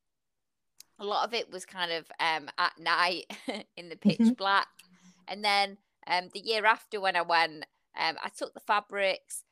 a 0.99 1.05
lot 1.05 1.27
of 1.27 1.35
it 1.35 1.51
was 1.51 1.65
kind 1.67 1.93
of 1.93 2.07
um 2.21 2.49
at 2.59 2.73
night 2.79 3.25
in 3.77 3.89
the 3.89 3.97
pitch 3.97 4.33
Mhm. 4.33 4.37
black, 4.37 4.69
and 5.29 5.45
then 5.45 5.79
um 6.07 6.29
the 6.33 6.41
year 6.41 6.65
after 6.67 7.01
when 7.01 7.17
I 7.17 7.23
went, 7.23 7.65
um 7.99 8.17
I 8.23 8.29
took 8.37 8.55
the 8.55 8.61
fabrics 8.61 9.43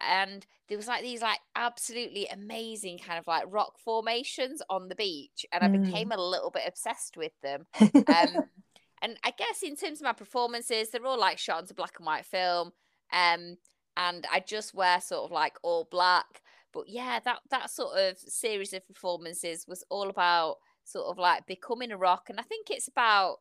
and 0.00 0.46
there 0.68 0.78
was 0.78 0.88
like 0.88 1.02
these 1.02 1.22
like 1.22 1.40
absolutely 1.56 2.26
amazing 2.28 2.98
kind 2.98 3.18
of 3.18 3.26
like 3.28 3.44
rock 3.48 3.78
formations 3.78 4.62
on 4.70 4.88
the 4.88 4.94
beach 4.96 5.46
and 5.52 5.64
i 5.64 5.68
Mm. 5.68 5.68
became 5.68 6.12
a 6.12 6.16
little 6.18 6.50
bit 6.50 6.64
obsessed 6.66 7.16
with 7.16 7.32
them 7.42 7.66
um 8.08 8.44
and 9.02 9.16
i 9.24 9.30
guess 9.30 9.62
in 9.62 9.76
terms 9.76 10.00
of 10.00 10.04
my 10.04 10.12
performances 10.12 10.90
they're 10.90 11.04
all 11.06 11.18
like 11.18 11.38
shot 11.38 11.58
onto 11.58 11.74
black 11.74 11.94
and 11.98 12.06
white 12.06 12.24
film 12.24 12.72
um 13.12 13.56
and 13.96 14.26
i 14.32 14.42
just 14.44 14.74
wear 14.74 15.00
sort 15.00 15.24
of 15.24 15.30
like 15.30 15.54
all 15.62 15.88
black 15.90 16.42
but 16.72 16.84
yeah 16.88 17.18
that 17.24 17.38
that 17.50 17.70
sort 17.70 17.96
of 17.98 18.18
series 18.18 18.72
of 18.72 18.86
performances 18.86 19.66
was 19.68 19.84
all 19.90 20.08
about 20.08 20.56
sort 20.84 21.06
of 21.06 21.18
like 21.18 21.46
becoming 21.46 21.90
a 21.90 21.96
rock 21.96 22.26
and 22.28 22.38
i 22.38 22.42
think 22.42 22.70
it's 22.70 22.88
about 22.88 23.36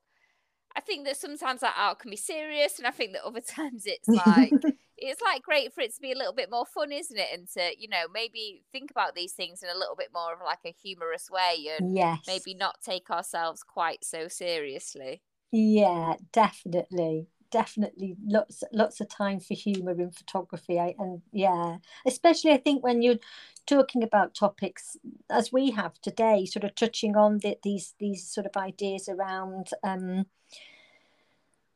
i 0.76 0.82
think 0.82 1.05
that 1.05 1.18
sometimes 1.18 1.62
that 1.62 1.76
art 1.78 1.99
can 1.99 2.12
be 2.12 2.18
serious 2.18 2.78
and 2.78 2.88
i 2.88 2.91
think 2.91 3.14
that 3.14 3.24
other 3.24 3.41
times 3.55 3.84
it's 3.86 4.08
like 4.08 4.51
it's 4.97 5.22
like 5.22 5.43
great 5.43 5.74
for 5.74 5.82
it 5.82 5.93
to 5.93 6.01
be 6.01 6.12
a 6.12 6.18
little 6.18 6.34
bit 6.34 6.49
more 6.49 6.66
fun, 6.66 6.91
isn't 6.91 7.18
it? 7.18 7.28
And 7.34 7.47
to, 7.49 7.72
you 7.78 7.88
know, 7.88 8.05
maybe 8.12 8.64
think 8.72 8.89
about 8.89 9.16
these 9.16 9.34
things 9.34 9.62
in 9.62 9.70
a 9.70 9.78
little 9.78 9.95
bit 9.95 10.10
more 10.14 10.34
of 10.34 10.39
like 10.43 10.60
a 10.66 10.76
humorous 10.84 11.30
way 11.30 11.68
and 11.80 11.95
yes. 11.95 12.20
maybe 12.26 12.55
not 12.55 12.82
take 12.84 13.10
ourselves 13.10 13.64
quite 13.64 14.03
so 14.03 14.28
seriously. 14.28 15.22
Yeah, 15.51 16.15
definitely. 16.31 17.27
Definitely 17.49 18.17
lots 18.25 18.61
lots 18.73 18.99
of 18.99 19.07
time 19.07 19.39
for 19.39 19.53
humor 19.53 19.91
in 19.93 20.11
photography. 20.11 20.79
I, 20.79 20.95
and 20.99 21.21
yeah, 21.31 21.77
especially 22.05 22.51
I 22.51 22.57
think 22.57 22.83
when 22.83 23.01
you're 23.01 23.19
talking 23.65 24.03
about 24.03 24.35
topics 24.35 24.97
as 25.29 25.51
we 25.53 25.71
have 25.71 25.93
today, 26.01 26.45
sort 26.45 26.65
of 26.65 26.75
touching 26.75 27.15
on 27.15 27.39
the, 27.39 27.57
these 27.63 27.95
these 27.99 28.27
sort 28.29 28.45
of 28.47 28.57
ideas 28.57 29.07
around 29.07 29.69
um, 29.83 30.25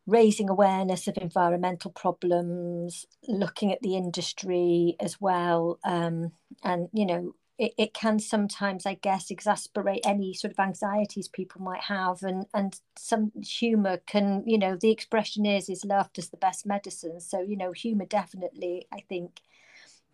raising 0.08 0.50
awareness 0.50 1.08
of 1.08 1.18
environmental 1.18 1.92
problems, 1.92 3.06
looking 3.28 3.72
at 3.72 3.82
the 3.82 3.96
industry 3.96 4.96
as 5.00 5.22
well, 5.22 5.80
um, 5.84 6.32
and 6.64 6.90
you 6.94 7.06
know 7.06 7.34
it, 7.62 7.74
it 7.78 7.94
can 7.94 8.18
sometimes, 8.18 8.88
I 8.88 8.96
guess, 8.96 9.30
exasperate 9.30 10.02
any 10.04 10.34
sort 10.34 10.52
of 10.52 10.60
anxieties 10.60 11.28
people 11.28 11.62
might 11.62 11.84
have, 11.84 12.24
and 12.24 12.48
and 12.56 12.80
some 12.98 13.32
humour 13.44 14.00
can, 14.08 14.44
you 14.48 14.58
know, 14.58 14.76
the 14.76 14.90
expression 14.92 15.46
is 15.46 15.70
is 15.70 15.86
laughter's 15.86 16.30
the 16.30 16.38
best 16.38 16.66
medicine. 16.66 17.20
So 17.22 17.42
you 17.42 17.56
know, 17.56 17.72
humour 17.72 18.06
definitely, 18.08 18.88
I 18.92 19.02
think, 19.08 19.42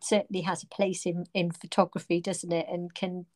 certainly 0.01 0.41
has 0.43 0.63
a 0.63 0.67
place 0.67 1.05
in 1.05 1.25
in 1.33 1.51
photography, 1.51 2.21
doesn't 2.21 2.51
it? 2.51 2.67
And 2.69 2.93
can, 2.93 3.27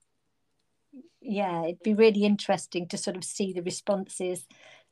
yeah, 1.22 1.64
it'd 1.64 1.84
be 1.84 1.94
really 1.94 2.26
interesting 2.26 2.88
to 2.90 2.98
sort 2.98 3.16
of 3.16 3.24
see 3.24 3.54
the 3.54 3.64
responses, 3.64 4.46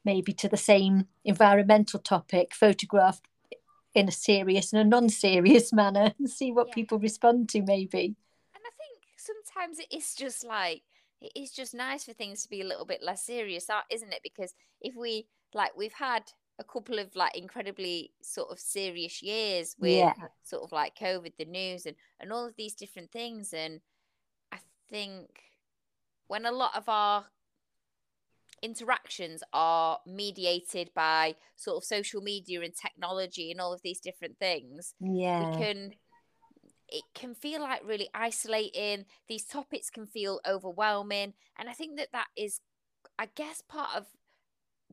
maybe 0.06 0.32
to 0.34 0.48
the 0.48 0.58
same 0.58 1.08
environmental 1.26 2.00
topic, 2.00 2.54
photographed 2.54 3.28
in 3.96 4.08
a 4.08 4.12
serious 4.12 4.74
and 4.74 4.82
a 4.82 4.86
non-serious 4.86 5.74
manner, 5.74 6.14
and 6.20 6.30
see 6.30 6.52
what 6.54 6.70
Yeah. 6.70 6.76
people 6.76 7.00
respond 7.00 7.50
to, 7.50 7.62
maybe. 7.64 8.16
Sometimes 9.54 9.80
it 9.80 9.88
is 9.92 10.14
just 10.16 10.46
like, 10.46 10.84
it 11.22 11.32
is 11.36 11.52
just 11.52 11.74
nice 11.74 12.04
for 12.04 12.14
things 12.14 12.44
to 12.44 12.50
be 12.50 12.62
a 12.62 12.66
little 12.66 12.86
bit 12.86 13.04
less 13.04 13.24
serious, 13.24 13.68
isn't 13.90 14.14
it? 14.14 14.22
Because 14.24 14.54
if 14.82 14.96
we, 14.96 15.28
like, 15.54 15.76
we've 15.78 15.94
had 15.94 16.24
a 16.60 16.64
couple 16.64 17.00
of 17.00 17.16
like 17.16 17.38
incredibly 17.38 18.12
sort 18.22 18.52
of 18.52 18.60
serious 18.60 19.24
years 19.24 19.76
with 19.80 19.96
Yeah. 19.96 20.14
sort 20.44 20.64
of 20.64 20.72
like 20.72 20.98
COVID, 20.98 21.34
the 21.38 21.46
news, 21.46 21.86
and 21.86 21.96
and 22.20 22.32
all 22.34 22.46
of 22.46 22.56
these 22.58 22.74
different 22.74 23.12
things. 23.12 23.54
And 23.54 23.80
I 24.52 24.58
think 24.90 25.30
when 26.28 26.46
a 26.46 26.52
lot 26.52 26.76
of 26.76 26.90
our 26.90 27.26
interactions 28.62 29.42
are 29.54 30.00
mediated 30.06 30.92
by 30.94 31.36
sort 31.56 31.78
of 31.78 31.86
social 31.86 32.22
media 32.22 32.62
and 32.62 32.76
technology 32.76 33.52
and 33.52 33.62
all 33.62 33.74
of 33.74 33.82
these 33.82 34.02
different 34.02 34.38
things, 34.38 34.94
Yeah. 35.00 35.40
we 35.40 35.58
can 35.58 35.94
it 36.92 37.04
can 37.14 37.34
feel 37.34 37.62
like 37.62 37.82
really 37.86 38.10
isolating 38.14 39.06
these 39.28 39.46
topics 39.46 39.90
can 39.90 40.06
feel 40.06 40.40
overwhelming 40.48 41.34
and 41.58 41.70
i 41.70 41.74
think 41.74 41.98
that 41.98 42.10
that 42.12 42.28
is 42.38 42.62
i 43.18 43.28
guess 43.36 43.62
part 43.62 43.96
of 43.96 44.08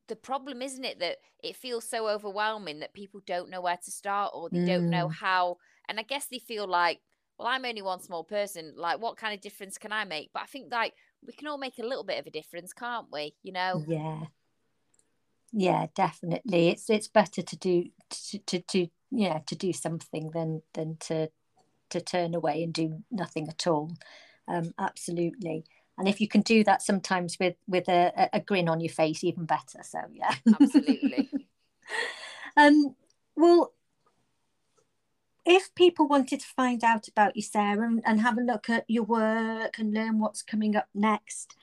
the 0.08 0.16
problem 0.16 0.62
isn't 0.62 0.84
it 0.84 1.00
that 1.00 1.18
it 1.42 1.56
feels 1.56 1.88
so 1.88 2.08
overwhelming 2.08 2.80
that 2.80 2.94
people 2.94 3.20
don't 3.26 3.50
know 3.50 3.60
where 3.60 3.76
to 3.76 3.90
start 3.90 4.32
or 4.34 4.48
they 4.48 4.60
don't 4.60 4.88
know 4.90 5.08
Mm. 5.08 5.12
how 5.20 5.56
and 5.88 5.98
i 5.98 6.02
guess 6.02 6.26
they 6.26 6.38
feel 6.38 6.66
like 6.66 7.00
well 7.38 7.48
i'm 7.48 7.64
only 7.64 7.82
one 7.82 8.00
small 8.00 8.22
person 8.24 8.74
like 8.76 9.00
what 9.00 9.16
kind 9.16 9.34
of 9.34 9.40
difference 9.40 9.78
can 9.78 9.92
i 9.92 10.04
make 10.04 10.30
but 10.32 10.42
i 10.42 10.46
think 10.46 10.72
like 10.72 10.94
we 11.26 11.32
can 11.32 11.48
all 11.48 11.58
make 11.58 11.78
a 11.78 11.86
little 11.86 12.04
bit 12.04 12.20
of 12.20 12.26
a 12.26 12.30
difference 12.30 12.72
can't 12.72 13.08
we 13.12 13.34
you 13.42 13.52
know 13.52 13.84
Yeah. 13.86 14.26
Yeah, 15.52 15.86
definitely. 15.94 16.68
It's 16.68 16.90
it's 16.90 17.08
better 17.08 17.42
to 17.42 17.56
do 17.56 17.84
to, 18.10 18.38
to, 18.38 18.60
to 18.60 18.88
yeah, 19.10 19.38
to 19.46 19.54
do 19.56 19.72
something 19.72 20.30
than 20.32 20.62
than 20.74 20.96
to 21.00 21.30
to 21.90 22.00
turn 22.00 22.34
away 22.34 22.62
and 22.62 22.72
do 22.72 23.02
nothing 23.10 23.48
at 23.48 23.66
all. 23.66 23.92
Um, 24.48 24.72
absolutely. 24.78 25.64
And 25.98 26.08
if 26.08 26.20
you 26.20 26.28
can 26.28 26.42
do 26.42 26.62
that 26.64 26.82
sometimes 26.82 27.38
with 27.40 27.56
with 27.66 27.88
a, 27.88 28.28
a- 28.32 28.40
grin 28.40 28.68
on 28.68 28.80
your 28.80 28.92
face, 28.92 29.24
even 29.24 29.44
better. 29.46 29.80
So 29.82 30.00
yeah. 30.12 30.34
absolutely 30.60 31.30
Um, 32.56 32.96
well, 33.36 33.74
if 35.44 35.74
people 35.74 36.08
wanted 36.08 36.40
to 36.40 36.46
find 36.46 36.82
out 36.82 37.06
about 37.06 37.36
you, 37.36 37.42
Sarah, 37.42 37.86
and, 37.86 38.02
and 38.04 38.20
have 38.20 38.38
a 38.38 38.42
look 38.42 38.68
at 38.68 38.84
your 38.88 39.04
work 39.04 39.78
and 39.78 39.94
learn 39.94 40.18
what's 40.18 40.42
coming 40.42 40.74
up 40.74 40.88
next, 40.94 41.54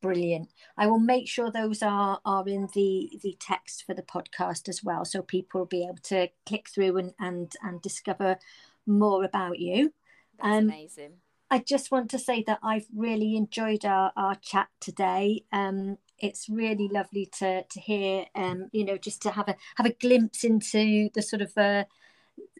Brilliant. 0.00 0.50
I 0.76 0.86
will 0.86 1.00
make 1.00 1.28
sure 1.28 1.50
those 1.50 1.82
are 1.82 2.20
are 2.24 2.48
in 2.48 2.68
the 2.74 3.18
the 3.22 3.36
text 3.40 3.84
for 3.84 3.94
the 3.94 4.02
podcast 4.02 4.68
as 4.68 4.84
well, 4.84 5.04
so 5.04 5.22
people 5.22 5.60
will 5.60 5.66
be 5.66 5.84
able 5.84 5.98
to 6.04 6.28
click 6.46 6.68
through 6.68 6.98
and 6.98 7.14
and 7.18 7.52
and 7.62 7.82
discover 7.82 8.38
more 8.86 9.24
about 9.24 9.58
you. 9.58 9.92
that's 10.38 10.58
Um, 10.58 10.64
amazing. 10.64 11.12
I 11.50 11.58
just 11.60 11.90
want 11.90 12.10
to 12.10 12.18
say 12.18 12.44
that 12.46 12.60
I've 12.62 12.86
really 12.94 13.36
enjoyed 13.36 13.84
our, 13.84 14.12
our 14.16 14.34
chat 14.36 14.68
today. 14.80 15.44
Um, 15.52 15.98
it's 16.18 16.48
really 16.48 16.88
lovely 16.88 17.26
to 17.38 17.64
to 17.64 17.80
hear, 17.80 18.26
um, 18.34 18.68
you 18.72 18.84
know, 18.84 18.98
just 18.98 19.22
to 19.22 19.30
have 19.32 19.48
a 19.48 19.56
have 19.76 19.86
a 19.86 19.92
glimpse 19.94 20.44
into 20.44 21.10
the 21.14 21.22
sort 21.22 21.42
of 21.42 21.56
uh, 21.56 21.84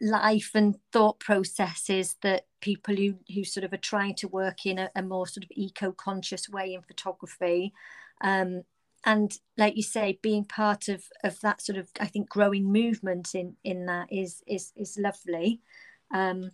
life 0.01 0.51
and 0.53 0.77
thought 0.91 1.19
processes 1.19 2.15
that 2.21 2.45
people 2.61 2.95
who 2.95 3.15
who 3.33 3.43
sort 3.43 3.63
of 3.63 3.73
are 3.73 3.77
trying 3.77 4.15
to 4.15 4.27
work 4.27 4.65
in 4.65 4.79
a, 4.79 4.89
a 4.95 5.01
more 5.01 5.27
sort 5.27 5.43
of 5.43 5.51
eco 5.51 5.91
conscious 5.91 6.49
way 6.49 6.73
in 6.73 6.81
photography. 6.81 7.73
Um, 8.21 8.63
and 9.05 9.31
like 9.57 9.77
you 9.77 9.83
say, 9.83 10.19
being 10.21 10.45
part 10.45 10.89
of 10.89 11.05
of 11.23 11.39
that 11.41 11.61
sort 11.61 11.77
of 11.77 11.89
I 11.99 12.07
think 12.07 12.29
growing 12.29 12.71
movement 12.71 13.35
in 13.35 13.55
in 13.63 13.85
that 13.85 14.11
is 14.11 14.43
is 14.47 14.73
is 14.75 14.97
lovely. 14.97 15.61
Um, 16.13 16.51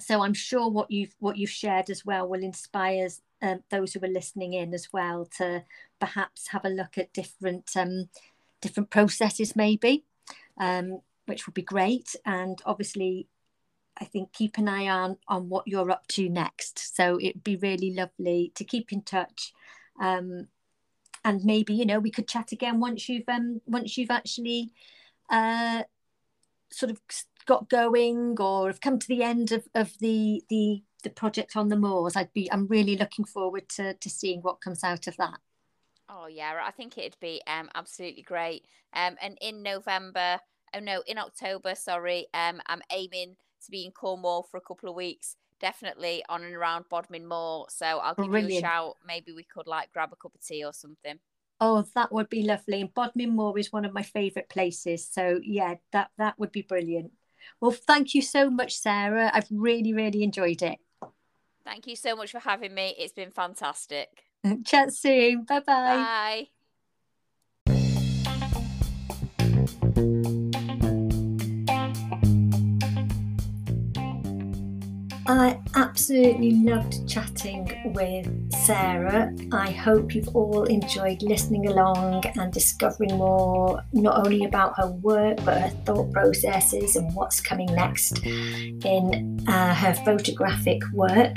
so 0.00 0.22
I'm 0.22 0.34
sure 0.34 0.70
what 0.70 0.90
you've 0.90 1.14
what 1.18 1.36
you've 1.36 1.50
shared 1.50 1.90
as 1.90 2.04
well 2.04 2.28
will 2.28 2.42
inspire 2.42 3.08
um, 3.42 3.62
those 3.70 3.92
who 3.92 4.04
are 4.04 4.08
listening 4.08 4.54
in 4.54 4.74
as 4.74 4.88
well 4.92 5.28
to 5.38 5.64
perhaps 6.00 6.48
have 6.48 6.64
a 6.64 6.70
look 6.70 6.98
at 6.98 7.12
different 7.12 7.70
um, 7.76 8.08
different 8.60 8.90
processes 8.90 9.54
maybe, 9.54 10.04
um, 10.58 11.00
which 11.28 11.46
would 11.46 11.54
be 11.54 11.62
great. 11.62 12.14
And 12.24 12.60
obviously, 12.64 13.28
I 14.00 14.04
think 14.04 14.32
keep 14.32 14.58
an 14.58 14.68
eye 14.68 14.88
on 14.88 15.16
on 15.28 15.48
what 15.48 15.66
you're 15.66 15.90
up 15.90 16.06
to 16.08 16.28
next. 16.28 16.96
So 16.96 17.18
it'd 17.20 17.44
be 17.44 17.56
really 17.56 17.92
lovely 17.92 18.52
to 18.54 18.64
keep 18.64 18.92
in 18.92 19.02
touch. 19.02 19.52
Um, 20.00 20.48
and 21.24 21.44
maybe 21.44 21.74
you 21.74 21.84
know 21.84 21.98
we 21.98 22.10
could 22.10 22.28
chat 22.28 22.52
again 22.52 22.80
once 22.80 23.08
you've 23.08 23.28
um 23.28 23.60
once 23.66 23.98
you've 23.98 24.10
actually 24.10 24.70
uh 25.30 25.82
sort 26.70 26.90
of 26.90 27.00
got 27.44 27.68
going 27.68 28.36
or 28.38 28.68
have 28.68 28.80
come 28.80 28.98
to 28.98 29.08
the 29.08 29.22
end 29.22 29.50
of, 29.50 29.66
of 29.74 29.92
the 30.00 30.42
the 30.48 30.82
the 31.02 31.10
project 31.10 31.56
on 31.56 31.68
the 31.68 31.76
moors 31.76 32.14
i'd 32.14 32.32
be 32.32 32.50
i'm 32.52 32.68
really 32.68 32.96
looking 32.96 33.24
forward 33.24 33.68
to 33.68 33.94
to 33.94 34.08
seeing 34.08 34.40
what 34.42 34.60
comes 34.60 34.84
out 34.84 35.06
of 35.06 35.16
that 35.16 35.40
Oh 36.08 36.26
yeah, 36.26 36.58
I 36.64 36.70
think 36.70 36.96
it'd 36.96 37.20
be 37.20 37.42
um, 37.46 37.68
absolutely 37.74 38.22
great. 38.22 38.64
Um, 38.94 39.16
and 39.20 39.36
in 39.40 39.62
November, 39.62 40.40
oh 40.74 40.80
no, 40.80 41.02
in 41.06 41.18
October, 41.18 41.74
sorry, 41.74 42.26
um, 42.34 42.60
I'm 42.66 42.82
aiming 42.92 43.36
to 43.64 43.70
be 43.70 43.84
in 43.84 43.92
Cornwall 43.92 44.42
for 44.42 44.56
a 44.56 44.60
couple 44.60 44.88
of 44.88 44.94
weeks. 44.94 45.36
Definitely 45.60 46.22
on 46.28 46.44
and 46.44 46.54
around 46.54 46.84
Bodmin 46.88 47.26
Moor. 47.26 47.66
So 47.68 47.84
I'll 47.84 48.14
give 48.14 48.26
Brilliant. 48.26 48.52
you 48.52 48.58
a 48.58 48.60
shout. 48.60 48.96
Maybe 49.06 49.32
we 49.32 49.42
could 49.42 49.66
like 49.66 49.92
grab 49.92 50.10
a 50.12 50.16
cup 50.16 50.34
of 50.34 50.40
tea 50.40 50.64
or 50.64 50.72
something. 50.72 51.18
Oh, 51.60 51.84
that 51.96 52.12
would 52.12 52.28
be 52.28 52.42
lovely. 52.42 52.80
And 52.80 52.94
Bodmin 52.94 53.34
Moor 53.34 53.58
is 53.58 53.72
one 53.72 53.84
of 53.84 53.92
my 53.92 54.02
favourite 54.02 54.48
places. 54.48 55.08
So 55.10 55.40
yeah, 55.42 55.74
that 55.92 56.10
that 56.16 56.38
would 56.38 56.52
be 56.52 56.62
brilliant. 56.62 57.10
Well, 57.60 57.72
thank 57.72 58.14
you 58.14 58.22
so 58.22 58.50
much, 58.50 58.78
Sarah. 58.78 59.30
I've 59.34 59.48
really, 59.50 59.92
really 59.92 60.22
enjoyed 60.22 60.62
it. 60.62 60.78
Thank 61.64 61.86
you 61.86 61.96
so 61.96 62.16
much 62.16 62.32
for 62.32 62.40
having 62.40 62.74
me. 62.74 62.94
It's 62.98 63.12
been 63.12 63.30
fantastic. 63.30 64.24
Chat 64.64 64.92
soon. 64.92 65.44
Bye-bye. 65.44 65.64
Bye. 65.66 66.48
I 75.28 75.60
absolutely 75.74 76.52
loved 76.52 77.06
chatting 77.06 77.92
with 77.94 78.50
Sarah. 78.64 79.30
I 79.52 79.72
hope 79.72 80.14
you've 80.14 80.34
all 80.34 80.64
enjoyed 80.64 81.20
listening 81.20 81.68
along 81.68 82.24
and 82.36 82.50
discovering 82.50 83.14
more, 83.18 83.82
not 83.92 84.24
only 84.24 84.46
about 84.46 84.72
her 84.78 84.90
work, 84.90 85.36
but 85.44 85.60
her 85.60 85.68
thought 85.84 86.10
processes 86.14 86.96
and 86.96 87.14
what's 87.14 87.42
coming 87.42 87.66
next 87.74 88.24
in 88.24 89.44
uh, 89.46 89.74
her 89.74 89.92
photographic 89.96 90.80
work. 90.94 91.36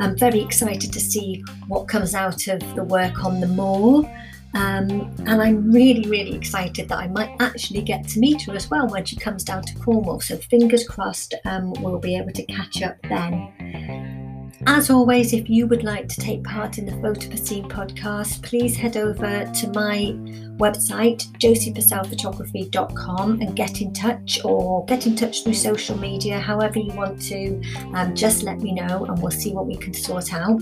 I'm 0.00 0.16
very 0.16 0.40
excited 0.40 0.90
to 0.94 1.00
see 1.00 1.44
what 1.68 1.88
comes 1.88 2.14
out 2.14 2.46
of 2.46 2.60
the 2.74 2.84
work 2.84 3.22
on 3.22 3.40
the 3.40 3.48
moor. 3.48 4.10
Um, 4.56 5.14
and 5.26 5.42
I'm 5.42 5.70
really, 5.70 6.08
really 6.08 6.34
excited 6.34 6.88
that 6.88 6.98
I 6.98 7.08
might 7.08 7.36
actually 7.40 7.82
get 7.82 8.08
to 8.08 8.18
meet 8.18 8.40
her 8.42 8.54
as 8.54 8.70
well 8.70 8.88
when 8.88 9.04
she 9.04 9.14
comes 9.14 9.44
down 9.44 9.62
to 9.64 9.74
Cornwall. 9.78 10.20
So 10.20 10.38
fingers 10.38 10.88
crossed 10.88 11.34
um, 11.44 11.74
we'll 11.82 11.98
be 11.98 12.16
able 12.16 12.32
to 12.32 12.42
catch 12.46 12.80
up 12.80 12.96
then. 13.02 14.15
As 14.64 14.88
always, 14.88 15.34
if 15.34 15.50
you 15.50 15.66
would 15.66 15.84
like 15.84 16.08
to 16.08 16.18
take 16.20 16.42
part 16.42 16.78
in 16.78 16.86
the 16.86 16.98
Photo 17.02 17.34
Scene 17.36 17.68
podcast, 17.68 18.42
please 18.42 18.74
head 18.74 18.96
over 18.96 19.44
to 19.44 19.72
my 19.72 20.14
website, 20.56 21.26
josiepurcellphotography.com, 21.38 23.42
and 23.42 23.54
get 23.54 23.82
in 23.82 23.92
touch 23.92 24.40
or 24.44 24.86
get 24.86 25.06
in 25.06 25.14
touch 25.14 25.44
through 25.44 25.52
social 25.52 25.98
media, 25.98 26.40
however 26.40 26.78
you 26.78 26.94
want 26.94 27.20
to. 27.22 27.60
Um, 27.94 28.14
just 28.14 28.44
let 28.44 28.60
me 28.60 28.72
know 28.72 29.04
and 29.04 29.20
we'll 29.20 29.30
see 29.30 29.52
what 29.52 29.66
we 29.66 29.76
can 29.76 29.92
sort 29.92 30.32
out. 30.32 30.60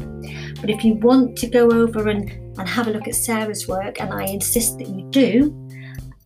But 0.60 0.70
if 0.70 0.84
you 0.84 0.94
want 0.94 1.38
to 1.38 1.46
go 1.46 1.70
over 1.70 2.08
and, 2.08 2.28
and 2.58 2.68
have 2.68 2.88
a 2.88 2.90
look 2.90 3.06
at 3.06 3.14
Sarah's 3.14 3.68
work, 3.68 4.00
and 4.00 4.12
I 4.12 4.24
insist 4.24 4.78
that 4.78 4.88
you 4.88 5.08
do, 5.10 5.56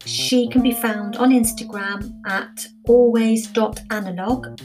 she 0.06 0.48
can 0.48 0.62
be 0.62 0.72
found 0.72 1.16
on 1.16 1.32
Instagram 1.32 2.18
at 2.26 2.66
always.analog 2.86 4.58